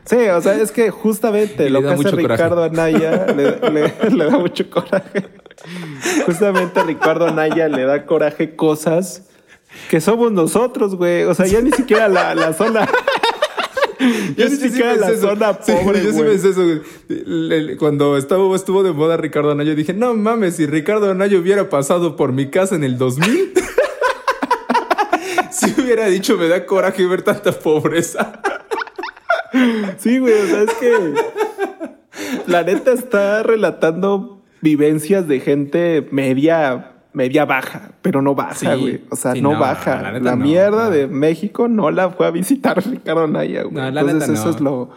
sí, 0.05 0.15
o 0.29 0.41
sea, 0.41 0.53
es 0.61 0.71
que 0.71 0.89
justamente 0.91 1.69
lo 1.69 1.81
que 1.81 1.87
hace 1.87 1.97
mucho 1.97 2.11
coraje. 2.11 2.27
Ricardo 2.43 2.63
Anaya 2.63 3.25
le, 3.35 3.59
le- 3.71 4.09
le 4.15 4.25
da 4.25 4.37
mucho 4.37 4.69
coraje. 4.69 5.25
Justamente 6.25 6.83
Ricardo 6.83 7.27
Anaya 7.27 7.67
le 7.67 7.83
da 7.83 8.05
coraje 8.05 8.55
cosas 8.55 9.23
que 9.89 9.99
somos 10.01 10.31
nosotros, 10.31 10.95
güey. 10.95 11.23
O 11.23 11.33
sea, 11.33 11.45
ya 11.47 11.61
ni 11.61 11.71
siquiera 11.71 12.07
la, 12.07 12.35
la 12.35 12.53
zona. 12.53 12.87
ya 14.37 14.45
ni 14.45 14.55
siquiera 14.55 14.95
la 14.95 15.15
zona 15.17 15.53
pobre, 15.57 16.03
yo 16.03 16.11
sí 16.13 16.21
pensé 16.21 16.49
eso. 16.49 16.61
güey. 16.63 17.75
Cuando 17.77 18.15
estaba, 18.17 18.55
estuvo 18.55 18.83
de 18.83 18.91
moda 18.93 19.17
Ricardo 19.17 19.51
Anaya, 19.51 19.73
dije, 19.75 19.93
no 19.93 20.13
mames, 20.13 20.55
si 20.57 20.65
Ricardo 20.67 21.09
Anaya 21.09 21.37
hubiera 21.37 21.69
pasado 21.69 22.15
por 22.15 22.31
mi 22.31 22.49
casa 22.49 22.75
en 22.75 22.83
el 22.83 22.97
2000, 22.97 23.53
si 25.51 25.81
hubiera 25.81 26.05
dicho, 26.07 26.37
me 26.37 26.47
da 26.47 26.65
coraje 26.65 27.05
ver 27.07 27.23
tanta 27.23 27.51
pobreza. 27.51 28.39
Sí, 29.97 30.19
güey, 30.19 30.33
o 30.33 30.45
sea, 30.47 30.63
es 30.63 30.73
que 30.75 31.13
la 32.47 32.63
neta 32.63 32.91
está 32.91 33.43
relatando 33.43 34.43
vivencias 34.61 35.27
de 35.27 35.39
gente 35.39 36.07
media, 36.11 36.93
media 37.13 37.45
baja, 37.45 37.91
pero 38.01 38.21
no 38.21 38.35
baja, 38.35 38.55
Sí, 38.55 38.81
güey. 38.81 39.01
O 39.09 39.15
sea, 39.15 39.33
sí, 39.33 39.41
no, 39.41 39.53
no, 39.53 39.59
baja. 39.59 39.97
la 40.01 40.11
La, 40.11 40.19
neta 40.19 40.35
no, 40.35 40.43
mierda 40.43 40.85
no. 40.85 40.91
de 40.91 41.07
México 41.07 41.67
no 41.67 41.91
la 41.91 42.09
fue 42.09 42.27
a 42.27 42.31
visitar 42.31 42.83
Ricardo 42.85 43.27
Naya, 43.27 43.63
güey. 43.63 43.75
No, 43.75 43.91
la 43.91 44.01
Entonces 44.01 44.29
neta 44.29 44.39
eso 44.41 44.49
es 44.49 44.59
lo, 44.61 44.89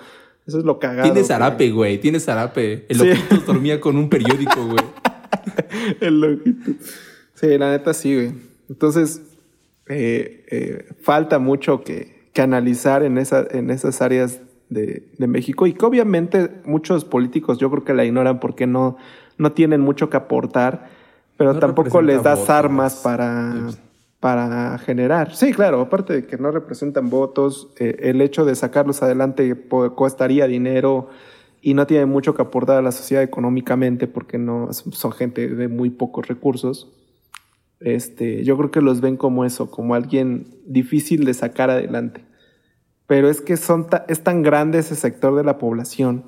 eso 0.47 0.59
es 0.59 0.65
lo 0.65 0.79
cagado. 0.79 1.11
Tiene 1.11 1.25
zarape, 1.27 1.71
güey, 1.71 1.99
tiene 1.99 2.21
zarape. 2.21 2.87
El 2.89 2.97
Sí. 3.01 3.11
Dormía 3.47 3.81
con 3.81 3.97
un 3.97 4.09
periódico, 4.09 4.65
güey. 4.67 4.85
El 6.01 6.21
loquito. 6.21 6.73
Sí, 7.35 7.59
la 7.59 7.71
neta 7.71 7.95
sí, 7.95 8.15
güey. 8.15 8.33
Entonces, 8.69 9.23
eh, 9.89 10.45
eh, 10.51 10.89
falta 11.03 11.39
mucho 11.39 11.83
que, 11.83 12.29
que 12.33 12.43
analizar 12.43 13.03
en, 13.03 13.19
esa, 13.19 13.47
en 13.51 13.71
esas 13.71 14.03
áreas 14.03 14.41
de, 14.71 15.03
de 15.19 15.27
México 15.27 15.67
y 15.67 15.75
que 15.75 15.85
obviamente 15.85 16.51
muchos 16.65 17.05
políticos 17.05 17.59
yo 17.59 17.71
creo 17.71 17.85
que 17.85 17.93
la 17.93 18.05
ignoran 18.05 18.41
porque 18.41 18.67
no, 18.67 18.97
no 19.37 19.53
tienen 19.53 19.81
mucho 19.81 20.09
que 20.09 20.17
aportar, 20.17 20.89
pero 21.37 21.53
No 21.53 21.59
tampoco 21.61 22.01
les 22.01 22.23
das 22.23 22.39
votos. 22.39 22.51
armas 22.51 22.97
para, 23.03 23.69
para 24.21 24.79
generar. 24.79 25.35
Sí, 25.35 25.53
claro, 25.53 25.81
aparte 25.81 26.13
de 26.15 26.27
que 26.27 26.39
no 26.39 26.51
representan 26.51 27.11
votos, 27.11 27.69
eh, 27.79 27.97
el 28.01 28.21
hecho 28.21 28.45
de 28.45 28.55
sacarlos 28.55 29.03
adelante 29.03 29.67
costaría 29.95 30.47
dinero 30.47 31.09
y 31.63 31.75
no 31.75 31.87
tienen 31.87 32.09
mucho 32.09 32.35
que 32.35 32.43
aportar 32.43 32.79
a 32.79 32.83
la 32.83 32.93
sociedad 32.93 33.23
económicamente 33.23 34.07
porque 34.07 34.39
no 34.39 34.73
son 34.73 35.13
gente 35.13 35.49
de 35.49 35.69
muy 35.69 35.91
pocos 35.91 36.29
recursos. 36.29 36.93
Este, 37.81 38.45
yo 38.45 38.57
creo 38.59 38.71
que 38.71 38.83
los 38.83 39.01
ven 39.01 39.17
como 39.17 39.45
eso, 39.47 39.71
como 39.71 39.95
alguien 39.95 40.47
difícil 40.67 41.25
de 41.25 41.33
sacar 41.35 41.71
adelante. 41.71 42.25
Pero 43.11 43.29
es 43.29 43.41
que 43.41 43.57
son 43.57 43.89
ta- 43.89 44.05
es 44.09 44.23
tan 44.23 44.43
grande 44.45 44.79
ese 44.79 44.95
sector 44.95 45.35
de 45.35 45.43
la 45.43 45.59
población. 45.59 46.27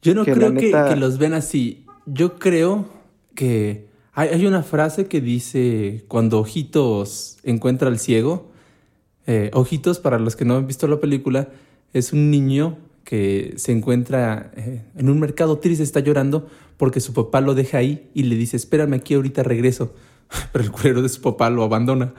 Yo 0.00 0.14
no 0.14 0.24
Que 0.24 0.32
creo 0.32 0.54
que 0.54 0.96
los 0.96 1.18
ven 1.18 1.34
así. 1.34 1.84
Yo 2.06 2.38
creo 2.38 2.86
que 3.34 3.88
hay, 4.14 4.30
hay 4.30 4.46
una 4.46 4.62
frase 4.62 5.04
que 5.04 5.20
dice 5.20 6.06
cuando 6.08 6.38
Ojitos 6.40 7.36
encuentra 7.42 7.88
al 7.88 7.98
ciego. 7.98 8.50
eh, 9.26 9.50
Ojitos, 9.52 9.98
para 9.98 10.18
los 10.18 10.34
que 10.34 10.46
no 10.46 10.56
han 10.56 10.66
visto 10.66 10.86
la 10.88 10.98
película, 10.98 11.50
es 11.92 12.14
un 12.14 12.30
niño 12.30 12.78
que 13.04 13.52
se 13.58 13.72
encuentra 13.72 14.50
eh, 14.56 14.80
en 14.96 15.10
un 15.10 15.20
mercado 15.20 15.58
triste, 15.58 15.82
está 15.84 16.00
llorando 16.00 16.48
porque 16.78 17.00
su 17.00 17.12
papá 17.12 17.42
lo 17.42 17.54
deja 17.54 17.76
ahí 17.76 18.08
y 18.14 18.22
le 18.22 18.36
dice, 18.36 18.56
espérame 18.56 18.94
aquí, 18.94 19.12
ahorita 19.12 19.42
regreso. 19.42 19.92
Pero 20.54 20.64
el 20.64 20.70
culero 20.70 21.02
de 21.02 21.10
su 21.10 21.20
papá 21.20 21.50
lo 21.50 21.64
abandona. 21.64 22.14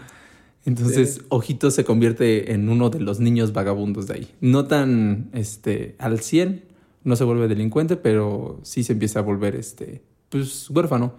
Entonces, 0.65 1.21
Ojitos 1.29 1.75
se 1.75 1.85
convierte 1.85 2.53
en 2.53 2.69
uno 2.69 2.89
de 2.89 2.99
los 2.99 3.19
niños 3.19 3.53
vagabundos 3.53 4.07
de 4.07 4.13
ahí. 4.15 4.27
No 4.41 4.65
tan 4.65 5.29
este, 5.33 5.95
al 5.99 6.19
100, 6.19 6.63
no 7.03 7.15
se 7.15 7.23
vuelve 7.23 7.47
delincuente, 7.47 7.95
pero 7.95 8.59
sí 8.63 8.83
se 8.83 8.93
empieza 8.93 9.19
a 9.19 9.21
volver 9.21 9.55
este, 9.55 10.01
pues, 10.29 10.69
huérfano. 10.71 11.13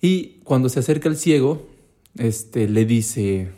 Y 0.00 0.40
cuando 0.42 0.68
se 0.68 0.80
acerca 0.80 1.08
el 1.08 1.16
ciego, 1.16 1.64
este, 2.18 2.68
le 2.68 2.84
dice, 2.84 3.52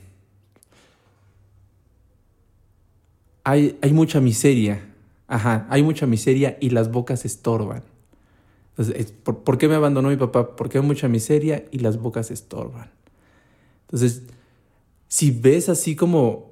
hay, 3.45 3.79
hay 3.81 3.93
mucha 3.95 4.21
miseria, 4.21 4.95
ajá, 5.27 5.67
hay 5.71 5.83
mucha 5.83 6.07
miseria 6.07 6.59
y 6.61 6.69
las 6.69 6.91
bocas 6.91 7.25
estorban. 7.25 7.83
Entonces, 8.77 9.11
¿por, 9.11 9.39
por 9.39 9.57
qué 9.57 9.69
me 9.69 9.75
abandonó 9.75 10.11
mi 10.11 10.17
papá? 10.17 10.55
Porque 10.55 10.77
hay 10.77 10.85
mucha 10.85 11.09
miseria 11.09 11.65
y 11.71 11.79
las 11.79 11.99
bocas 11.99 12.31
estorban. 12.31 12.91
Entonces, 13.89 14.25
si 15.09 15.31
ves 15.31 15.69
así 15.69 15.97
como 15.97 16.49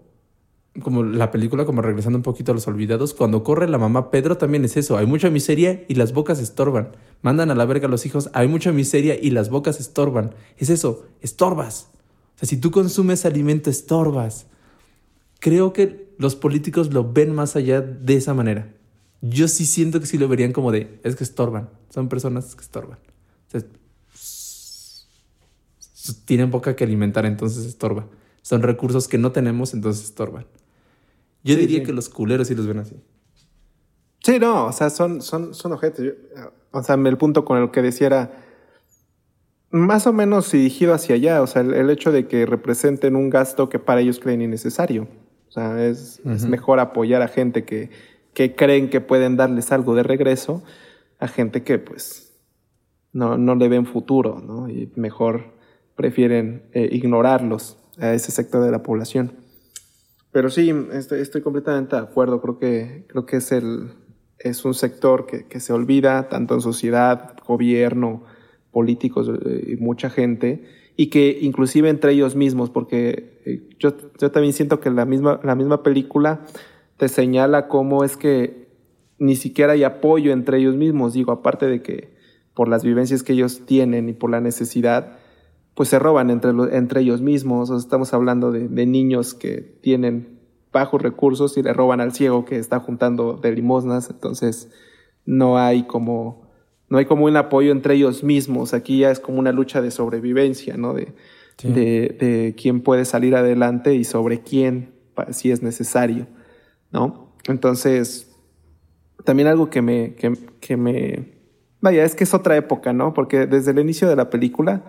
como 0.82 1.03
la 1.03 1.30
película, 1.30 1.64
como 1.64 1.82
regresando 1.82 2.18
un 2.18 2.22
poquito 2.22 2.53
a 2.53 2.55
los 2.55 2.66
olvidados, 2.66 3.14
cuando 3.14 3.43
corre 3.43 3.68
la 3.68 3.78
mamá 3.78 4.11
Pedro 4.11 4.37
también 4.37 4.64
es 4.64 4.76
eso, 4.76 4.97
hay 4.97 5.07
mucha 5.07 5.30
miseria 5.30 5.84
y 5.89 5.95
las 5.95 6.12
bocas 6.12 6.41
estorban. 6.41 6.91
Mandan 7.22 7.51
a 7.51 7.55
la 7.55 7.64
verga 7.64 7.87
a 7.87 7.91
los 7.91 8.07
hijos, 8.07 8.30
hay 8.32 8.49
mucha 8.49 8.72
miseria 8.72 9.16
y 9.20 9.30
las 9.30 9.49
bocas 9.49 9.80
estorban. 9.80 10.34
Es 10.59 10.70
eso, 10.70 11.07
estorbas. 11.20 11.89
O 12.37 12.39
sea, 12.39 12.49
si 12.49 12.59
tú 12.59 12.70
consumes 12.70 13.24
alimento, 13.24 13.70
estorbas. 13.70 14.47
Creo 15.41 15.72
que 15.72 16.14
los 16.18 16.37
políticos 16.37 16.93
lo 16.93 17.11
ven 17.12 17.34
más 17.34 17.57
allá 17.57 17.80
de 17.80 18.16
esa 18.16 18.34
manera. 18.34 18.72
Yo 19.22 19.49
sí 19.49 19.64
siento 19.64 20.01
que 20.01 20.07
sí 20.07 20.18
lo 20.18 20.28
verían 20.28 20.53
como 20.53 20.72
de, 20.72 21.01
es 21.03 21.16
que 21.16 21.24
estorban, 21.24 21.70
son 21.91 22.09
personas 22.09 22.55
que 22.55 22.62
estorban. 22.62 22.99
O 22.99 23.51
sea, 23.51 23.62
tienen 26.24 26.50
boca 26.50 26.76
que 26.76 26.84
alimentar, 26.84 27.26
entonces 27.26 27.66
estorba. 27.66 28.07
Son 28.42 28.62
recursos 28.62 29.09
que 29.09 29.18
no 29.18 29.32
tenemos, 29.32 29.74
entonces 29.74 30.04
estorban. 30.04 30.46
Yo 31.42 31.54
Sí, 31.54 31.61
diría 31.61 31.78
sí. 31.78 31.84
que 31.84 31.92
los 31.92 32.09
culeros 32.09 32.48
sí 32.48 32.54
los 32.54 32.66
ven 32.66 32.78
así. 32.78 32.96
Sí, 34.22 34.38
no, 34.38 34.66
o 34.66 34.72
sea, 34.72 34.90
son, 34.90 35.22
son, 35.22 35.54
son 35.54 35.72
objetos. 35.72 36.04
O 36.72 36.82
sea, 36.82 36.96
el 36.96 37.16
punto 37.16 37.44
con 37.44 37.62
el 37.62 37.70
que 37.70 37.82
decía 37.82 38.07
era 38.09 38.42
más 39.70 40.07
o 40.07 40.12
menos 40.12 40.50
dirigido 40.50 40.94
hacia 40.94 41.14
allá. 41.14 41.42
O 41.42 41.46
sea, 41.46 41.62
el, 41.62 41.74
el 41.74 41.90
hecho 41.90 42.12
de 42.12 42.26
que 42.26 42.46
representen 42.46 43.14
un 43.16 43.30
gasto 43.30 43.68
que 43.68 43.78
para 43.78 44.00
ellos 44.00 44.18
creen 44.18 44.42
innecesario. 44.42 45.09
O 45.48 45.52
sea, 45.52 45.84
es, 45.86 46.20
es 46.24 46.44
mejor 46.46 46.80
apoyar 46.80 47.22
a 47.22 47.28
gente 47.28 47.64
que, 47.64 47.90
que 48.34 48.54
creen 48.57 48.90
que 48.90 49.00
pueden 49.00 49.36
darles 49.36 49.72
algo 49.72 49.94
de 49.94 50.02
regreso 50.02 50.62
a 51.18 51.28
gente 51.28 51.62
que, 51.62 51.78
pues, 51.78 52.34
no, 53.12 53.38
no 53.38 53.54
le 53.54 53.68
ven 53.68 53.86
futuro, 53.86 54.42
¿no? 54.44 54.68
Y 54.68 54.92
mejor 54.96 55.55
prefieren 55.97 56.62
eh, 56.72 56.88
ignorarlos 56.92 57.78
a 57.99 58.12
ese 58.12 58.30
sector 58.30 58.62
de 58.62 58.70
la 58.70 58.82
población. 58.82 59.32
Pero 60.30 60.51
sí, 60.51 60.72
estoy, 60.92 61.20
estoy 61.20 61.40
completamente 61.40 61.97
de 61.97 62.03
acuerdo. 62.03 62.40
Creo 62.40 62.59
que, 62.59 63.07
creo 63.09 63.24
que 63.24 63.38
es, 63.38 63.53
el, 63.53 63.92
es 64.38 64.64
un 64.64 64.74
sector 64.74 65.26
que, 65.26 65.47
que 65.47 65.61
se 65.61 65.72
olvida 65.72 66.28
tanto 66.28 66.55
en 66.55 66.61
sociedad, 66.61 67.34
gobierno, 67.47 68.24
políticos 68.70 69.30
eh, 69.47 69.72
y 69.72 69.76
mucha 69.76 70.11
gente, 70.11 70.64
y 70.97 71.07
que 71.07 71.38
inclusive 71.40 71.88
entre 71.88 72.12
ellos 72.12 72.36
mismos, 72.36 72.68
porque 72.68 73.40
eh, 73.47 73.68
yo, 73.78 73.97
yo 74.20 74.30
también 74.30 74.53
siento 74.53 74.80
que 74.80 74.90
la 74.90 75.07
misma, 75.07 75.40
la 75.42 75.55
misma 75.55 75.82
película 75.82 76.42
te 76.99 77.09
señala 77.09 77.68
cómo 77.68 78.05
es 78.05 78.18
que 78.18 78.68
ni 79.18 79.36
siquiera 79.36 79.72
hay 79.72 79.84
apoyo 79.84 80.32
entre 80.32 80.59
ellos 80.59 80.76
mismos. 80.76 81.14
Digo, 81.14 81.32
aparte 81.32 81.66
de 81.66 81.80
que 81.80 82.14
por 82.53 82.68
las 82.68 82.84
vivencias 82.84 83.22
que 83.22 83.32
ellos 83.32 83.62
tienen 83.64 84.11
y 84.11 84.12
por 84.12 84.30
la 84.30 84.42
necesidad, 84.42 85.18
pues 85.77 85.89
se 85.91 86.01
roban 86.01 86.31
entre, 86.31 86.51
entre 86.72 87.03
ellos 87.03 87.20
mismos. 87.20 87.70
O 87.70 87.74
sea, 87.79 87.85
estamos 87.85 88.12
hablando 88.12 88.51
de, 88.51 88.66
de 88.66 88.87
niños 88.87 89.35
que 89.35 89.61
tienen 89.61 90.41
bajos 90.72 91.01
recursos 91.01 91.57
y 91.57 91.62
le 91.62 91.72
roban 91.72 92.01
al 92.01 92.12
ciego 92.12 92.45
que 92.45 92.57
está 92.57 92.81
juntando 92.81 93.35
de 93.35 93.53
limosnas. 93.53 94.11
Entonces, 94.11 94.72
no 95.24 95.59
hay 95.59 95.85
como, 95.85 96.49
no 96.89 96.99
hay 96.99 97.05
como 97.05 97.27
un 97.27 97.37
apoyo 97.37 97.70
entre 97.70 97.95
ellos 97.95 98.24
mismos. 98.24 98.74
Aquí 98.74 98.99
ya 99.01 99.11
es 99.11 99.20
como 99.20 99.39
una 99.39 99.53
lucha 99.53 99.81
de 99.81 99.91
sobrevivencia, 99.93 100.77
¿no? 100.77 100.93
De, 100.93 101.14
Sí. 101.59 101.72
de, 101.72 102.14
de 102.20 102.55
quién 102.55 102.83
puede 102.83 103.07
salir 103.07 103.35
adelante 103.35 103.95
y 103.95 104.05
sobre 104.05 104.43
quién, 104.43 104.93
si 105.31 105.51
es 105.51 105.62
necesario, 105.62 106.27
¿no? 106.93 107.33
Entonces, 107.49 108.31
también 109.24 109.49
algo 109.49 109.70
que 109.70 109.81
me, 109.81 110.14
que, 110.16 110.35
que 110.61 110.77
me, 110.77 111.33
vaya, 111.81 112.05
es 112.05 112.14
que 112.14 112.24
es 112.24 112.35
otra 112.35 112.59
época, 112.59 112.93
¿no? 112.93 113.14
Porque 113.14 113.47
desde 113.47 113.70
el 113.70 113.79
inicio 113.79 114.07
de 114.07 114.16
la 114.16 114.29
película, 114.29 114.85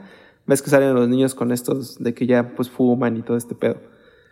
ves 0.47 0.61
que 0.61 0.69
salen 0.69 0.93
los 0.95 1.07
niños 1.09 1.35
con 1.35 1.51
estos 1.51 1.97
de 2.01 2.13
que 2.13 2.25
ya 2.25 2.55
pues 2.55 2.69
fuman 2.69 3.15
y 3.17 3.21
todo 3.21 3.37
este 3.37 3.53
pedo. 3.53 3.77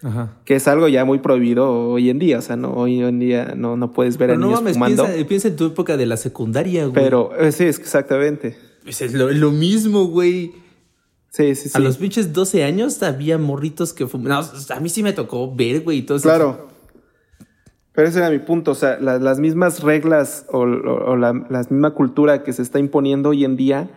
Ajá. 0.04 0.38
Que 0.46 0.56
es 0.56 0.68
algo 0.68 0.88
ya 0.88 1.04
muy 1.06 1.20
prohibido 1.20 1.90
hoy 1.90 2.10
en 2.10 2.20
día, 2.20 2.40
o 2.40 2.42
sea, 2.42 2.56
no, 2.56 2.74
hoy 2.74 3.02
en 3.02 3.20
día 3.20 3.54
no, 3.56 3.76
no 3.78 3.92
puedes 3.92 4.18
ver 4.18 4.30
Pero 4.30 4.38
a 4.38 4.40
no 4.40 4.48
niños 4.48 4.62
mames, 4.62 4.74
fumando. 4.76 5.04
piensa, 5.06 5.28
piensa 5.28 5.48
en 5.50 5.56
tu 5.56 5.66
época 5.68 5.98
de 5.98 6.06
la 6.06 6.18
secundaria, 6.18 6.84
güey. 6.86 6.94
Pero, 6.94 7.32
eh, 7.40 7.52
sí, 7.52 7.64
es 7.66 7.80
exactamente. 7.80 8.58
Pues 8.84 9.02
es 9.02 9.14
lo, 9.14 9.32
lo 9.32 9.52
mismo, 9.52 10.06
güey. 10.06 10.54
Sí, 11.32 11.56
sí, 11.56 11.70
sí. 11.70 11.72
A 11.74 11.80
los 11.80 11.98
pinches 11.98 12.32
12 12.34 12.64
años 12.64 13.02
había 13.04 13.38
morritos 13.38 13.94
que 13.94 14.06
fumaban. 14.08 14.46
No, 14.70 14.76
a 14.76 14.80
mí 14.80 14.90
sí 14.90 15.02
me 15.04 15.12
tocó 15.12 15.54
ver, 15.54 15.82
güey, 15.82 16.00
y 16.00 16.02
todo 16.04 16.18
eso. 16.18 16.24
Claro. 16.30 16.68
Pero 17.94 18.08
ese 18.10 18.20
era 18.20 18.30
mi 18.30 18.40
punto, 18.40 18.72
o 18.72 18.76
sea, 18.76 19.00
la- 19.00 19.20
las 19.20 19.40
mismas 19.40 19.82
reglas 19.82 20.46
o, 20.52 20.60
o- 20.60 21.12
o 21.12 21.16
la, 21.16 21.34
la 21.50 21.60
misma 21.60 21.92
cultura 21.92 22.44
que 22.44 22.52
se 22.54 22.62
está 22.62 22.78
imponiendo 22.80 23.30
hoy 23.30 23.46
en 23.46 23.56
día 23.56 23.90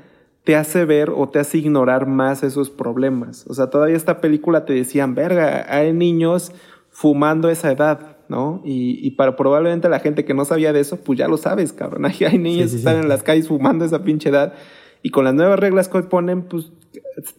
te 0.45 0.57
hace 0.57 0.85
ver 0.85 1.11
o 1.11 1.29
te 1.29 1.39
hace 1.39 1.59
ignorar 1.59 2.07
más 2.07 2.43
esos 2.43 2.71
problemas. 2.71 3.47
O 3.49 3.55
sea, 3.55 3.69
todavía 3.69 3.97
esta 3.97 4.21
película 4.21 4.65
te 4.65 4.73
decían, 4.73 5.15
verga, 5.15 5.67
hay 5.69 5.93
niños 5.93 6.53
fumando 6.91 7.49
a 7.49 7.53
esa 7.53 7.71
edad, 7.71 8.17
¿no? 8.29 8.63
Y, 8.65 9.07
y 9.07 9.11
para 9.13 9.37
probablemente 9.37 9.89
la 9.89 10.01
gente 10.01 10.25
que 10.25 10.35
no 10.35 10.45
sabía 10.45 10.73
de 10.73 10.81
eso, 10.81 10.97
pues 10.99 11.19
ya 11.19 11.29
lo 11.29 11.37
sabes, 11.37 11.73
cabrón. 11.73 12.05
Hay, 12.07 12.25
hay 12.25 12.39
niños 12.39 12.71
sí, 12.71 12.77
que 12.77 12.79
están 12.79 12.97
sí. 12.97 13.03
en 13.03 13.09
las 13.09 13.23
calles 13.23 13.49
fumando 13.49 13.85
a 13.85 13.87
esa 13.87 14.03
pinche 14.05 14.31
edad 14.31 14.55
y 15.03 15.11
con 15.11 15.25
las 15.25 15.35
nuevas 15.35 15.59
reglas 15.59 15.89
que 15.89 16.03
ponen, 16.03 16.43
pues 16.43 16.73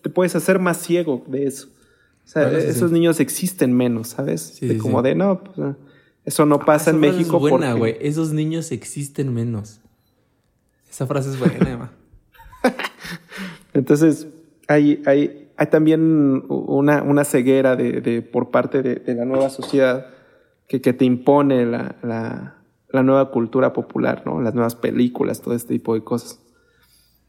te 0.02 0.10
puedes 0.10 0.36
hacer 0.36 0.60
más 0.60 0.78
ciego 0.78 1.24
de 1.28 1.46
eso. 1.46 1.68
O 2.26 2.32
sea, 2.32 2.52
esos 2.52 2.92
niños 2.92 3.20
existen 3.20 3.76
menos, 3.76 4.10
¿sabes? 4.10 4.60
De 4.60 4.78
como 4.78 5.02
de, 5.02 5.16
no, 5.16 5.44
pues, 5.44 5.58
ah, 5.60 5.76
eso 6.26 6.46
no 6.46 6.60
pasa 6.60 6.92
Esa 6.92 6.92
en 6.92 7.00
México 7.00 7.38
es 7.38 7.42
buena, 7.42 7.72
porque... 7.72 7.80
güey. 7.80 7.98
Esos 8.02 8.34
niños 8.34 8.72
existen 8.72 9.34
menos. 9.34 9.82
Esa 10.90 11.08
frase 11.08 11.30
es 11.32 11.40
buena. 11.40 11.92
Entonces, 13.74 14.28
hay, 14.68 15.02
hay, 15.06 15.50
hay 15.58 15.68
también 15.68 16.44
una, 16.50 17.04
una 17.04 17.24
ceguera 17.24 17.76
de, 17.76 18.02
de- 18.02 18.22
por 18.22 18.50
parte 18.52 18.82
de, 18.82 18.96
de 18.96 19.16
la 19.16 19.26
nueva 19.26 19.50
sociedad 19.50 20.08
que, 20.68 20.82
que 20.82 20.94
te 20.94 21.06
impone 21.06 21.66
la, 21.66 21.96
la, 22.04 22.58
la 22.90 23.04
nueva 23.04 23.32
cultura 23.32 23.74
popular, 23.74 24.24
¿no? 24.26 24.42
Las 24.42 24.54
nuevas 24.54 24.76
películas, 24.76 25.42
todo 25.42 25.54
este 25.54 25.74
tipo 25.74 25.94
de 25.96 26.04
cosas. 26.04 26.40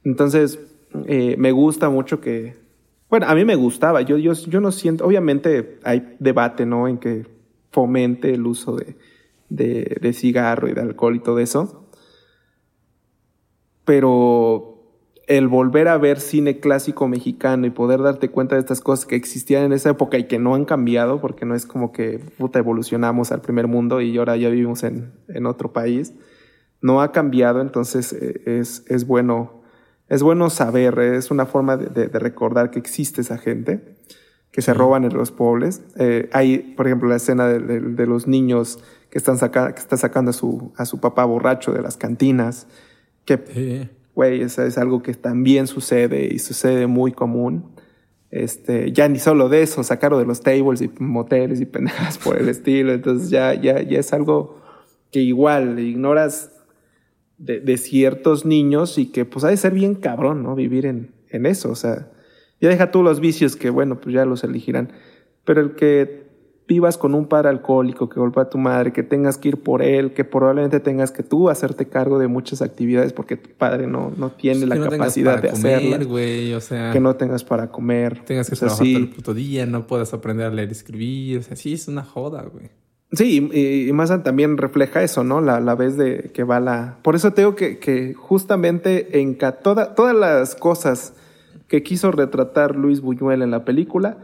Entonces, 0.05 0.59
eh, 1.07 1.36
me 1.38 1.53
gusta 1.53 1.88
mucho 1.91 2.20
que... 2.20 2.57
Bueno, 3.09 3.26
a 3.26 3.34
mí 3.34 3.45
me 3.45 3.57
gustaba. 3.57 4.03
Yo, 4.03 4.16
yo, 4.18 4.32
yo 4.32 4.61
no 4.61 4.70
siento... 4.72 5.05
Obviamente 5.05 5.78
hay 5.84 6.16
debate, 6.20 6.64
¿no? 6.64 6.88
En 6.88 6.99
que 6.99 7.26
fomente 7.70 8.32
el 8.32 8.47
uso 8.47 8.76
de, 8.76 8.97
de, 9.49 9.97
de 10.01 10.12
cigarro 10.12 10.68
y 10.68 10.74
de 10.74 10.80
alcohol 10.80 11.16
y 11.16 11.20
todo 11.20 11.38
eso. 11.38 11.88
Pero 13.84 14.69
el 15.30 15.46
volver 15.46 15.86
a 15.86 15.96
ver 15.96 16.18
cine 16.18 16.58
clásico 16.58 17.06
mexicano 17.06 17.64
y 17.64 17.70
poder 17.70 18.02
darte 18.02 18.30
cuenta 18.30 18.56
de 18.56 18.60
estas 18.60 18.80
cosas 18.80 19.06
que 19.06 19.14
existían 19.14 19.62
en 19.62 19.72
esa 19.72 19.90
época 19.90 20.18
y 20.18 20.24
que 20.24 20.40
no 20.40 20.56
han 20.56 20.64
cambiado, 20.64 21.20
porque 21.20 21.46
no 21.46 21.54
es 21.54 21.66
como 21.66 21.92
que 21.92 22.18
puta, 22.36 22.58
evolucionamos 22.58 23.30
al 23.30 23.40
primer 23.40 23.68
mundo 23.68 24.00
y 24.00 24.18
ahora 24.18 24.36
ya 24.36 24.48
vivimos 24.48 24.82
en, 24.82 25.12
en 25.28 25.46
otro 25.46 25.72
país, 25.72 26.14
no 26.82 27.00
ha 27.00 27.12
cambiado, 27.12 27.60
entonces 27.60 28.12
eh, 28.12 28.42
es, 28.44 28.84
es 28.88 29.06
bueno, 29.06 29.62
es 30.08 30.22
bueno 30.24 30.50
saber, 30.50 30.98
es 30.98 31.30
una 31.30 31.46
forma 31.46 31.76
de, 31.76 31.86
de- 31.86 32.08
de 32.08 32.18
recordar 32.18 32.72
que 32.72 32.80
existe 32.80 33.20
esa 33.20 33.38
gente 33.38 33.96
que 34.50 34.62
se 34.62 34.74
roban 34.74 35.04
en 35.04 35.14
los 35.16 35.30
pueblos. 35.30 35.80
Eh, 35.96 36.28
hay, 36.32 36.74
por 36.76 36.88
ejemplo, 36.88 37.08
la 37.08 37.16
escena 37.16 37.46
de, 37.46 37.60
de- 37.60 37.80
de 37.80 38.06
los 38.06 38.26
niños 38.26 38.80
que 39.10 39.18
están 39.18 39.38
saca- 39.38 39.72
que 39.74 39.80
está 39.80 39.96
sacando 39.96 40.30
a 40.30 40.34
su, 40.34 40.72
a 40.76 40.86
su 40.86 40.98
papá 40.98 41.24
borracho 41.24 41.70
de 41.72 41.82
las 41.82 41.96
cantinas, 41.96 42.66
que 43.24 43.38
Sí. 43.54 43.90
Güey, 44.20 44.42
eso 44.42 44.62
es 44.64 44.76
algo 44.76 45.02
que 45.02 45.14
también 45.14 45.66
sucede 45.66 46.28
y 46.30 46.40
sucede 46.40 46.86
muy 46.86 47.10
común. 47.10 47.70
Este, 48.30 48.92
ya 48.92 49.08
ni 49.08 49.18
solo 49.18 49.48
de 49.48 49.62
eso, 49.62 49.82
sacarlo 49.82 50.18
de 50.18 50.26
los 50.26 50.42
tables 50.42 50.82
y 50.82 50.90
moteles 50.98 51.58
y 51.62 51.64
pendejas 51.74 52.18
por 52.18 52.36
el 52.36 52.50
estilo. 52.50 52.92
Entonces 52.92 53.30
ya, 53.30 53.54
ya, 53.54 53.80
ya 53.80 53.98
es 53.98 54.12
algo 54.12 54.60
que 55.10 55.20
igual 55.20 55.78
ignoras 55.78 56.52
de, 57.38 57.60
de 57.60 57.78
ciertos 57.78 58.44
niños 58.44 58.98
y 58.98 59.06
que 59.06 59.24
pues 59.24 59.42
ha 59.46 59.48
de 59.48 59.56
ser 59.56 59.72
bien 59.72 59.94
cabrón, 59.94 60.42
¿no? 60.42 60.54
Vivir 60.54 60.84
en, 60.84 61.12
en 61.30 61.46
eso. 61.46 61.70
O 61.70 61.74
sea, 61.74 62.10
ya 62.60 62.68
deja 62.68 62.90
tú 62.90 63.02
los 63.02 63.20
vicios 63.20 63.56
que, 63.56 63.70
bueno, 63.70 64.02
pues 64.02 64.14
ya 64.14 64.26
los 64.26 64.44
elegirán. 64.44 64.92
Pero 65.46 65.62
el 65.62 65.76
que 65.76 66.26
vivas 66.70 66.96
con 66.96 67.16
un 67.16 67.26
padre 67.26 67.48
alcohólico 67.48 68.08
que 68.08 68.20
golpea 68.20 68.44
a 68.44 68.48
tu 68.48 68.56
madre, 68.56 68.92
que 68.92 69.02
tengas 69.02 69.36
que 69.38 69.48
ir 69.48 69.56
por 69.60 69.82
él, 69.82 70.12
que 70.12 70.24
probablemente 70.24 70.78
tengas 70.78 71.10
que 71.10 71.24
tú 71.24 71.50
hacerte 71.50 71.88
cargo 71.88 72.20
de 72.20 72.28
muchas 72.28 72.62
actividades 72.62 73.12
porque 73.12 73.36
tu 73.36 73.50
padre 73.50 73.88
no, 73.88 74.12
no 74.16 74.30
tiene 74.30 74.66
la 74.66 74.76
no 74.76 74.88
capacidad 74.88 75.42
de 75.42 75.48
hacerla, 75.48 75.90
comer, 75.90 76.06
güey. 76.06 76.54
O 76.54 76.60
sea, 76.60 76.92
que 76.92 77.00
no 77.00 77.16
tengas 77.16 77.42
para 77.42 77.72
comer. 77.72 78.20
tengas 78.24 78.48
que 78.48 78.54
O 78.54 78.56
sea, 78.56 78.68
trabajar 78.68 78.86
sí. 78.86 78.92
todo 78.94 79.02
el 79.02 79.10
puto 79.10 79.34
día, 79.34 79.66
no 79.66 79.88
puedas 79.88 80.14
aprender 80.14 80.46
a 80.46 80.50
leer 80.50 80.68
y 80.68 80.72
escribir. 80.72 81.38
O 81.40 81.42
sea, 81.42 81.56
sí, 81.56 81.72
es 81.72 81.88
una 81.88 82.04
joda, 82.04 82.42
güey. 82.44 82.70
Sí, 83.10 83.50
y, 83.52 83.88
y 83.88 83.92
más 83.92 84.10
también 84.22 84.56
refleja 84.56 85.02
eso, 85.02 85.24
¿no? 85.24 85.40
La, 85.40 85.58
la 85.58 85.74
vez 85.74 85.96
de 85.96 86.30
que 86.32 86.44
va 86.44 86.60
la... 86.60 86.98
Por 87.02 87.16
eso 87.16 87.32
te 87.32 87.40
digo 87.40 87.56
que, 87.56 87.80
que 87.80 88.14
justamente 88.14 89.20
en 89.20 89.36
toda- 89.36 89.96
todas 89.96 90.14
las 90.14 90.54
cosas 90.54 91.14
que 91.66 91.82
quiso 91.82 92.12
retratar 92.12 92.76
Luis 92.76 93.00
Buñuel 93.00 93.42
en 93.42 93.50
la 93.50 93.64
película, 93.64 94.18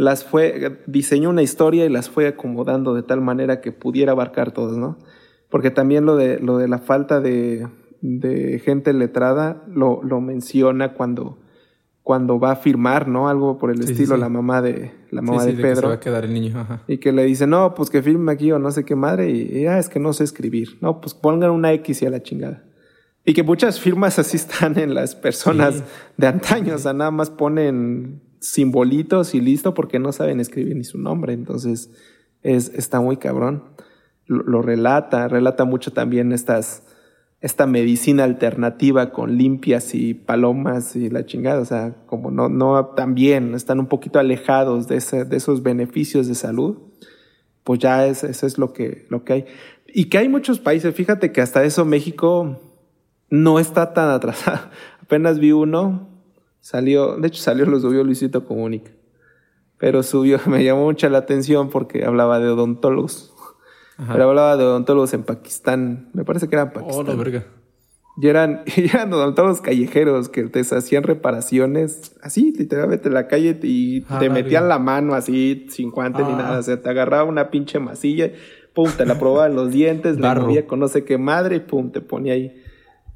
las 0.00 0.24
fue, 0.24 0.78
diseñó 0.86 1.28
una 1.28 1.42
historia 1.42 1.84
y 1.84 1.90
las 1.90 2.08
fue 2.08 2.26
acomodando 2.26 2.94
de 2.94 3.02
tal 3.02 3.20
manera 3.20 3.60
que 3.60 3.70
pudiera 3.70 4.12
abarcar 4.12 4.50
todas, 4.52 4.78
¿no? 4.78 4.96
Porque 5.50 5.70
también 5.70 6.06
lo 6.06 6.16
de, 6.16 6.38
lo 6.40 6.56
de 6.56 6.68
la 6.68 6.78
falta 6.78 7.20
de, 7.20 7.68
de 8.00 8.58
gente 8.64 8.94
letrada 8.94 9.62
lo, 9.68 10.02
lo 10.02 10.22
menciona 10.22 10.94
cuando, 10.94 11.38
cuando 12.02 12.40
va 12.40 12.52
a 12.52 12.56
firmar, 12.56 13.08
¿no? 13.08 13.28
Algo 13.28 13.58
por 13.58 13.70
el 13.70 13.82
Sí, 13.84 13.92
estilo, 13.92 14.14
sí. 14.14 14.20
la 14.22 14.30
mamá 14.30 14.62
de 14.62 14.92
la 15.10 15.20
mamá 15.20 15.42
Sí, 15.42 15.50
de 15.50 15.56
que 15.56 15.62
se 15.62 15.68
Pedro. 15.74 15.88
va 15.88 15.94
a 15.96 16.00
quedar 16.00 16.24
el 16.24 16.32
niño. 16.32 16.58
Ajá. 16.58 16.82
Y 16.88 16.96
que 16.96 17.12
le 17.12 17.24
dice, 17.24 17.46
no, 17.46 17.74
pues 17.74 17.90
que 17.90 18.00
firme 18.02 18.32
aquí 18.32 18.50
o 18.52 18.58
no 18.58 18.70
sé 18.70 18.86
qué 18.86 18.96
madre. 18.96 19.28
Y, 19.30 19.58
y, 19.58 19.66
ah, 19.66 19.78
es 19.78 19.90
que 19.90 20.00
no 20.00 20.14
sé 20.14 20.24
escribir. 20.24 20.78
No, 20.80 21.02
pues 21.02 21.12
pongan 21.12 21.50
una 21.50 21.72
X 21.74 22.00
y 22.00 22.06
a 22.06 22.10
la 22.10 22.22
chingada. 22.22 22.64
Y 23.26 23.34
que 23.34 23.42
muchas 23.42 23.78
firmas 23.80 24.18
así 24.18 24.36
están 24.38 24.78
en 24.78 24.94
las 24.94 25.14
personas 25.14 25.82
de 26.16 26.26
antaño. 26.26 26.76
O 26.76 26.78
sea, 26.78 26.94
nada 26.94 27.10
más 27.10 27.28
ponen 27.28 28.22
simbolitos 28.40 29.34
y 29.34 29.40
listo 29.40 29.74
porque 29.74 29.98
no 29.98 30.12
saben 30.12 30.40
escribir 30.40 30.76
ni 30.76 30.84
su 30.84 30.98
nombre. 30.98 31.32
Entonces, 31.32 31.90
es, 32.42 32.72
está 32.74 33.00
muy 33.00 33.16
cabrón. 33.18 33.64
Lo, 34.26 34.62
relata, 34.62 35.26
relata 35.28 35.64
mucho 35.64 35.92
también 35.92 36.32
estas, 36.32 36.84
esta 37.40 37.66
medicina 37.66 38.24
alternativa 38.24 39.10
con 39.10 39.36
limpias 39.36 39.94
y 39.94 40.14
palomas 40.14 40.94
y 40.94 41.10
la 41.10 41.26
chingada. 41.26 41.60
O 41.60 41.64
sea, 41.64 41.96
como 42.06 42.30
no, 42.30 42.48
no 42.48 42.86
también 42.86 43.54
están 43.54 43.80
un 43.80 43.86
poquito 43.86 44.18
alejados 44.18 44.86
de, 44.88 44.96
ese, 44.96 45.24
de 45.24 45.36
esos 45.36 45.62
beneficios 45.62 46.28
de 46.28 46.34
salud, 46.34 46.78
pues 47.64 47.80
ya 47.80 48.06
es, 48.06 48.24
eso 48.24 48.46
es 48.46 48.56
lo 48.56 48.72
que, 48.72 49.06
lo 49.10 49.24
que 49.24 49.32
hay. 49.32 49.44
Y 49.92 50.04
que 50.04 50.18
hay 50.18 50.28
muchos 50.28 50.60
países, 50.60 50.94
fíjate 50.94 51.32
que 51.32 51.40
hasta 51.40 51.64
eso 51.64 51.84
México 51.84 52.60
no 53.30 53.58
está 53.58 53.92
tan 53.94 54.10
atrasado. 54.10 54.70
Apenas 55.02 55.40
vi 55.40 55.50
uno, 55.50 56.09
salió, 56.60 57.16
de 57.16 57.28
hecho 57.28 57.42
salió, 57.42 57.66
lo 57.66 57.80
subió 57.80 58.04
Luisito 58.04 58.44
Comunica. 58.44 58.90
Pero 59.78 60.02
subió, 60.02 60.38
me 60.46 60.62
llamó 60.64 60.84
mucha 60.84 61.08
la 61.08 61.18
atención 61.18 61.70
porque 61.70 62.04
hablaba 62.04 62.38
de 62.38 62.48
odontólogos. 62.48 63.34
Ajá. 63.96 64.12
Pero 64.14 64.28
hablaba 64.30 64.56
de 64.56 64.64
odontólogos 64.64 65.12
en 65.14 65.24
Pakistán. 65.24 66.08
Me 66.14 66.24
parece 66.24 66.48
que 66.48 66.54
era 66.56 66.64
en 66.64 66.72
Pakistán. 66.72 67.06
Oh, 67.06 67.08
la 67.10 67.14
verga. 67.14 67.44
Y 68.20 68.26
eran, 68.28 68.62
y 68.76 68.84
eran 68.86 69.12
odontólogos 69.12 69.60
callejeros 69.60 70.28
que 70.28 70.44
te 70.44 70.60
hacían 70.60 71.02
reparaciones 71.02 72.16
así, 72.22 72.52
literalmente 72.56 73.08
en 73.08 73.14
la 73.14 73.28
calle 73.28 73.58
y 73.62 74.04
Ah, 74.08 74.18
te 74.18 74.28
la 74.28 74.34
metían 74.34 74.68
la 74.68 74.78
mano 74.78 75.14
así, 75.14 75.66
sin 75.70 75.90
guante 75.90 76.22
ni 76.22 76.32
Ah. 76.32 76.36
nada. 76.36 76.58
O 76.58 76.62
sea, 76.62 76.80
te 76.80 76.88
agarraba 76.90 77.24
una 77.24 77.50
pinche 77.50 77.78
masilla, 77.78 78.30
pum, 78.74 78.88
te 78.96 79.06
la 79.06 79.18
probaban 79.18 79.54
los 79.54 79.70
dientes, 79.70 80.18
Barro. 80.18 80.42
movía 80.42 80.66
con 80.66 80.80
no 80.80 80.88
sé 80.88 81.04
qué 81.04 81.16
madre 81.18 81.56
y 81.56 81.60
pum, 81.60 81.90
te 81.92 82.00
ponía 82.00 82.34
ahí 82.34 82.54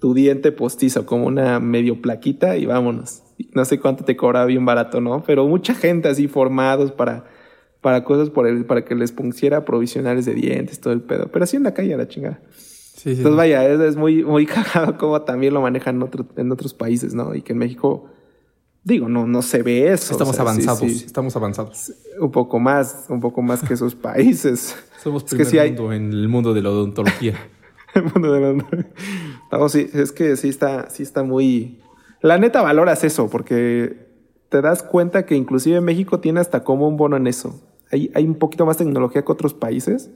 tu 0.04 0.12
diente 0.12 0.52
postizo 0.52 1.06
como 1.06 1.24
una 1.26 1.60
medio 1.60 2.02
plaquita 2.02 2.58
y 2.58 2.66
vámonos. 2.66 3.22
No 3.54 3.64
sé 3.64 3.80
cuánto 3.80 4.04
te 4.04 4.18
cobraba 4.18 4.44
bien 4.44 4.66
barato, 4.66 5.00
¿no? 5.00 5.22
Pero 5.26 5.46
mucha 5.48 5.74
gente 5.74 6.08
así 6.10 6.28
formados 6.28 6.92
para, 6.92 7.24
para 7.80 8.04
cosas 8.04 8.28
por 8.28 8.46
el, 8.46 8.66
para 8.66 8.84
que 8.84 8.94
les 8.94 9.12
pusiera 9.12 9.64
provisionales 9.64 10.26
de 10.26 10.34
dientes, 10.34 10.78
todo 10.78 10.92
el 10.92 11.00
pedo. 11.00 11.28
Pero 11.32 11.44
así 11.44 11.56
en 11.56 11.62
la 11.62 11.72
calle 11.72 11.94
a 11.94 11.96
la 11.96 12.06
chingada. 12.06 12.38
Sí, 12.52 13.00
sí. 13.02 13.10
Entonces, 13.12 13.34
vaya, 13.34 13.66
es, 13.66 13.80
es 13.80 13.96
muy, 13.96 14.22
muy 14.24 14.44
cagado 14.54 14.98
cómo 14.98 15.22
también 15.22 15.54
lo 15.54 15.62
manejan 15.62 15.96
en, 15.96 16.02
otro- 16.02 16.26
en 16.36 16.52
otros 16.52 16.74
países, 16.74 17.14
¿no? 17.14 17.34
Y 17.34 17.40
que 17.40 17.54
en 17.54 17.58
México, 17.60 18.04
digo, 18.82 19.08
no, 19.08 19.26
no 19.26 19.40
se 19.40 19.62
ve 19.62 19.90
eso. 19.90 20.12
Estamos 20.12 20.34
o 20.34 20.36
sea, 20.36 20.44
sí, 20.44 20.50
avanzados. 20.50 20.80
sí, 20.92 21.04
Estamos 21.06 21.34
avanzados. 21.34 21.92
un 22.20 22.30
poco 22.30 22.60
más, 22.60 23.06
un 23.08 23.20
poco 23.20 23.40
más 23.40 23.62
que 23.62 23.72
esos 23.72 23.94
países. 24.10 24.76
Somos 25.02 25.22
Es 25.24 25.30
que 25.30 25.36
primer 25.36 25.50
sí 25.50 25.58
hay- 25.58 25.70
mundo 25.70 25.92
en 25.94 26.12
el 26.12 26.28
mundo 26.28 26.52
de 26.52 26.60
la 26.60 26.68
odontología. 26.68 27.38
El 27.96 28.04
mundo 28.04 28.32
de 28.32 28.40
la- 28.40 28.86
No, 29.52 29.68
sí, 29.68 29.88
es 29.92 30.12
que 30.12 30.36
sí 30.36 30.48
está, 30.48 30.90
sí 30.90 31.02
está 31.02 31.22
muy. 31.22 31.80
La 32.20 32.38
neta 32.38 32.62
valoras 32.62 33.04
eso, 33.04 33.28
porque 33.28 34.06
te 34.48 34.60
das 34.62 34.82
cuenta 34.82 35.26
que 35.26 35.34
inclusive 35.36 35.80
México 35.80 36.20
tiene 36.20 36.40
hasta 36.40 36.64
como 36.64 36.88
un 36.88 36.96
bono 36.96 37.16
en 37.16 37.26
eso. 37.26 37.60
Hay, 37.90 38.10
hay 38.14 38.24
un 38.24 38.36
poquito 38.36 38.66
más 38.66 38.76
tecnología 38.76 39.22
que 39.22 39.30
otros 39.32 39.52
países 39.54 40.10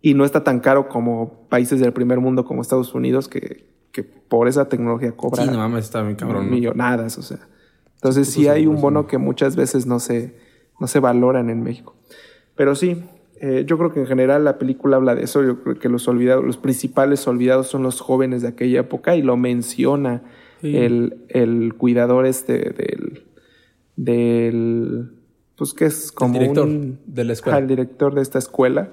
y 0.00 0.14
no 0.14 0.24
está 0.24 0.44
tan 0.44 0.60
caro 0.60 0.88
como 0.88 1.46
países 1.48 1.80
del 1.80 1.92
primer 1.92 2.20
mundo 2.20 2.44
como 2.44 2.62
Estados 2.62 2.94
Unidos 2.94 3.28
que, 3.28 3.66
que 3.90 4.02
por 4.04 4.48
esa 4.48 4.68
tecnología 4.68 5.12
cobran 5.12 5.46
sí, 5.46 5.52
no 5.52 5.58
mames, 5.58 5.86
está 5.86 6.02
bien 6.02 6.16
cabrón. 6.16 6.46
¿no? 6.46 6.52
millonadas, 6.52 7.18
o 7.18 7.22
sea. 7.22 7.38
Entonces 7.94 8.28
sí 8.28 8.46
hay 8.46 8.66
un 8.66 8.80
bono 8.80 9.02
¿no? 9.02 9.06
que 9.08 9.18
muchas 9.18 9.56
veces 9.56 9.86
no 9.86 9.98
se, 9.98 10.36
no 10.78 10.86
se 10.86 11.00
valoran 11.00 11.50
en 11.50 11.62
México. 11.62 11.96
Pero 12.54 12.74
sí, 12.76 13.04
eh, 13.40 13.64
yo 13.66 13.78
creo 13.78 13.92
que 13.92 14.00
en 14.00 14.06
general 14.06 14.44
la 14.44 14.58
película 14.58 14.96
habla 14.96 15.14
de 15.14 15.24
eso. 15.24 15.42
Yo 15.44 15.62
creo 15.62 15.78
que 15.78 15.88
los 15.88 16.06
olvidados, 16.08 16.44
los 16.44 16.56
principales 16.56 17.26
olvidados 17.28 17.66
son 17.68 17.82
los 17.82 18.00
jóvenes 18.00 18.42
de 18.42 18.48
aquella 18.48 18.80
época 18.80 19.16
y 19.16 19.22
lo 19.22 19.36
menciona 19.36 20.22
Sí. 20.60 20.76
el, 20.76 21.18
el 21.28 21.74
cuidador 21.74 22.26
este 22.26 22.58
del, 22.58 23.22
del 23.94 25.10
pues 25.56 25.72
que 25.74 25.86
es 25.86 26.10
como 26.12 26.34
el 26.34 26.40
director 26.40 26.66
un- 26.66 26.98
de 27.06 27.24
la 27.24 27.32
escuela. 27.32 27.58
el 27.58 27.66
director 27.68 28.14
de 28.14 28.22
esta 28.22 28.38
escuela 28.38 28.90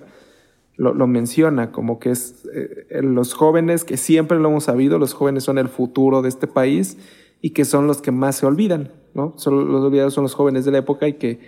lo, 0.78 0.94
lo 0.94 1.08
menciona 1.08 1.72
como 1.72 2.00
que 2.00 2.12
es 2.12 2.48
eh, 2.54 3.02
los 3.02 3.34
jóvenes 3.34 3.84
que 3.84 3.98
siempre 3.98 4.38
lo 4.40 4.50
hemos 4.50 4.66
sabido, 4.66 5.00
los 5.00 5.14
jóvenes 5.14 5.44
son 5.44 5.58
el 5.58 5.70
futuro 5.70 6.22
de 6.22 6.30
este 6.30 6.48
país 6.48 6.98
y 7.42 7.52
que 7.52 7.66
son 7.66 7.88
los 7.88 8.02
que 8.02 8.12
más 8.12 8.36
se 8.36 8.46
olvidan, 8.46 8.92
¿no? 9.14 9.34
Son, 9.38 9.72
los 9.72 9.84
olvidados 9.84 10.14
son 10.14 10.24
los 10.24 10.34
jóvenes 10.34 10.66
de 10.66 10.72
la 10.72 10.80
época 10.80 11.08
y 11.08 11.14
que 11.14 11.40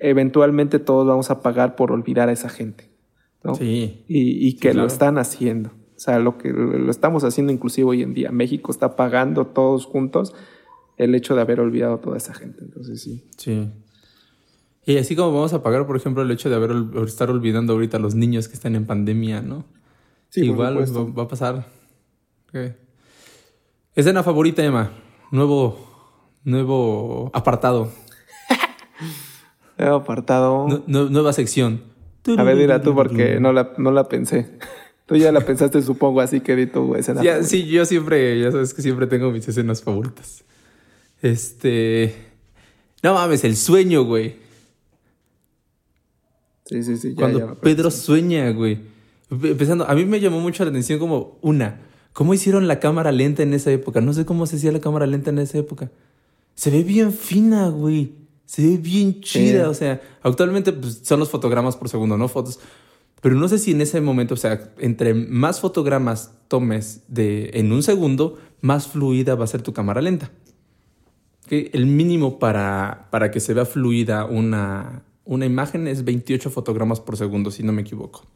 eventualmente 0.00 0.78
todos 0.78 1.06
vamos 1.06 1.30
a 1.30 1.40
pagar 1.40 1.76
por 1.76 1.92
olvidar 1.92 2.28
a 2.28 2.32
esa 2.32 2.48
gente, 2.48 2.90
¿no? 3.44 3.54
Sí. 3.54 4.04
Y, 4.08 4.48
y 4.48 4.56
que 4.56 4.68
lo 4.68 4.74
claro. 4.74 4.88
están 4.88 5.18
haciendo. 5.18 5.70
O 6.00 6.02
sea, 6.02 6.18
lo 6.18 6.38
que 6.38 6.48
lo 6.50 6.90
estamos 6.90 7.24
haciendo 7.24 7.52
inclusive 7.52 7.86
hoy 7.86 8.02
en 8.02 8.14
día. 8.14 8.32
México 8.32 8.72
está 8.72 8.96
pagando 8.96 9.46
todos 9.48 9.84
juntos 9.84 10.34
el 10.96 11.14
hecho 11.14 11.34
de 11.34 11.42
haber 11.42 11.60
olvidado 11.60 11.94
a 11.94 12.00
toda 12.00 12.16
esa 12.16 12.32
gente. 12.32 12.64
Entonces 12.64 13.02
sí. 13.02 13.28
Sí. 13.36 13.70
Y 14.86 14.96
así 14.96 15.14
como 15.14 15.32
vamos 15.32 15.52
a 15.52 15.62
pagar, 15.62 15.86
por 15.86 15.96
ejemplo, 15.96 16.22
el 16.22 16.30
hecho 16.30 16.48
de 16.48 16.56
haber 16.56 16.72
estar 17.06 17.30
olvidando 17.30 17.74
ahorita 17.74 17.98
a 17.98 18.00
los 18.00 18.14
niños 18.14 18.48
que 18.48 18.54
están 18.54 18.76
en 18.76 18.86
pandemia, 18.86 19.42
¿no? 19.42 19.66
Sí, 20.30 20.40
por 20.40 20.48
Igual 20.48 21.18
va, 21.18 21.22
a 21.22 21.28
pasar. 21.28 21.66
Ok. 22.48 22.74
Escena 23.94 24.22
favorita, 24.22 24.64
Emma. 24.64 24.92
Nuevo, 25.30 25.78
nuevo 26.44 27.30
apartado. 27.34 27.92
Apartado. 29.88 30.66
Nu- 30.68 30.82
nu- 30.86 31.10
nueva 31.10 31.32
sección. 31.32 31.82
A 32.36 32.42
ver, 32.42 32.56
dila 32.58 32.82
tú 32.82 32.94
porque 32.94 33.40
no 33.40 33.52
la, 33.52 33.72
no 33.78 33.90
la 33.92 34.08
pensé. 34.08 34.46
Tú 35.06 35.16
ya 35.16 35.32
la 35.32 35.40
pensaste, 35.40 35.82
supongo, 35.82 36.20
así 36.20 36.40
que 36.40 36.54
di 36.54 36.66
tu 36.66 36.94
escena. 36.94 37.22
Ya, 37.22 37.42
sí, 37.42 37.66
yo 37.66 37.84
siempre, 37.84 38.38
ya 38.40 38.52
sabes 38.52 38.74
que 38.74 38.82
siempre 38.82 39.06
tengo 39.06 39.30
mis 39.32 39.48
escenas 39.48 39.82
favoritas. 39.82 40.44
Este. 41.22 42.14
No 43.02 43.14
mames, 43.14 43.42
el 43.44 43.56
sueño, 43.56 44.04
güey. 44.04 44.36
sí, 46.66 46.82
sí, 46.84 46.96
sí, 46.96 47.10
ya, 47.10 47.16
Cuando 47.16 47.38
ya. 47.40 47.54
Pedro 47.60 47.90
sueña, 47.90 48.50
güey. 48.50 48.78
Empe- 49.30 49.50
Empezando, 49.50 49.86
a 49.88 49.94
mí 49.94 50.04
me 50.04 50.20
llamó 50.20 50.40
mucho 50.40 50.64
la 50.64 50.70
atención 50.70 50.98
como 50.98 51.38
una, 51.40 51.80
¿cómo 52.12 52.34
hicieron 52.34 52.68
la 52.68 52.78
cámara 52.80 53.10
lenta 53.12 53.42
en 53.42 53.54
esa 53.54 53.70
época? 53.72 54.00
No 54.00 54.12
sé 54.12 54.24
cómo 54.24 54.46
se 54.46 54.56
hacía 54.56 54.70
la 54.72 54.80
cámara 54.80 55.06
lenta 55.06 55.30
en 55.30 55.38
esa 55.38 55.58
época. 55.58 55.90
Se 56.54 56.70
ve 56.70 56.82
bien 56.84 57.12
fina, 57.12 57.68
güey. 57.68 58.12
Se 58.50 58.62
ve 58.66 58.78
bien 58.78 59.20
chida. 59.20 59.62
Sí. 59.64 59.70
O 59.70 59.74
sea, 59.74 60.00
actualmente 60.24 60.72
pues, 60.72 61.02
son 61.04 61.20
los 61.20 61.30
fotogramas 61.30 61.76
por 61.76 61.88
segundo, 61.88 62.16
no 62.16 62.26
fotos. 62.26 62.58
Pero 63.20 63.36
no 63.36 63.46
sé 63.46 63.58
si 63.60 63.70
en 63.70 63.80
ese 63.80 64.00
momento, 64.00 64.34
o 64.34 64.36
sea, 64.36 64.72
entre 64.78 65.14
más 65.14 65.60
fotogramas 65.60 66.32
tomes 66.48 67.02
de, 67.06 67.50
en 67.54 67.70
un 67.70 67.84
segundo, 67.84 68.40
más 68.60 68.88
fluida 68.88 69.36
va 69.36 69.44
a 69.44 69.46
ser 69.46 69.62
tu 69.62 69.72
cámara 69.72 70.02
lenta. 70.02 70.32
El 71.48 71.86
mínimo 71.86 72.40
para, 72.40 73.06
para 73.12 73.30
que 73.30 73.38
se 73.38 73.54
vea 73.54 73.66
fluida 73.66 74.24
una, 74.24 75.04
una 75.24 75.46
imagen 75.46 75.86
es 75.86 76.02
28 76.04 76.50
fotogramas 76.50 76.98
por 76.98 77.16
segundo, 77.16 77.52
si 77.52 77.62
no 77.62 77.72
me 77.72 77.82
equivoco. 77.82 78.26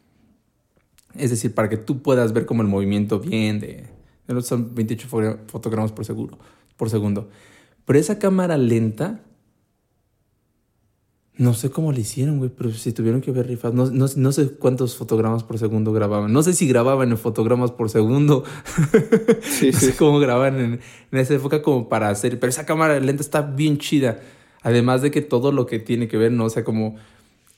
Es 1.17 1.31
decir, 1.31 1.55
para 1.55 1.69
que 1.69 1.77
tú 1.77 2.03
puedas 2.03 2.33
ver 2.33 2.47
como 2.47 2.63
el 2.63 2.69
movimiento 2.69 3.19
bien 3.19 3.59
de... 3.59 3.85
Son 4.43 4.75
28 4.77 5.09
fo- 5.09 5.39
fotogramas 5.49 5.91
por, 5.91 6.05
seguro, 6.05 6.39
por 6.77 6.89
segundo. 6.89 7.29
Pero 7.85 7.99
esa 7.99 8.21
cámara 8.21 8.57
lenta... 8.59 9.21
No 11.37 11.53
sé 11.53 11.71
cómo 11.71 11.91
le 11.91 12.01
hicieron, 12.01 12.39
güey, 12.39 12.51
pero 12.57 12.71
si 12.73 12.93
tuvieron 12.93 13.21
que 13.21 13.33
ver 13.33 13.49
rifas. 13.49 13.75
No, 13.75 13.91
no, 13.91 14.07
no 14.15 14.33
sé 14.33 14.51
cuántos 14.51 14.95
fotogramas 14.95 15.43
por 15.43 15.59
segundo 15.59 15.93
grababan. 15.93 16.33
No 16.33 16.45
sé 16.45 16.53
si 16.53 16.69
grababan 16.69 17.11
en 17.11 17.19
fotogramas 17.19 17.73
por 17.73 17.91
segundo. 17.91 18.45
Sí, 19.43 19.71
no 19.73 19.79
sí. 19.79 19.87
sé 19.87 19.97
cómo 19.97 20.19
grababan 20.21 20.61
en, 20.61 20.81
en 21.11 21.19
esa 21.19 21.35
época 21.35 21.61
como 21.61 21.89
para 21.89 22.09
hacer. 22.09 22.39
Pero 22.39 22.51
esa 22.51 22.67
cámara 22.67 23.01
lenta 23.01 23.23
está 23.23 23.43
bien 23.43 23.79
chida. 23.79 24.21
Además 24.63 25.03
de 25.03 25.11
que 25.11 25.23
todo 25.23 25.51
lo 25.51 25.67
que 25.67 25.79
tiene 25.81 26.07
que 26.09 26.17
ver, 26.17 26.31
¿no? 26.33 26.45
O 26.45 26.51
sea, 26.51 26.63
como 26.65 26.97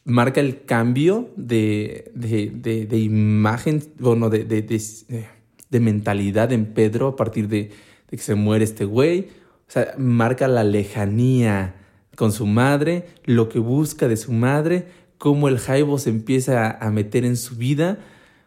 marca 0.05 0.41
el 0.41 0.65
cambio 0.65 1.29
de, 1.37 2.11
de, 2.15 2.51
de, 2.55 2.87
de 2.87 2.99
imagen, 2.99 3.83
bueno, 3.99 4.31
de, 4.31 4.45
de, 4.45 4.63
de, 4.63 5.27
de 5.71 5.81
mentalidad 5.81 6.51
en 6.53 6.67
Pedro 6.67 7.09
a 7.09 7.17
partir 7.17 7.49
de, 7.49 7.71
de 8.11 8.17
que 8.17 8.23
se 8.23 8.35
muere 8.35 8.65
este 8.65 8.87
güey. 8.87 9.29
O 9.69 9.71
sea, 9.71 9.95
marca 9.99 10.49
la 10.49 10.65
lejanía 10.65 11.75
con 12.17 12.33
su 12.33 12.47
madre, 12.47 13.07
lo 13.25 13.49
que 13.49 13.61
busca 13.61 14.09
de 14.09 14.17
su 14.17 14.33
madre, 14.33 14.89
cómo 15.19 15.49
el 15.49 15.59
Jaibo 15.59 15.99
se 15.99 16.11
empieza 16.11 16.71
a 16.71 16.91
meter 16.91 17.25
en 17.25 17.37
su 17.37 17.55
vida. 17.57 17.99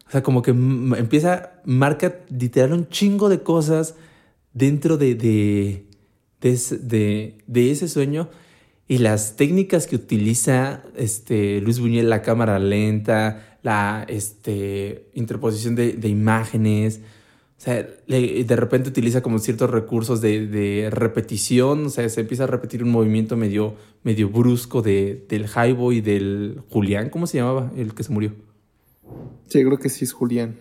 O 0.07 0.11
sea, 0.11 0.24
como 0.24 0.41
que 0.41 0.51
empieza, 0.51 1.53
marca 1.65 2.15
literal 2.30 2.74
un 2.74 2.89
chingo 2.89 3.30
de 3.30 3.41
cosas 3.43 3.95
dentro 4.53 4.97
de, 4.97 5.15
de, 5.15 5.86
de, 6.41 7.38
de- 7.47 7.72
ese 7.72 7.88
sueño. 7.88 8.30
Y 8.88 8.97
las 8.97 9.36
técnicas 9.36 9.86
que 9.86 9.95
utiliza 9.95 10.82
este, 10.95 11.61
Luis 11.61 11.80
Buñuel, 11.80 12.09
la 12.09 12.24
cámara 12.24 12.57
lenta, 12.57 13.59
la 13.61 14.03
este, 14.09 15.09
interposición 15.13 15.76
de 15.76 16.07
imágenes. 16.09 17.01
O 17.60 17.62
sea, 17.62 17.86
de 18.07 18.55
repente 18.55 18.88
utiliza 18.88 19.22
como 19.22 19.38
ciertos 19.38 19.70
recursos 19.70 20.22
de, 20.22 20.88
repetición, 20.93 21.88
o 21.88 21.89
sea, 21.89 22.07
se 22.07 22.22
empieza 22.22 22.45
a 22.45 22.47
repetir 22.47 22.86
un 22.86 22.89
movimiento 22.89 23.36
medio, 23.36 23.76
medio 24.01 24.30
brusco 24.30 24.82
de, 24.82 25.26
del 25.28 25.45
Jaibo 25.45 25.91
y 25.91 25.99
del 25.99 26.62
Julián, 26.70 27.10
¿cómo 27.10 27.28
se 27.28 27.39
llamaba 27.39 27.70
el 27.76 27.93
que 27.93 28.03
se 28.03 28.14
murió? 28.14 28.32
Sí, 29.47 29.62
creo 29.62 29.78
que 29.78 29.89
sí 29.89 30.05
es 30.05 30.14
Julián. 30.14 30.55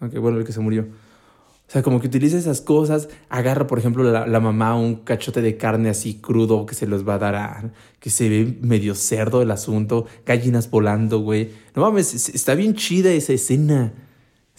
Ok, 0.00 0.14
bueno, 0.14 0.38
el 0.38 0.44
que 0.46 0.52
se 0.52 0.60
murió. 0.60 0.84
O 0.84 1.72
sea, 1.72 1.82
como 1.82 2.00
que 2.00 2.06
utiliza 2.06 2.38
esas 2.38 2.62
cosas, 2.62 3.10
agarra, 3.28 3.66
por 3.66 3.78
ejemplo, 3.78 4.02
la, 4.02 4.26
la, 4.26 4.40
mamá 4.40 4.74
un 4.76 4.96
cachote 5.04 5.42
de 5.42 5.58
carne 5.58 5.90
así 5.90 6.22
crudo 6.22 6.64
que 6.64 6.74
se 6.74 6.86
los 6.86 7.06
va 7.06 7.16
a 7.16 7.18
dar 7.18 7.34
a... 7.34 7.72
que 7.98 8.08
se 8.08 8.30
ve 8.30 8.58
medio 8.62 8.94
cerdo 8.94 9.42
el 9.42 9.50
asunto, 9.50 10.06
gallinas 10.24 10.70
volando, 10.70 11.18
güey. 11.18 11.50
No 11.76 11.82
mames, 11.82 12.30
está 12.34 12.54
bien 12.54 12.74
chida 12.76 13.12
esa 13.12 13.34
escena. 13.34 13.92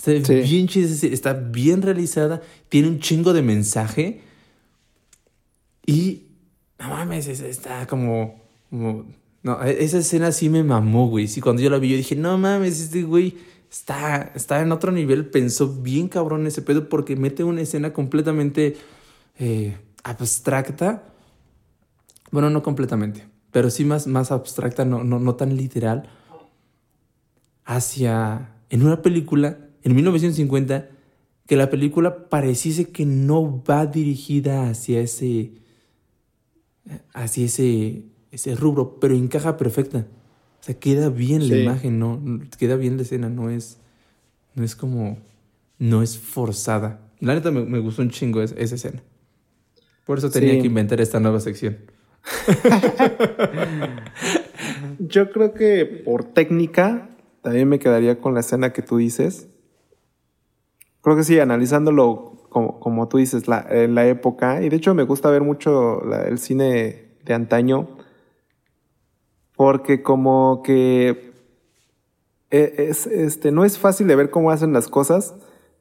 Está 0.08 0.34
bien 0.34 0.68
chida, 0.68 0.88
está 0.88 1.34
bien 1.34 1.84
realizada, 1.84 2.42
tiene 2.70 2.88
un 2.88 3.00
chingo 3.00 3.34
de 3.34 3.44
mensaje. 3.44 4.22
Y, 5.86 6.24
no 6.80 6.90
mames, 6.90 7.28
está 7.28 7.86
como, 7.86 8.42
no, 8.72 9.64
e, 9.64 9.84
esa 9.84 10.00
escena 10.00 10.32
sí 10.32 10.50
me 10.50 10.64
mamó, 10.64 11.08
güey. 11.08 11.28
Sí, 11.28 11.40
cuando 11.40 11.62
yo 11.62 11.70
la 11.70 11.78
vi, 11.78 11.90
yo 11.90 11.98
dije, 11.98 12.16
no 12.16 12.36
mames, 12.40 12.80
este 12.80 13.04
güey 13.04 13.38
está, 13.70 14.32
está 14.34 14.62
en 14.62 14.72
otro 14.72 14.92
nivel. 14.92 15.28
Pensó 15.28 15.68
bien 15.68 16.08
cabrón 16.08 16.48
ese 16.48 16.64
pedo 16.64 16.90
porque 16.90 17.16
mete 17.16 17.44
una 17.44 17.62
escena 17.62 17.94
completamente 17.94 18.78
eh, 19.38 19.78
abstracta. 20.04 21.04
Bueno, 22.32 22.50
no 22.50 22.64
completamente, 22.64 23.28
pero 23.52 23.70
sí 23.70 23.86
más, 23.86 24.08
más 24.08 24.32
abstracta, 24.32 24.84
no, 24.84 25.04
no, 25.04 25.20
no 25.20 25.36
tan 25.36 25.56
literal. 25.58 26.10
Hacia, 27.66 28.56
en 28.72 28.84
una 28.84 29.04
película 29.04 29.58
en 29.84 29.96
1950 29.96 30.90
que 31.48 31.56
la 31.58 31.70
película 31.70 32.30
pareciese 32.30 32.92
que 32.92 33.06
no 33.06 33.64
va 33.64 33.86
dirigida 33.86 34.70
hacia 34.70 35.02
ese, 35.02 35.52
hacia 37.14 37.46
ese, 37.46 38.06
ese 38.32 38.56
rubro, 38.56 39.00
pero 39.00 39.16
encaja 39.16 39.58
perfecta. 39.58 40.08
O 40.62 40.64
sea, 40.64 40.80
queda 40.80 41.10
bien 41.10 41.50
la 41.50 41.58
imagen, 41.58 42.00
no, 42.00 42.22
queda 42.58 42.78
bien 42.78 42.96
la 42.96 43.04
escena, 43.04 43.30
no 43.30 43.50
es, 43.50 43.80
no 44.56 44.64
es 44.64 44.76
como, 44.76 45.18
no 45.78 46.02
es 46.02 46.18
forzada. 46.18 47.02
La 47.20 47.34
neta 47.34 47.52
me, 47.52 47.80
gustó 47.80 48.02
un 48.02 48.12
chingo 48.12 48.42
esa, 48.42 48.56
escena. 48.56 49.04
Por 50.06 50.20
eso 50.20 50.30
tenía 50.30 50.60
que 50.60 50.68
inventar 50.68 51.02
esta 51.02 51.20
nueva 51.20 51.40
sección. 51.40 51.78
Yo 55.00 55.32
creo 55.32 55.54
que 55.54 55.86
por 55.86 56.24
técnica 56.24 57.10
también 57.42 57.68
me 57.68 57.80
quedaría 57.80 58.20
con 58.20 58.36
la 58.36 58.40
escena 58.40 58.72
que 58.72 58.84
tú 58.84 58.98
dices 58.98 59.48
creo 61.02 61.16
que 61.16 61.24
sí, 61.24 61.40
analizándolo 61.40 62.34
como, 62.50 62.80
como 62.80 63.08
tú 63.08 63.18
dices, 63.18 63.48
la, 63.48 63.66
en 63.70 63.96
la 63.96 64.06
época, 64.08 64.62
y 64.62 64.70
de 64.70 64.76
hecho 64.76 64.94
me 64.94 65.04
gusta 65.04 65.30
ver 65.30 65.42
mucho 65.42 66.02
el 66.26 66.38
cine 66.40 67.16
de 67.24 67.34
antaño, 67.34 67.88
porque 69.56 70.02
como 70.02 70.62
que 70.64 71.34
e, 72.52 72.88
es, 72.90 73.08
este, 73.08 73.52
no 73.52 73.64
es 73.64 73.78
fácil 73.78 74.08
de 74.08 74.16
ver 74.16 74.30
cómo 74.30 74.52
hacen 74.52 74.74
las 74.74 74.88
cosas, 74.88 75.36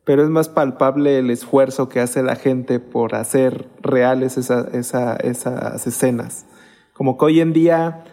pero 0.05 0.23
es 0.23 0.31
más 0.31 0.49
palpable 0.49 1.19
el 1.19 1.31
esfuerzo 1.31 1.89
que 1.89 2.01
hace 2.01 2.23
la 2.23 2.37
gente 2.37 2.81
por 2.81 3.15
hacer 3.15 3.69
reales 3.83 4.39
esa, 4.39 4.69
esa, 4.73 5.17
esas 5.17 5.87
escenas. 5.87 6.47
Como 6.95 7.19
que 7.19 7.25
hoy 7.27 7.41
en 7.41 7.53
día 7.53 8.05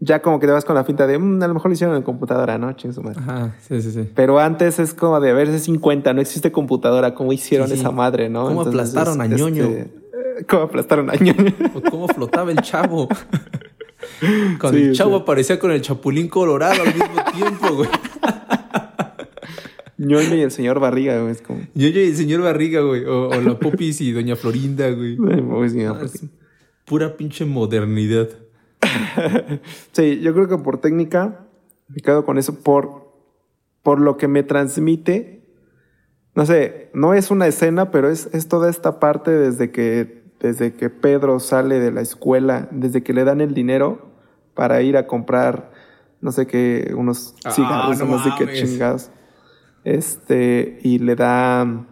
ya 0.00 0.22
como 0.22 0.38
que 0.38 0.46
te 0.46 0.52
vas 0.52 0.64
con 0.64 0.76
la 0.76 0.84
finta 0.84 1.06
de, 1.06 1.18
mm, 1.18 1.42
a 1.42 1.48
lo 1.48 1.54
mejor 1.54 1.70
lo 1.70 1.74
hicieron 1.74 1.96
en 1.96 2.02
computadora, 2.02 2.56
¿no? 2.58 2.68
Ajá, 2.68 3.54
sí, 3.60 3.82
sí, 3.82 3.90
sí. 3.90 4.08
Pero 4.14 4.38
antes 4.38 4.78
es 4.78 4.94
como 4.94 5.18
de, 5.20 5.30
a 5.30 5.34
ver, 5.34 5.58
50, 5.58 6.12
no 6.12 6.20
existe 6.20 6.52
computadora, 6.52 7.14
¿cómo 7.14 7.32
hicieron 7.32 7.70
esa 7.72 7.90
madre, 7.90 8.28
no? 8.28 8.46
¿Cómo 8.46 8.62
aplastaron 8.62 9.20
a 9.20 9.26
ñoño? 9.26 9.64
Este, 9.64 10.46
¿Cómo 10.48 10.62
aplastaron 10.62 11.10
a 11.10 11.14
ñoño? 11.14 11.54
¿Cómo 11.90 12.06
flotaba 12.08 12.52
el 12.52 12.60
chavo? 12.62 13.08
Cuando 14.60 14.78
el 14.78 14.92
chavo 14.92 15.16
aparecía 15.16 15.58
con 15.58 15.72
el 15.72 15.80
chapulín 15.82 16.28
colorado 16.28 16.82
al 16.82 16.94
mismo 16.94 17.24
tiempo, 17.34 17.74
güey. 17.74 17.88
ñoño 19.98 20.36
y 20.36 20.40
el 20.42 20.52
señor 20.52 20.78
Barriga, 20.78 21.20
güey. 21.20 21.32
Es 21.32 21.42
como... 21.42 21.60
ñoño 21.74 22.00
y 22.00 22.08
el 22.08 22.16
señor 22.16 22.42
Barriga, 22.42 22.80
güey. 22.82 23.04
O, 23.04 23.28
la 23.40 23.58
Popis 23.58 24.00
y 24.00 24.12
Doña 24.12 24.36
Florinda, 24.36 24.90
güey. 24.90 25.18
Ah, 25.88 25.98
pura 26.84 27.16
pinche 27.16 27.44
modernidad. 27.44 28.28
sí, 29.92 30.20
yo 30.20 30.32
creo 30.34 30.48
que 30.48 30.58
por 30.58 30.80
técnica 30.80 31.46
me 31.88 32.00
quedo 32.02 32.24
con 32.24 32.38
eso, 32.38 32.60
por, 32.60 33.12
por 33.82 34.00
lo 34.00 34.16
que 34.16 34.28
me 34.28 34.42
transmite. 34.42 35.42
No 36.34 36.46
sé, 36.46 36.90
no 36.94 37.14
es 37.14 37.30
una 37.30 37.46
escena, 37.46 37.90
pero 37.90 38.08
es, 38.10 38.28
es 38.32 38.48
toda 38.48 38.70
esta 38.70 39.00
parte 39.00 39.30
desde 39.30 39.70
que, 39.70 40.22
desde 40.40 40.74
que 40.74 40.90
Pedro 40.90 41.40
sale 41.40 41.80
de 41.80 41.90
la 41.90 42.00
escuela, 42.00 42.68
desde 42.70 43.02
que 43.02 43.12
le 43.12 43.24
dan 43.24 43.40
el 43.40 43.54
dinero 43.54 44.12
para 44.54 44.82
ir 44.82 44.96
a 44.96 45.06
comprar, 45.06 45.72
no 46.20 46.30
sé 46.30 46.46
qué, 46.46 46.92
unos 46.96 47.34
ah, 47.44 47.50
cigarros, 47.50 47.98
no, 48.00 48.22
sé 48.22 48.30
qué 48.38 48.52
chingados. 48.52 49.10
Este, 49.84 50.78
y 50.82 50.98
le 50.98 51.16
da. 51.16 51.86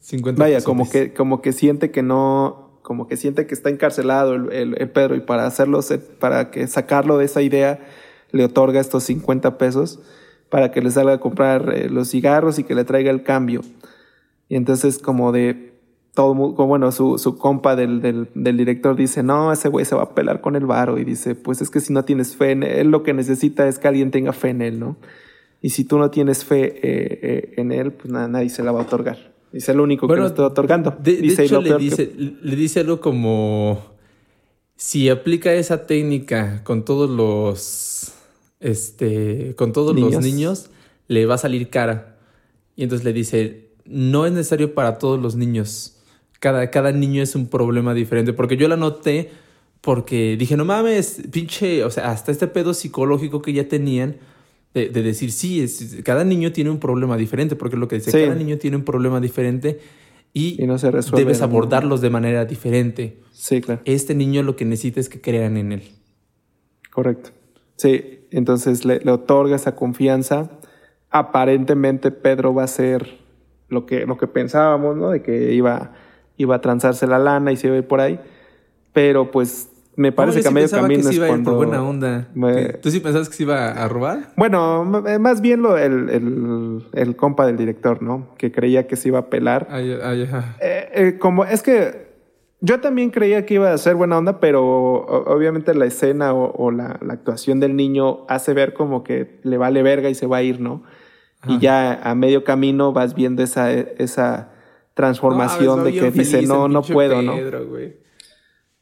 50 0.00 0.42
Vaya, 0.42 0.60
como 0.60 0.90
que, 0.90 1.14
como 1.14 1.40
que 1.40 1.52
siente 1.52 1.90
que 1.90 2.02
no, 2.02 2.63
como 2.84 3.06
que 3.06 3.16
siente 3.16 3.46
que 3.46 3.54
está 3.54 3.70
encarcelado 3.70 4.34
el, 4.34 4.90
Pedro 4.90 5.16
y 5.16 5.20
para 5.20 5.46
hacerlo, 5.46 5.80
para 6.20 6.50
que 6.50 6.66
sacarlo 6.66 7.16
de 7.16 7.24
esa 7.24 7.40
idea, 7.40 7.80
le 8.30 8.44
otorga 8.44 8.78
estos 8.78 9.04
50 9.04 9.56
pesos 9.56 10.00
para 10.50 10.70
que 10.70 10.82
le 10.82 10.90
salga 10.90 11.14
a 11.14 11.18
comprar 11.18 11.72
eh, 11.74 11.88
los 11.88 12.10
cigarros 12.10 12.58
y 12.58 12.64
que 12.64 12.74
le 12.74 12.84
traiga 12.84 13.10
el 13.10 13.22
cambio. 13.22 13.62
Y 14.50 14.56
entonces 14.56 14.98
como 14.98 15.32
de 15.32 15.72
todo, 16.12 16.34
como 16.34 16.66
bueno, 16.66 16.92
su, 16.92 17.16
su 17.16 17.38
compa 17.38 17.74
del, 17.74 18.02
del, 18.02 18.56
director 18.58 18.96
dice, 18.96 19.22
no, 19.22 19.50
ese 19.50 19.70
güey 19.70 19.86
se 19.86 19.94
va 19.94 20.02
a 20.02 20.14
pelar 20.14 20.42
con 20.42 20.54
el 20.54 20.66
varo 20.66 20.98
y 20.98 21.04
dice, 21.04 21.34
pues 21.34 21.62
es 21.62 21.70
que 21.70 21.80
si 21.80 21.90
no 21.94 22.04
tienes 22.04 22.36
fe 22.36 22.50
en 22.50 22.64
él, 22.64 22.90
lo 22.90 23.02
que 23.02 23.14
necesita 23.14 23.66
es 23.66 23.78
que 23.78 23.88
alguien 23.88 24.10
tenga 24.10 24.34
fe 24.34 24.50
en 24.50 24.60
él, 24.60 24.78
¿no? 24.78 24.98
Y 25.62 25.70
si 25.70 25.84
tú 25.84 25.98
no 25.98 26.10
tienes 26.10 26.44
fe 26.44 26.66
eh, 26.66 27.18
eh, 27.22 27.54
en 27.56 27.72
él, 27.72 27.92
pues 27.92 28.12
nada, 28.12 28.28
nadie 28.28 28.50
se 28.50 28.62
la 28.62 28.72
va 28.72 28.80
a 28.80 28.82
otorgar. 28.82 29.33
Es 29.54 29.68
el 29.68 29.78
único 29.78 30.08
que 30.08 30.16
lo 30.16 30.26
está 30.26 30.46
otorgando. 30.46 30.96
De, 30.98 31.12
hecho, 31.12 31.60
le 31.60 31.76
dice, 31.78 32.12
le 32.16 32.56
dice 32.56 32.80
algo 32.80 33.00
como: 33.00 33.80
si 34.74 35.08
aplica 35.08 35.52
esa 35.52 35.86
técnica 35.86 36.64
con 36.64 36.84
todos 36.84 37.08
los. 37.08 38.12
Este, 38.58 39.54
con 39.56 39.72
todos 39.72 39.94
los 39.94 40.20
niños, 40.20 40.70
le 41.06 41.26
va 41.26 41.36
a 41.36 41.38
salir 41.38 41.70
cara. 41.70 42.18
Y 42.74 42.82
entonces 42.82 43.04
le 43.04 43.12
dice: 43.12 43.68
no 43.84 44.26
es 44.26 44.32
necesario 44.32 44.74
para 44.74 44.98
todos 44.98 45.22
los 45.22 45.36
niños. 45.36 45.98
Cada, 46.40 46.68
cada 46.70 46.90
niño 46.90 47.22
es 47.22 47.36
un 47.36 47.46
problema 47.46 47.94
diferente. 47.94 48.32
Porque 48.32 48.56
yo 48.56 48.66
la 48.66 48.76
noté 48.76 49.30
porque 49.80 50.36
dije: 50.36 50.56
no 50.56 50.64
mames, 50.64 51.22
pinche. 51.30 51.84
O 51.84 51.92
sea, 51.92 52.10
hasta 52.10 52.32
este 52.32 52.48
pedo 52.48 52.74
psicológico 52.74 53.40
que 53.40 53.52
ya 53.52 53.68
tenían 53.68 54.16
de, 54.74 54.88
decir, 54.88 55.30
sí, 55.30 55.62
es, 55.62 55.98
cada 56.04 56.24
niño 56.24 56.52
tiene 56.52 56.68
un 56.68 56.80
problema 56.80 57.16
diferente, 57.16 57.54
porque 57.54 57.76
lo 57.76 57.86
que 57.86 57.96
dice, 57.96 58.10
cada 58.10 58.34
niño 58.34 58.58
tiene 58.58 58.76
un 58.76 58.84
problema 58.84 59.20
diferente 59.20 59.78
y, 60.32 60.58
no 60.66 60.78
se 60.78 60.90
debes 60.90 61.42
abordarlos 61.42 62.00
de 62.00 62.10
manera 62.10 62.44
diferente. 62.44 63.20
Sí, 63.30 63.60
claro. 63.60 63.80
Este 63.84 64.16
niño 64.16 64.42
lo 64.42 64.56
que 64.56 64.64
necesita 64.64 64.98
es 64.98 65.08
que 65.08 65.20
crean 65.20 65.56
en 65.56 65.70
él. 65.70 65.82
Correcto. 66.90 67.30
Sí, 67.76 68.26
entonces 68.32 68.84
le, 68.84 68.98
otorga 69.08 69.54
esa 69.54 69.76
confianza. 69.76 70.50
Aparentemente 71.08 72.10
Pedro 72.10 72.52
va 72.52 72.64
a 72.64 72.68
ser 72.68 73.18
lo 73.68 73.86
que, 73.86 74.06
lo 74.06 74.18
que 74.18 74.26
pensábamos, 74.26 74.96
¿no? 74.96 75.10
De 75.10 75.22
que 75.22 75.52
iba, 75.52 75.92
iba 76.36 76.56
a 76.56 76.60
transarse 76.60 77.06
la 77.06 77.20
lana 77.20 77.52
y 77.52 77.56
se 77.56 77.68
iba 77.68 77.76
a 77.76 77.78
ir 77.78 77.86
por 77.86 78.00
ahí. 78.00 78.18
Pero 78.92 79.30
pues 79.30 79.70
me 79.96 80.12
parece 80.12 80.42
que 80.42 80.48
a 80.48 80.50
medio 80.50 80.68
camino 80.70 81.08
es 81.08 81.18
cuando... 81.18 81.54
buena 81.54 81.82
onda. 81.82 82.28
¿Tú 82.82 82.90
sí 82.90 83.00
pensabas 83.00 83.28
que 83.28 83.36
se 83.36 83.42
iba 83.44 83.70
a 83.70 83.88
robar? 83.88 84.32
Bueno, 84.36 85.04
eh, 85.06 85.18
más 85.18 85.40
bien 85.40 85.62
lo, 85.62 85.78
el, 85.78 86.84
el, 86.92 87.16
compa 87.16 87.46
del 87.46 87.56
director, 87.56 88.02
¿no? 88.02 88.28
Que 88.36 88.50
creía 88.50 88.86
que 88.86 88.96
se 88.96 89.08
iba 89.08 89.20
a 89.20 89.30
pelar. 89.30 89.68
Ay, 89.70 89.96
ay, 90.02 90.28
eh, 90.60 90.88
eh, 90.94 91.18
como, 91.18 91.44
es 91.44 91.62
que 91.62 92.12
yo 92.60 92.80
también 92.80 93.10
creía 93.10 93.46
que 93.46 93.54
iba 93.54 93.72
a 93.72 93.78
ser 93.78 93.94
buena 93.94 94.18
onda, 94.18 94.40
pero 94.40 94.64
obviamente 95.26 95.74
la 95.74 95.86
escena 95.86 96.32
o, 96.34 96.70
la, 96.70 96.98
actuación 97.10 97.60
del 97.60 97.76
niño 97.76 98.24
hace 98.28 98.52
ver 98.52 98.74
como 98.74 99.04
que 99.04 99.38
le 99.42 99.58
vale 99.58 99.82
verga 99.82 100.08
y 100.08 100.14
se 100.14 100.26
va 100.26 100.38
a 100.38 100.42
ir, 100.42 100.60
¿no? 100.60 100.82
Y 101.46 101.58
ya 101.58 102.00
a 102.02 102.14
medio 102.14 102.42
camino 102.42 102.94
vas 102.94 103.14
viendo 103.14 103.42
esa, 103.42 103.70
esa 103.70 104.48
transformación 104.94 105.84
de 105.84 105.92
que 105.92 106.10
dice, 106.10 106.42
no, 106.42 106.68
no 106.68 106.82
puedo, 106.82 107.20
¿no? 107.20 107.34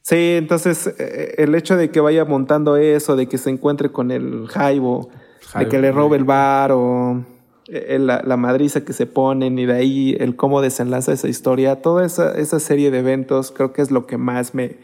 Sí, 0.03 0.34
entonces 0.36 0.88
eh, 0.88 0.94
eh, 0.98 1.34
el 1.38 1.55
hecho 1.55 1.76
de 1.76 1.90
que 1.90 2.00
vaya 2.00 2.24
montando 2.24 2.76
eso, 2.76 3.14
de 3.14 3.28
que 3.28 3.38
se 3.38 3.50
encuentre 3.50 3.90
con 3.90 4.11
el 4.11 4.48
Jaibo, 4.48 5.11
de 5.57 5.68
que 5.68 5.80
le 5.80 5.92
robe 5.92 6.16
el 6.16 6.24
bar 6.24 6.72
o 6.72 7.24
eh, 7.68 7.98
la, 8.00 8.20
la, 8.24 8.36
madriza 8.36 8.84
que 8.84 8.92
se 8.92 9.07
ponen 9.07 9.59
y 9.61 9.66
de 9.66 9.74
ahí 9.74 10.16
el 10.18 10.34
cómo 10.34 10.61
desenlaza 10.61 11.12
esa 11.12 11.28
historia, 11.28 11.82
toda 11.82 12.05
esa, 12.05 12.32
esa 12.32 12.59
serie 12.59 12.90
de 12.90 12.98
eventos 12.98 13.53
creo 13.53 13.72
que 13.72 13.82
es 13.82 13.92
lo 13.92 14.07
que 14.07 14.16
más 14.18 14.55
me, 14.55 14.78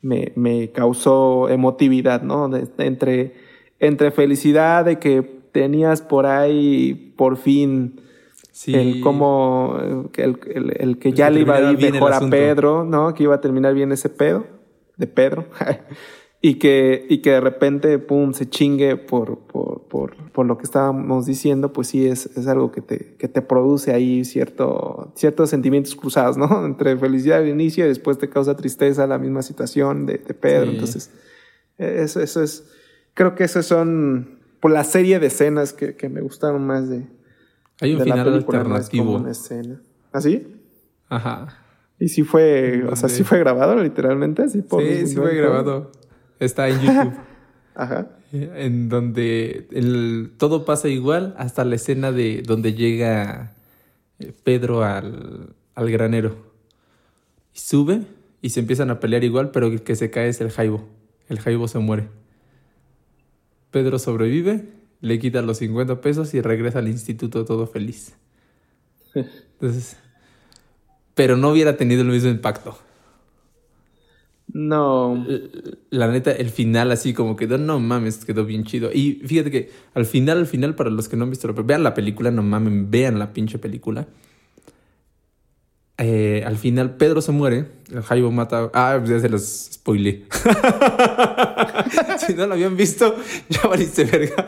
me, 0.00 0.32
me 0.34 0.70
causó 0.70 1.50
emotividad, 1.50 2.22
¿no? 2.22 2.50
entre, 2.78 3.34
entre 3.80 4.10
felicidad 4.12 4.86
de 4.86 4.98
que 4.98 5.22
tenías 5.52 6.00
por 6.00 6.24
ahí 6.24 7.12
por 7.18 7.36
fin 7.36 8.00
El 8.66 9.00
cómo, 9.02 9.76
el, 10.16 10.38
el, 10.78 10.98
que 10.98 11.12
ya 11.12 11.28
le 11.28 11.40
iba 11.40 11.56
a 11.56 11.72
ir 11.72 11.92
mejor 11.92 12.14
a 12.14 12.20
Pedro, 12.30 12.84
¿no? 12.84 13.12
Que 13.12 13.24
iba 13.24 13.34
a 13.34 13.40
terminar 13.40 13.74
bien 13.74 13.92
ese 13.92 14.08
pedo 14.08 14.53
de 14.96 15.06
Pedro. 15.06 15.46
y, 16.40 16.54
que, 16.56 17.06
y 17.08 17.18
que 17.22 17.30
de 17.30 17.40
repente, 17.40 17.98
pum, 17.98 18.32
se 18.32 18.48
chingue 18.48 18.96
por, 18.96 19.38
por, 19.38 19.82
por, 19.88 20.16
por 20.32 20.46
lo 20.46 20.58
que 20.58 20.64
estábamos 20.64 21.26
diciendo, 21.26 21.72
pues 21.72 21.88
sí 21.88 22.06
es, 22.06 22.26
es 22.36 22.46
algo 22.46 22.70
que 22.70 22.80
te, 22.80 23.16
que 23.16 23.28
te 23.28 23.42
produce 23.42 23.92
ahí 23.92 24.24
cierto, 24.24 25.12
ciertos 25.14 25.50
sentimientos 25.50 25.94
cruzados, 25.94 26.36
¿no? 26.36 26.64
Entre 26.66 26.96
felicidad 26.96 27.38
al 27.38 27.48
inicio 27.48 27.84
y 27.84 27.88
después 27.88 28.18
te 28.18 28.28
causa 28.28 28.56
tristeza 28.56 29.06
la 29.06 29.18
misma 29.18 29.42
situación 29.42 30.06
de, 30.06 30.18
de 30.18 30.34
Pedro. 30.34 30.70
Entonces, 30.70 31.10
eso, 31.78 32.20
eso 32.20 32.42
es, 32.42 32.70
creo 33.14 33.34
que 33.34 33.44
esos 33.44 33.66
son 33.66 34.40
por 34.60 34.70
la 34.70 34.84
serie 34.84 35.18
de 35.18 35.26
escenas 35.26 35.72
que, 35.72 35.96
que 35.96 36.08
me 36.08 36.20
gustaron 36.20 36.66
más 36.66 36.88
de, 36.88 37.06
hay 37.80 37.94
un 37.94 38.02
final 38.02 38.34
alternativo. 38.34 39.16
Una 39.16 39.30
escena. 39.30 39.80
¿Así? 40.12 40.46
¿Ah, 41.08 41.16
Ajá. 41.16 41.63
Y 41.98 42.08
sí 42.08 42.22
fue, 42.22 42.84
o 42.90 42.96
sea, 42.96 43.08
sí 43.08 43.24
fue 43.24 43.38
grabado 43.38 43.76
literalmente, 43.76 44.48
sí, 44.48 44.62
sí, 44.62 45.06
sí 45.06 45.16
fue 45.16 45.34
grabado. 45.34 45.92
Está 46.40 46.68
en 46.68 46.80
YouTube. 46.80 47.14
Ajá. 47.74 48.08
En 48.32 48.88
donde 48.88 49.68
el, 49.72 50.32
todo 50.36 50.64
pasa 50.64 50.88
igual 50.88 51.34
hasta 51.38 51.64
la 51.64 51.76
escena 51.76 52.10
de 52.12 52.42
donde 52.42 52.74
llega 52.74 53.54
eh, 54.18 54.32
Pedro 54.42 54.82
al, 54.82 55.54
al 55.74 55.90
granero. 55.90 56.36
Y 57.54 57.58
sube 57.58 58.02
y 58.42 58.50
se 58.50 58.60
empiezan 58.60 58.90
a 58.90 59.00
pelear 59.00 59.22
igual, 59.24 59.50
pero 59.50 59.68
el 59.68 59.82
que 59.82 59.96
se 59.96 60.10
cae 60.10 60.28
es 60.28 60.40
el 60.40 60.50
Jaibo. 60.50 60.84
El 61.28 61.38
Jaibo 61.38 61.68
se 61.68 61.78
muere. 61.78 62.08
Pedro 63.70 63.98
sobrevive 63.98 64.64
le 65.04 65.18
quita 65.18 65.42
los 65.42 65.58
50 65.58 66.00
pesos 66.00 66.32
y 66.32 66.40
regresa 66.40 66.78
al 66.78 66.88
instituto 66.88 67.44
todo 67.44 67.66
feliz. 67.66 68.14
Entonces, 69.14 69.98
pero 71.14 71.36
no 71.36 71.50
hubiera 71.50 71.76
tenido 71.76 72.02
el 72.02 72.08
mismo 72.08 72.30
impacto. 72.30 72.78
No. 74.52 75.26
La 75.90 76.08
neta, 76.08 76.30
el 76.30 76.50
final 76.50 76.92
así 76.92 77.12
como 77.12 77.36
quedó, 77.36 77.58
no 77.58 77.80
mames, 77.80 78.24
quedó 78.24 78.44
bien 78.44 78.64
chido. 78.64 78.90
Y 78.92 79.22
fíjate 79.26 79.50
que 79.50 79.70
al 79.94 80.06
final, 80.06 80.38
al 80.38 80.46
final, 80.46 80.74
para 80.74 80.90
los 80.90 81.08
que 81.08 81.16
no 81.16 81.24
han 81.24 81.30
visto, 81.30 81.52
vean 81.64 81.82
la 81.82 81.94
película, 81.94 82.30
no 82.30 82.42
mames, 82.42 82.90
vean 82.90 83.18
la 83.18 83.32
pinche 83.32 83.58
película. 83.58 84.06
Eh, 85.96 86.42
al 86.44 86.56
final 86.56 86.96
Pedro 86.96 87.20
se 87.20 87.30
muere, 87.30 87.66
el 87.92 88.02
Jaibo 88.02 88.30
mata. 88.32 88.70
Ah, 88.74 89.00
ya 89.04 89.20
se 89.20 89.28
los 89.28 89.70
spoilé. 89.72 90.24
si 92.26 92.34
no 92.34 92.46
lo 92.46 92.54
habían 92.54 92.76
visto, 92.76 93.14
ya 93.48 93.68
valiste 93.68 94.04
verga. 94.04 94.44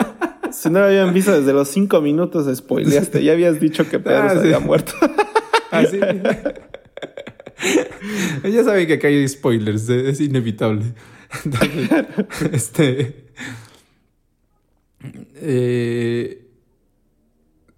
Si 0.52 0.70
no 0.70 0.80
lo 0.80 0.86
habían 0.86 1.14
visto 1.14 1.32
desde 1.32 1.52
los 1.52 1.68
cinco 1.68 2.00
minutos, 2.00 2.54
spoileaste. 2.56 3.22
Ya 3.22 3.32
habías 3.32 3.60
dicho 3.60 3.88
que 3.88 3.98
Pedro 3.98 4.22
ah, 4.24 4.30
se 4.30 4.38
había 4.38 4.58
muerto. 4.58 4.92
Así. 5.78 6.00
Ah, 8.42 8.48
ya 8.48 8.64
saben 8.64 8.86
que 8.86 8.94
acá 8.94 9.08
hay 9.08 9.26
spoilers, 9.28 9.88
es 9.88 10.20
inevitable. 10.20 10.84
este. 12.52 13.26
Eh, 15.36 16.46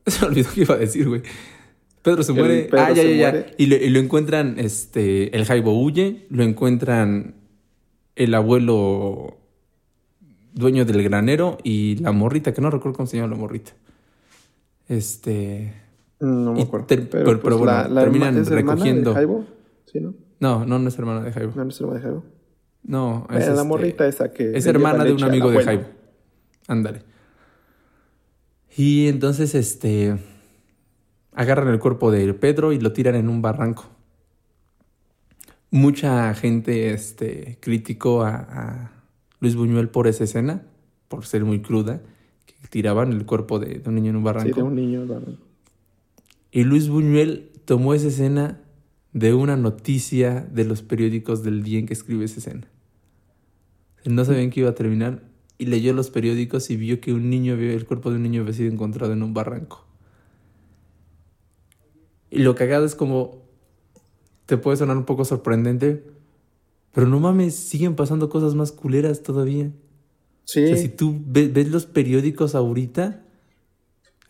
se 0.07 0.21
me 0.21 0.27
olvidó 0.29 0.51
qué 0.55 0.61
iba 0.63 0.75
a 0.75 0.79
decir, 0.79 1.09
güey. 1.09 1.23
Pedro 2.03 2.23
se 2.23 2.33
muere. 2.33 2.69
ah, 2.73 2.93
ya, 2.93 3.03
ya, 3.03 3.33
ya. 3.33 3.47
Y, 3.59 3.73
y, 3.75 3.91
lo 3.91 3.99
encuentran, 3.99 4.59
este, 4.59 5.37
el 5.37 5.45
Jaibo 5.45 5.79
huye, 5.81 6.27
lo 6.31 6.43
encuentran 6.43 7.35
el 8.17 8.35
abuelo 8.35 9.39
dueño 10.53 10.85
del 10.85 11.03
granero 11.03 11.59
y 11.63 11.97
la 11.97 12.13
morrita, 12.13 12.53
que 12.53 12.61
no 12.61 12.71
recuerdo 12.71 12.97
cómo 12.97 13.07
se 13.07 13.17
llama 13.17 13.35
la 13.35 13.41
morrita. 13.41 13.73
Este. 14.89 15.88
No 16.21 16.53
me 16.53 16.63
acuerdo. 16.63 16.87
pero, 16.89 17.41
pues 17.41 17.57
bueno, 17.57 17.95
terminan 17.95 18.45
recogiendo. 18.45 19.11
De 19.11 19.17
Jaibo? 19.17 19.45
¿Sí, 19.87 20.01
no? 20.01 20.15
No, 20.41 20.65
no, 20.65 20.79
no 20.79 20.89
es 20.89 20.99
hermana 20.99 21.23
de 21.23 21.33
Jaibo. 21.33 21.53
No, 21.55 21.65
no 21.65 21.71
es 21.71 21.81
hermana 21.81 21.99
de 21.99 22.05
Jaibo. 22.05 22.25
No, 22.83 23.27
es. 23.31 23.47
la 23.47 23.53
este, 23.53 23.65
morrita 23.65 24.07
esa 24.07 24.33
que. 24.33 24.57
Es 24.57 24.67
hermana 24.67 25.05
de 25.05 25.13
un 25.13 25.23
amigo 25.23 25.51
de 25.51 25.63
Jaibo. 25.63 25.85
Ándale. 26.67 27.03
Y 28.77 29.09
entonces, 29.09 29.55
este. 29.55 30.19
Agarran 31.33 31.69
el 31.69 31.79
cuerpo 31.79 32.11
de 32.11 32.35
Pedro 32.35 32.73
y 32.73 32.81
lo 32.81 32.93
tiran 32.93 33.15
en 33.15 33.29
un 33.29 33.43
barranco. 33.43 33.87
Mucha 35.71 36.35
gente 36.35 36.91
este, 36.91 37.59
criticó 37.61 38.23
a 38.23 38.91
Luis 39.41 39.55
Buñuel 39.55 39.89
por 39.89 40.07
esa 40.07 40.25
escena, 40.25 40.63
por 41.09 41.27
ser 41.27 41.45
muy 41.45 41.61
cruda, 41.61 42.01
que 42.47 42.55
tiraban 42.69 43.13
el 43.13 43.25
cuerpo 43.25 43.59
de, 43.59 43.83
un 43.87 43.95
niño 43.95 44.11
en 44.11 44.17
un 44.17 44.25
barranco. 44.25 44.49
Sí, 44.49 44.55
de 44.55 44.63
un 44.63 44.75
niño 44.75 45.03
en 45.03 45.09
barranco. 45.09 45.43
Y 46.51 46.65
Luis 46.65 46.89
Buñuel 46.89 47.51
tomó 47.65 47.95
esa 47.95 48.09
escena 48.09 48.63
de 49.13 49.35
una 49.35 49.57
noticia 49.57 50.49
de 50.53 50.65
los 50.65 50.83
periódicos 50.83 51.43
del 51.43 51.63
día 51.63 51.79
en 51.79 51.87
que 51.87 51.93
escribe 51.95 52.25
esa 52.25 52.39
escena. 52.39 52.69
No 54.05 54.25
sabían 54.25 54.51
que 54.51 54.61
iba 54.61 54.71
a 54.71 54.75
terminar 54.75 55.23
y 55.59 55.67
leyó 55.67 55.93
los 55.93 56.11
periódicos 56.11 56.71
y 56.71 56.77
vio 56.77 57.01
que 57.01 57.13
un 57.13 57.29
niño, 57.31 57.55
el 57.55 57.85
cuerpo 57.85 58.11
de 58.11 58.17
un 58.17 58.23
niño 58.23 58.43
había 58.43 58.55
sido 58.55 58.73
encontrado 58.73 59.13
en 59.13 59.23
un 59.23 59.35
barranco. 59.35 59.85
Y 62.31 62.39
lo 62.41 62.55
cagado 62.55 62.85
es 62.85 62.95
como, 62.95 63.43
te 64.47 64.57
puede 64.57 64.77
sonar 64.77 64.97
un 64.97 65.05
poco 65.05 65.25
sorprendente, 65.25 66.05
pero 66.93 67.07
no 67.07 67.21
mames, 67.21 67.55
siguen 67.55 67.97
pasando 67.97 68.29
cosas 68.29 68.55
más 68.55 68.73
culeras 68.73 69.23
todavía. 69.23 69.71
Sí. 70.45 70.65
O 70.65 70.69
sea, 70.69 70.77
si 70.77 70.89
tú 70.89 71.21
ves, 71.27 71.69
los 71.69 71.87
periódicos 71.87 72.55
ahorita, 72.55 73.25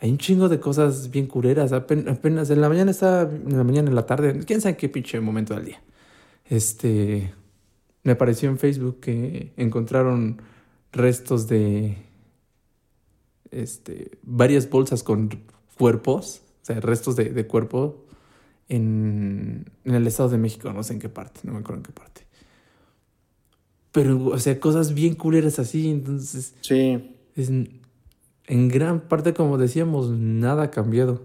hay 0.00 0.10
un 0.10 0.18
chingo 0.18 0.48
de 0.48 0.60
cosas 0.60 1.10
bien 1.10 1.26
culeras. 1.26 1.72
Apenas, 1.72 2.50
en 2.50 2.60
la 2.60 2.68
mañana 2.68 2.90
está, 2.90 3.22
en 3.22 3.56
la 3.56 3.64
mañana, 3.64 3.88
en 3.88 3.94
la 3.94 4.06
tarde, 4.06 4.40
quién 4.46 4.60
sabe 4.60 4.76
qué 4.76 4.88
pinche 4.88 5.20
momento 5.20 5.54
del 5.54 5.66
día. 5.66 5.82
Este, 6.44 7.34
me 8.04 8.12
apareció 8.12 8.48
en 8.48 8.58
Facebook 8.58 9.00
que 9.00 9.52
encontraron 9.56 10.40
restos 10.92 11.48
de, 11.48 11.96
este, 13.50 14.18
varias 14.22 14.68
bolsas 14.70 15.02
con 15.02 15.30
cuerpos, 15.76 16.42
o 16.62 16.64
sea, 16.64 16.80
restos 16.80 17.16
de, 17.16 17.30
de 17.30 17.46
cuerpo 17.46 18.04
en, 18.68 19.70
en 19.84 19.94
el 19.94 20.06
Estado 20.06 20.28
de 20.30 20.38
México, 20.38 20.72
no 20.72 20.82
sé 20.82 20.94
en 20.94 20.98
qué 21.00 21.08
parte, 21.08 21.40
no 21.44 21.52
me 21.52 21.58
acuerdo 21.58 21.78
en 21.78 21.82
qué 21.84 21.92
parte. 21.92 22.26
Pero, 23.92 24.26
o 24.26 24.38
sea, 24.38 24.60
cosas 24.60 24.94
bien 24.94 25.14
culeras 25.14 25.58
así, 25.58 25.90
entonces. 25.90 26.54
Sí. 26.60 27.16
Es, 27.34 27.50
en 28.48 28.68
gran 28.68 29.00
parte, 29.08 29.34
como 29.34 29.58
decíamos, 29.58 30.10
nada 30.10 30.64
ha 30.64 30.70
cambiado. 30.70 31.20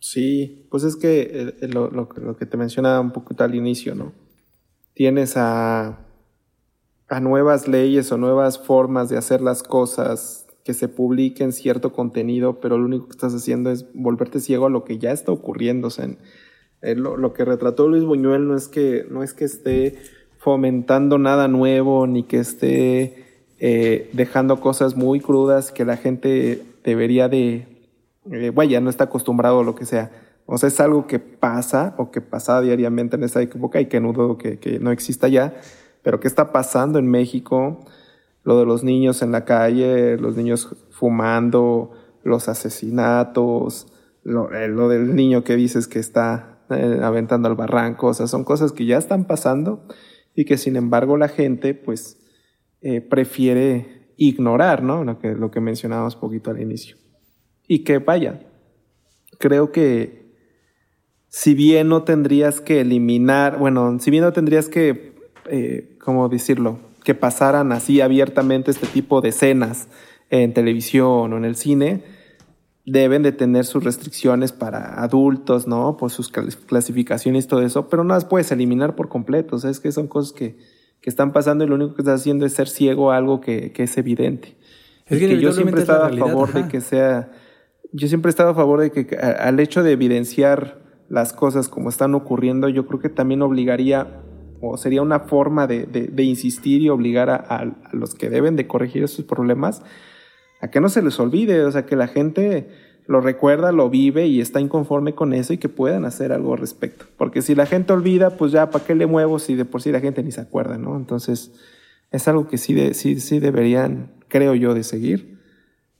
Sí, 0.00 0.66
pues 0.70 0.82
es 0.82 0.96
que 0.96 1.20
eh, 1.20 1.54
eh, 1.60 1.68
lo, 1.68 1.90
lo, 1.90 2.08
lo, 2.16 2.36
que 2.36 2.46
te 2.46 2.56
mencionaba 2.56 3.00
un 3.00 3.12
poquito 3.12 3.44
al 3.44 3.54
inicio, 3.54 3.94
¿no? 3.94 4.12
Tienes 4.94 5.36
a, 5.36 5.98
a 7.08 7.20
nuevas 7.20 7.68
leyes 7.68 8.10
o 8.12 8.18
nuevas 8.18 8.58
formas 8.58 9.08
de 9.08 9.18
hacer 9.18 9.40
las 9.40 9.62
cosas, 9.62 10.46
que 10.64 10.72
se 10.72 10.88
publiquen 10.88 11.52
cierto 11.52 11.92
contenido, 11.92 12.60
pero 12.60 12.78
lo 12.78 12.86
único 12.86 13.06
que 13.06 13.12
estás 13.12 13.34
haciendo 13.34 13.70
es 13.70 13.86
volverte 13.92 14.40
ciego 14.40 14.66
a 14.66 14.70
lo 14.70 14.84
que 14.84 14.98
ya 14.98 15.12
está 15.12 15.30
ocurriendo. 15.30 15.88
O 15.88 15.90
sea, 15.90 16.08
lo, 16.80 17.18
lo, 17.18 17.32
que 17.34 17.44
retrató 17.44 17.88
Luis 17.88 18.04
Buñuel 18.04 18.48
no 18.48 18.56
es 18.56 18.68
que, 18.68 19.06
no 19.10 19.22
es 19.22 19.34
que 19.34 19.44
esté 19.44 19.98
fomentando 20.38 21.18
nada 21.18 21.48
nuevo 21.48 22.06
ni 22.06 22.22
que 22.22 22.38
esté 22.38 23.23
eh, 23.58 24.10
dejando 24.12 24.60
cosas 24.60 24.96
muy 24.96 25.20
crudas 25.20 25.72
que 25.72 25.84
la 25.84 25.96
gente 25.96 26.62
debería 26.82 27.28
de, 27.28 27.66
eh, 28.30 28.50
vaya, 28.54 28.80
no 28.80 28.90
está 28.90 29.04
acostumbrado 29.04 29.60
a 29.60 29.64
lo 29.64 29.74
que 29.74 29.86
sea. 29.86 30.10
O 30.46 30.58
sea, 30.58 30.68
es 30.68 30.78
algo 30.80 31.06
que 31.06 31.18
pasa 31.18 31.94
o 31.96 32.10
que 32.10 32.20
pasa 32.20 32.60
diariamente 32.60 33.16
en 33.16 33.24
esa 33.24 33.40
época 33.40 33.80
y 33.80 33.86
que 33.86 34.00
no 34.00 34.36
que, 34.36 34.58
que 34.58 34.78
no 34.78 34.90
exista 34.90 35.28
ya, 35.28 35.54
pero 36.02 36.20
¿qué 36.20 36.28
está 36.28 36.52
pasando 36.52 36.98
en 36.98 37.08
México? 37.08 37.80
Lo 38.42 38.58
de 38.58 38.66
los 38.66 38.84
niños 38.84 39.22
en 39.22 39.32
la 39.32 39.46
calle, 39.46 40.18
los 40.18 40.36
niños 40.36 40.76
fumando, 40.90 41.92
los 42.24 42.48
asesinatos, 42.48 43.86
lo, 44.22 44.52
eh, 44.52 44.68
lo 44.68 44.88
del 44.88 45.14
niño 45.14 45.44
que 45.44 45.56
dices 45.56 45.88
que 45.88 45.98
está 45.98 46.58
eh, 46.70 47.00
aventando 47.02 47.48
al 47.48 47.54
barranco, 47.54 48.08
o 48.08 48.14
sea, 48.14 48.26
son 48.26 48.44
cosas 48.44 48.72
que 48.72 48.86
ya 48.86 48.98
están 48.98 49.24
pasando 49.24 49.86
y 50.34 50.44
que 50.44 50.58
sin 50.58 50.76
embargo 50.76 51.16
la 51.16 51.28
gente 51.28 51.74
pues 51.74 52.18
eh, 52.86 53.00
prefiere 53.00 54.12
ignorar, 54.18 54.82
¿no? 54.82 55.04
Lo 55.04 55.18
que, 55.18 55.34
lo 55.34 55.50
que 55.50 55.58
mencionábamos 55.58 56.16
poquito 56.16 56.50
al 56.50 56.60
inicio. 56.60 56.98
Y 57.66 57.78
que 57.78 57.96
vaya, 57.96 58.40
creo 59.38 59.72
que 59.72 60.34
si 61.28 61.54
bien 61.54 61.88
no 61.88 62.02
tendrías 62.02 62.60
que 62.60 62.82
eliminar, 62.82 63.58
bueno, 63.58 63.98
si 64.00 64.10
bien 64.10 64.22
no 64.22 64.34
tendrías 64.34 64.68
que, 64.68 65.14
eh, 65.46 65.96
¿cómo 65.98 66.28
decirlo? 66.28 66.78
Que 67.02 67.14
pasaran 67.14 67.72
así 67.72 68.02
abiertamente 68.02 68.70
este 68.70 68.86
tipo 68.86 69.22
de 69.22 69.30
escenas 69.30 69.88
en 70.28 70.52
televisión 70.52 71.32
o 71.32 71.36
en 71.38 71.46
el 71.46 71.56
cine, 71.56 72.04
deben 72.84 73.22
de 73.22 73.32
tener 73.32 73.64
sus 73.64 73.82
restricciones 73.82 74.52
para 74.52 75.02
adultos, 75.02 75.66
¿no? 75.66 75.96
Por 75.96 76.10
sus 76.10 76.28
clasificaciones 76.28 77.46
y 77.46 77.48
todo 77.48 77.62
eso, 77.62 77.88
pero 77.88 78.04
no 78.04 78.12
las 78.12 78.26
puedes 78.26 78.52
eliminar 78.52 78.94
por 78.94 79.08
completo. 79.08 79.56
O 79.56 79.58
sea, 79.58 79.70
es 79.70 79.80
que 79.80 79.90
son 79.90 80.06
cosas 80.06 80.34
que, 80.34 80.58
que 81.04 81.10
están 81.10 81.34
pasando 81.34 81.64
y 81.64 81.66
lo 81.66 81.74
único 81.74 81.94
que 81.94 82.00
estás 82.00 82.22
haciendo 82.22 82.46
es 82.46 82.54
ser 82.54 82.66
ciego 82.66 83.12
a 83.12 83.18
algo 83.18 83.42
que, 83.42 83.72
que 83.72 83.82
es 83.82 83.98
evidente. 83.98 84.56
Es 85.04 85.18
que, 85.18 85.38
yo 85.38 85.52
siempre 85.52 85.82
estaba 85.82 86.06
a 86.06 86.16
favor 86.16 86.50
de 86.54 86.66
que 86.66 86.80
sea 86.80 87.30
yo 87.92 88.08
siempre 88.08 88.30
he 88.30 88.32
estado 88.32 88.48
a 88.48 88.54
favor 88.54 88.80
de 88.80 88.90
que 88.90 89.14
al 89.16 89.60
hecho 89.60 89.82
de 89.82 89.92
evidenciar 89.92 90.78
las 91.10 91.34
cosas 91.34 91.68
como 91.68 91.90
están 91.90 92.14
ocurriendo, 92.14 92.70
yo 92.70 92.86
creo 92.86 93.00
que 93.00 93.10
también 93.10 93.42
obligaría 93.42 94.22
o 94.62 94.78
sería 94.78 95.02
una 95.02 95.20
forma 95.20 95.66
de, 95.66 95.84
de, 95.84 96.22
insistir 96.22 96.80
y 96.80 96.88
obligar 96.88 97.28
a, 97.28 97.36
a, 97.36 97.72
los 97.92 98.14
que 98.14 98.30
deben 98.30 98.56
de 98.56 98.66
corregir 98.66 99.04
esos 99.04 99.26
problemas 99.26 99.82
a 100.62 100.70
que 100.70 100.80
no 100.80 100.88
se 100.88 101.02
les 101.02 101.20
olvide, 101.20 101.62
o 101.64 101.70
sea, 101.70 101.84
que 101.84 101.96
la 101.96 102.08
gente 102.08 102.68
lo 103.06 103.20
recuerda, 103.20 103.72
lo 103.72 103.90
vive 103.90 104.26
y 104.26 104.40
está 104.40 104.60
inconforme 104.60 105.14
con 105.14 105.34
eso 105.34 105.52
y 105.52 105.58
que 105.58 105.68
puedan 105.68 106.04
hacer 106.04 106.32
algo 106.32 106.52
al 106.54 106.58
respecto. 106.58 107.04
Porque 107.16 107.42
si 107.42 107.54
la 107.54 107.66
gente 107.66 107.92
olvida, 107.92 108.30
pues 108.30 108.52
ya, 108.52 108.70
¿para 108.70 108.84
qué 108.84 108.94
le 108.94 109.06
muevo 109.06 109.38
si 109.38 109.54
de 109.54 109.64
por 109.64 109.82
sí 109.82 109.92
la 109.92 110.00
gente 110.00 110.22
ni 110.22 110.32
se 110.32 110.40
acuerda, 110.40 110.78
¿no? 110.78 110.96
Entonces, 110.96 111.52
es 112.10 112.28
algo 112.28 112.48
que 112.48 112.58
sí, 112.58 112.72
de, 112.72 112.94
sí, 112.94 113.20
sí 113.20 113.40
deberían, 113.40 114.12
creo 114.28 114.54
yo, 114.54 114.72
de 114.72 114.84
seguir, 114.84 115.38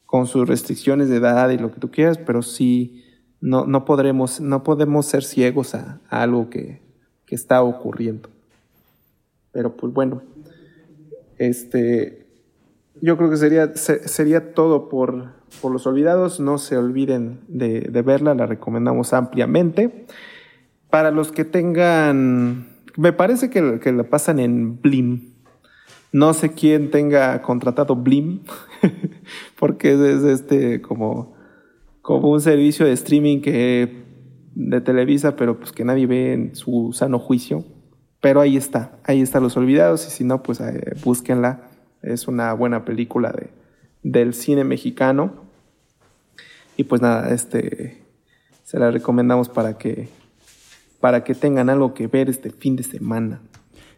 con 0.07 0.26
sus 0.26 0.48
restricciones 0.48 1.09
de 1.09 1.16
edad 1.16 1.50
y 1.50 1.59
lo 1.59 1.72
que 1.72 1.80
tú 1.80 1.90
quieras, 1.90 2.18
pero 2.18 2.40
sí, 2.40 3.05
no, 3.40 3.66
no, 3.66 3.84
podremos, 3.84 4.40
no 4.40 4.62
podemos 4.62 5.07
ser 5.07 5.24
ciegos 5.24 5.74
a, 5.74 6.00
algo 6.09 6.48
que, 6.48 6.80
que 7.26 7.34
está 7.34 7.62
ocurriendo. 7.62 8.30
Pero 9.52 9.76
pues 9.76 9.92
bueno, 9.92 10.22
este, 11.38 12.26
yo 13.00 13.16
creo 13.16 13.28
que 13.28 13.36
sería, 13.36 13.74
sería 13.76 14.55
todo 14.55 14.88
por, 14.88 15.34
por 15.61 15.72
los 15.72 15.86
olvidados. 15.86 16.40
No 16.40 16.59
se 16.59 16.76
olviden 16.76 17.40
de, 17.48 17.88
verla, 18.05 18.34
la 18.34 18.46
recomendamos 18.46 19.12
ampliamente. 19.12 20.07
Para 20.90 21.11
los 21.11 21.32
que 21.32 21.44
tengan, 21.44 22.68
me 22.96 23.12
parece 23.12 23.50
que, 23.50 23.80
que 23.80 23.92
la 23.92 24.05
pasan 24.05 24.38
en 24.38 24.80
Blim. 24.80 25.34
No 26.12 26.32
sé 26.32 26.52
quién 26.52 26.92
tenga 26.92 27.42
contratado 27.42 27.96
Blim, 27.96 28.42
porque 29.59 29.94
es, 29.94 30.22
este 30.22 30.80
como, 30.80 31.34
como 32.02 32.30
un 32.30 32.40
servicio 32.40 32.86
de 32.86 32.92
streaming 32.92 33.40
que 33.40 34.05
de 34.55 34.80
Televisa, 34.80 35.34
pero 35.36 35.59
pues 35.59 35.72
que 35.72 35.84
nadie 35.84 36.07
ve 36.07 36.32
en 36.32 36.55
su 36.55 36.92
sano 36.92 37.18
juicio. 37.18 37.64
Pero 38.20 38.40
ahí 38.40 38.57
está, 38.57 38.98
ahí 39.05 39.20
están 39.20 39.42
los 39.42 39.57
olvidados 39.57 40.07
y 40.07 40.11
si 40.11 40.24
no, 40.24 40.42
pues 40.42 40.61
eh, 40.61 40.94
búsquenla. 41.05 41.68
Es 42.00 42.28
una 42.28 42.52
buena 42.52 42.84
película 42.84 43.32
de, 43.32 43.50
del 44.02 44.34
cine 44.34 44.64
mexicano. 44.64 45.43
Y 46.77 46.85
pues 46.85 47.01
nada, 47.01 47.33
este 47.33 48.03
se 48.64 48.79
la 48.79 48.91
recomendamos 48.91 49.49
para 49.49 49.79
que 49.79 50.09
para 51.01 51.22
que 51.22 51.35
tengan 51.35 51.68
algo 51.68 51.93
que 51.93 52.07
ver 52.07 52.31
este 52.31 52.51
fin 52.51 52.77
de 52.77 52.83
semana. 52.83 53.43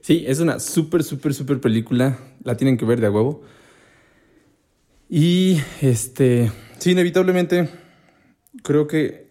Sí, 0.00 0.24
es 0.26 0.40
una 0.40 0.58
súper, 0.58 1.04
súper, 1.04 1.34
súper 1.34 1.60
película. 1.60 2.18
La 2.42 2.56
tienen 2.56 2.76
que 2.76 2.84
ver 2.84 3.00
de 3.00 3.06
a 3.06 3.10
huevo. 3.12 3.42
Y 5.08 5.58
este, 5.80 6.50
sí, 6.78 6.90
inevitablemente, 6.90 7.68
creo 8.64 8.88
que 8.88 9.30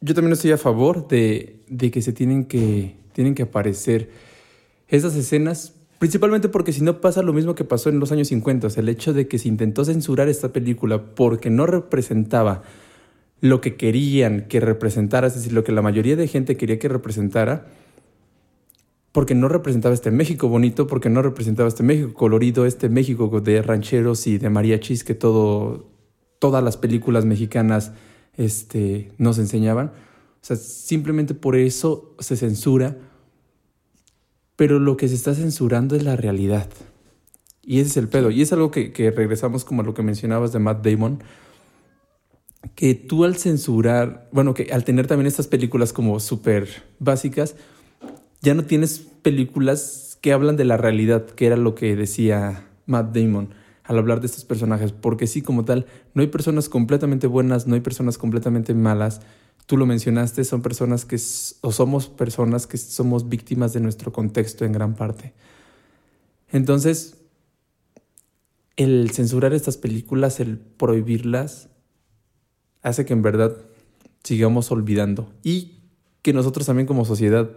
yo 0.00 0.14
también 0.14 0.32
estoy 0.32 0.50
a 0.50 0.58
favor 0.58 1.06
de, 1.06 1.60
de 1.68 1.92
que 1.92 2.02
se 2.02 2.12
tienen 2.12 2.46
que, 2.46 2.96
tienen 3.12 3.36
que 3.36 3.44
aparecer 3.44 4.10
esas 4.88 5.14
escenas, 5.14 5.75
principalmente 5.98 6.48
porque 6.48 6.72
si 6.72 6.82
no 6.82 7.00
pasa 7.00 7.22
lo 7.22 7.32
mismo 7.32 7.54
que 7.54 7.64
pasó 7.64 7.88
en 7.88 8.00
los 8.00 8.12
años 8.12 8.28
50, 8.28 8.68
el 8.76 8.88
hecho 8.88 9.12
de 9.12 9.28
que 9.28 9.38
se 9.38 9.48
intentó 9.48 9.84
censurar 9.84 10.28
esta 10.28 10.52
película 10.52 11.14
porque 11.14 11.50
no 11.50 11.66
representaba 11.66 12.62
lo 13.40 13.60
que 13.60 13.76
querían 13.76 14.46
que 14.48 14.60
representara, 14.60 15.26
es 15.26 15.34
decir, 15.34 15.52
lo 15.52 15.64
que 15.64 15.72
la 15.72 15.82
mayoría 15.82 16.16
de 16.16 16.28
gente 16.28 16.56
quería 16.56 16.78
que 16.78 16.88
representara 16.88 17.66
porque 19.16 19.34
no 19.34 19.48
representaba 19.48 19.94
este 19.94 20.10
México 20.10 20.46
bonito, 20.46 20.86
porque 20.86 21.08
no 21.08 21.22
representaba 21.22 21.70
este 21.70 21.82
México 21.82 22.12
colorido, 22.12 22.66
este 22.66 22.90
México 22.90 23.40
de 23.40 23.62
rancheros 23.62 24.26
y 24.26 24.36
de 24.36 24.50
mariachis 24.50 25.04
que 25.04 25.14
todo, 25.14 25.86
todas 26.38 26.62
las 26.62 26.76
películas 26.76 27.24
mexicanas 27.24 27.92
este, 28.36 29.10
nos 29.16 29.38
enseñaban. 29.38 29.86
O 29.86 30.42
sea, 30.42 30.56
simplemente 30.56 31.32
por 31.32 31.56
eso 31.56 32.14
se 32.18 32.36
censura, 32.36 32.98
pero 34.56 34.78
lo 34.78 34.96
que 34.96 35.08
se 35.08 35.14
está 35.14 35.34
censurando 35.34 35.94
es 35.96 36.02
la 36.02 36.16
realidad. 36.16 36.68
Y 37.62 37.80
ese 37.80 37.90
es 37.90 37.96
el 37.96 38.08
pedo. 38.08 38.30
Y 38.30 38.42
es 38.42 38.52
algo 38.52 38.70
que, 38.70 38.92
que 38.92 39.10
regresamos 39.10 39.64
como 39.64 39.82
a 39.82 39.84
lo 39.84 39.94
que 39.94 40.02
mencionabas 40.02 40.52
de 40.52 40.58
Matt 40.58 40.86
Damon, 40.86 41.22
que 42.74 42.94
tú 42.94 43.24
al 43.24 43.36
censurar, 43.36 44.28
bueno, 44.32 44.54
que 44.54 44.72
al 44.72 44.84
tener 44.84 45.06
también 45.06 45.26
estas 45.26 45.46
películas 45.46 45.92
como 45.92 46.18
súper 46.20 46.68
básicas, 46.98 47.56
ya 48.40 48.54
no 48.54 48.64
tienes 48.64 49.00
películas 49.22 50.18
que 50.20 50.32
hablan 50.32 50.56
de 50.56 50.64
la 50.64 50.76
realidad, 50.76 51.26
que 51.26 51.46
era 51.46 51.56
lo 51.56 51.74
que 51.74 51.96
decía 51.96 52.68
Matt 52.86 53.14
Damon 53.14 53.54
al 53.84 53.98
hablar 53.98 54.20
de 54.20 54.26
estos 54.26 54.44
personajes, 54.44 54.92
porque 54.92 55.26
sí, 55.26 55.42
como 55.42 55.64
tal, 55.64 55.86
no 56.14 56.22
hay 56.22 56.28
personas 56.28 56.68
completamente 56.68 57.26
buenas, 57.26 57.66
no 57.66 57.74
hay 57.74 57.80
personas 57.80 58.18
completamente 58.18 58.74
malas. 58.74 59.20
Tú 59.66 59.76
lo 59.76 59.84
mencionaste, 59.84 60.44
son 60.44 60.62
personas 60.62 61.04
que, 61.04 61.16
o 61.60 61.72
somos 61.72 62.08
personas 62.08 62.66
que 62.66 62.78
somos 62.78 63.28
víctimas 63.28 63.72
de 63.72 63.80
nuestro 63.80 64.12
contexto 64.12 64.64
en 64.64 64.72
gran 64.72 64.94
parte. 64.94 65.34
Entonces, 66.52 67.16
el 68.76 69.10
censurar 69.10 69.52
estas 69.52 69.76
películas, 69.76 70.38
el 70.38 70.58
prohibirlas, 70.58 71.68
hace 72.82 73.04
que 73.04 73.12
en 73.12 73.22
verdad 73.22 73.56
sigamos 74.22 74.70
olvidando 74.70 75.32
y 75.42 75.80
que 76.22 76.32
nosotros 76.32 76.66
también 76.66 76.86
como 76.86 77.04
sociedad 77.04 77.50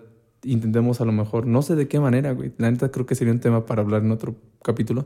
intentemos 0.43 1.01
a 1.01 1.05
lo 1.05 1.11
mejor, 1.11 1.45
no 1.45 1.61
sé 1.61 1.75
de 1.75 1.87
qué 1.87 1.99
manera, 1.99 2.31
güey. 2.31 2.53
La 2.57 2.71
neta 2.71 2.89
creo 2.89 3.05
que 3.05 3.15
sería 3.15 3.33
un 3.33 3.39
tema 3.39 3.65
para 3.65 3.81
hablar 3.81 4.03
en 4.03 4.11
otro 4.11 4.35
capítulo. 4.63 5.05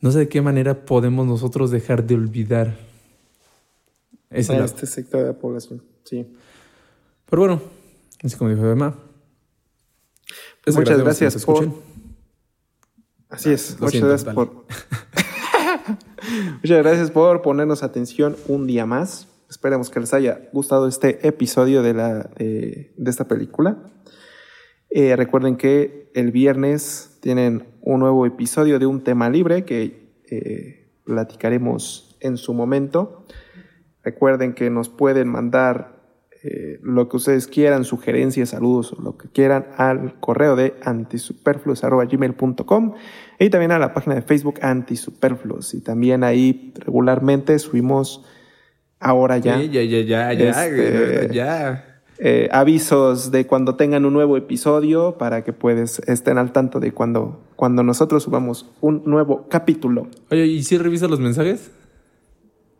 No 0.00 0.10
sé 0.10 0.20
de 0.20 0.28
qué 0.28 0.42
manera 0.42 0.84
podemos 0.84 1.26
nosotros 1.26 1.70
dejar 1.70 2.06
de 2.06 2.16
olvidar 2.16 2.76
ese 4.32 4.56
este 4.62 4.86
sector 4.86 5.20
de 5.20 5.26
la 5.28 5.32
población, 5.34 5.82
sí. 6.04 6.26
Pero 7.28 7.42
bueno, 7.42 7.62
así 8.22 8.36
como 8.36 8.50
dijo 8.50 8.66
Emma. 8.66 8.96
Muchas 10.66 10.98
gracias 10.98 11.44
por... 11.44 11.68
Así 13.28 13.50
es, 13.50 13.80
muchas 13.80 14.02
gracias 14.02 14.34
por... 14.34 14.52
muchas 16.62 16.78
gracias 16.78 17.10
por 17.10 17.42
ponernos 17.42 17.82
atención 17.82 18.36
un 18.48 18.66
día 18.66 18.86
más. 18.86 19.28
Esperemos 19.48 19.90
que 19.90 20.00
les 20.00 20.14
haya 20.14 20.48
gustado 20.52 20.86
este 20.88 21.26
episodio 21.26 21.82
de, 21.82 21.94
la, 21.94 22.30
de, 22.36 22.92
esta 23.04 23.26
película. 23.28 23.90
Eh, 24.90 25.16
recuerden 25.16 25.56
que 25.56 26.10
el 26.14 26.32
viernes 26.32 27.18
tienen 27.20 27.66
un 27.80 28.00
nuevo 28.00 28.24
episodio 28.26 28.78
de 28.78 28.86
un 28.86 29.02
tema 29.02 29.28
libre 29.30 29.64
que 29.64 30.10
eh, 30.30 30.90
platicaremos 31.04 32.16
en 32.20 32.36
su 32.36 32.54
momento. 32.54 33.26
Recuerden 34.04 34.54
que 34.54 34.70
nos 34.70 34.88
pueden 34.88 35.28
mandar 35.28 36.02
eh, 36.44 36.80
lo 36.82 37.08
que 37.08 37.18
ustedes 37.18 37.46
quieran, 37.46 37.84
sugerencias, 37.84 38.48
saludos 38.48 38.92
o 38.92 39.00
lo 39.00 39.16
que 39.16 39.28
quieran 39.28 39.68
al 39.76 40.18
correo 40.18 40.56
de 40.56 40.74
antisuperfluos.gmail.com 40.82 42.94
y 43.38 43.48
también 43.48 43.70
a 43.70 43.78
la 43.78 43.94
página 43.94 44.16
de 44.16 44.22
Facebook 44.22 44.56
Antisuperfluos. 44.60 45.72
Y 45.74 45.82
también 45.82 46.24
ahí 46.24 46.72
regularmente 46.84 47.56
subimos 47.60 48.24
ahora 48.98 49.38
ya. 49.38 49.62
ya, 49.62 49.82
ya, 49.82 50.00
ya, 50.00 50.32
ya, 50.32 50.64
este, 50.64 51.32
ya. 51.32 52.00
Eh, 52.18 52.48
avisos 52.52 53.30
de 53.30 53.46
cuando 53.46 53.76
tengan 53.76 54.04
un 54.04 54.12
nuevo 54.12 54.36
episodio 54.36 55.16
para 55.18 55.44
que 55.44 55.52
puedes 55.52 56.00
estén 56.08 56.38
al 56.38 56.50
tanto 56.52 56.80
de 56.80 56.90
cuando, 56.92 57.44
cuando 57.56 57.84
nosotros 57.84 58.24
subamos 58.24 58.68
un 58.80 59.04
nuevo 59.06 59.46
capítulo. 59.48 60.08
Oye, 60.30 60.46
¿y 60.46 60.64
si 60.64 60.76
revisas 60.76 61.08
los 61.10 61.20
mensajes? 61.20 61.70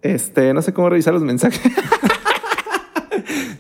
Este, 0.03 0.53
no 0.53 0.63
sé 0.63 0.73
cómo 0.73 0.91
revisar 0.91 1.15
los 1.15 1.23
mensajes. 1.23 1.61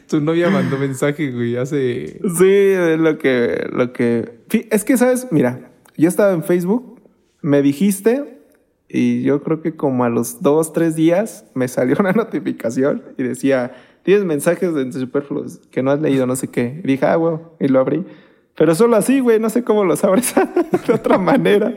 tu 0.09 0.20
novia 0.20 0.51
mandó 0.51 0.76
mensaje, 0.76 1.30
güey, 1.30 1.57
hace. 1.57 2.20
Sí, 2.36 2.49
es 2.49 2.99
lo 2.99 3.16
que, 3.18 3.66
lo 3.72 3.93
que. 3.93 4.40
Es 4.70 4.84
que, 4.84 4.97
¿sabes? 4.97 5.28
Mira, 5.30 5.70
yo 5.97 6.09
estaba 6.09 6.32
en 6.32 6.43
Facebook, 6.43 7.01
me 7.40 7.62
dijiste, 7.62 8.43
y 8.88 9.22
yo 9.22 9.43
creo 9.43 9.62
que 9.62 9.74
como 9.74 10.05
a 10.05 10.11
los 10.11 10.43
dos, 10.43 10.72
tres 10.72 10.97
días 10.97 11.47
me 11.55 11.66
salió 11.68 11.97
una 11.99 12.12
notificación 12.12 13.03
y 13.16 13.22
decía, 13.22 13.72
tienes 14.03 14.24
mensajes 14.24 14.74
de 14.74 14.93
superfluos 14.93 15.61
que 15.70 15.82
no 15.82 15.90
has 15.90 16.01
leído, 16.01 16.26
no 16.26 16.36
sé 16.36 16.49
qué. 16.49 16.80
Y 16.84 16.86
dije, 16.86 17.07
ah, 17.07 17.16
güey, 17.16 17.38
y 17.59 17.68
lo 17.68 17.80
abrí. 17.80 18.05
Pero 18.55 18.74
solo 18.74 18.97
así, 18.97 19.20
güey, 19.20 19.40
no 19.40 19.49
sé 19.49 19.64
cómo 19.64 19.84
los 19.84 20.05
abres 20.05 20.34
de 20.86 20.93
otra 20.93 21.16
manera. 21.16 21.74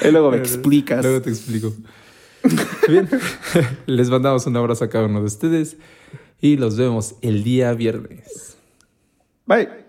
Y 0.00 0.10
luego 0.12 0.30
me 0.30 0.36
explicas. 0.36 1.02
Luego 1.02 1.20
te 1.20 1.30
explico. 1.30 1.72
Bien, 2.88 3.08
les 3.86 4.10
mandamos 4.10 4.46
un 4.46 4.56
abrazo 4.56 4.84
a 4.84 4.88
cada 4.88 5.06
uno 5.06 5.20
de 5.20 5.26
ustedes 5.26 5.76
y 6.40 6.56
los 6.56 6.76
vemos 6.76 7.14
el 7.22 7.44
día 7.44 7.72
viernes. 7.72 8.56
Bye. 9.46 9.81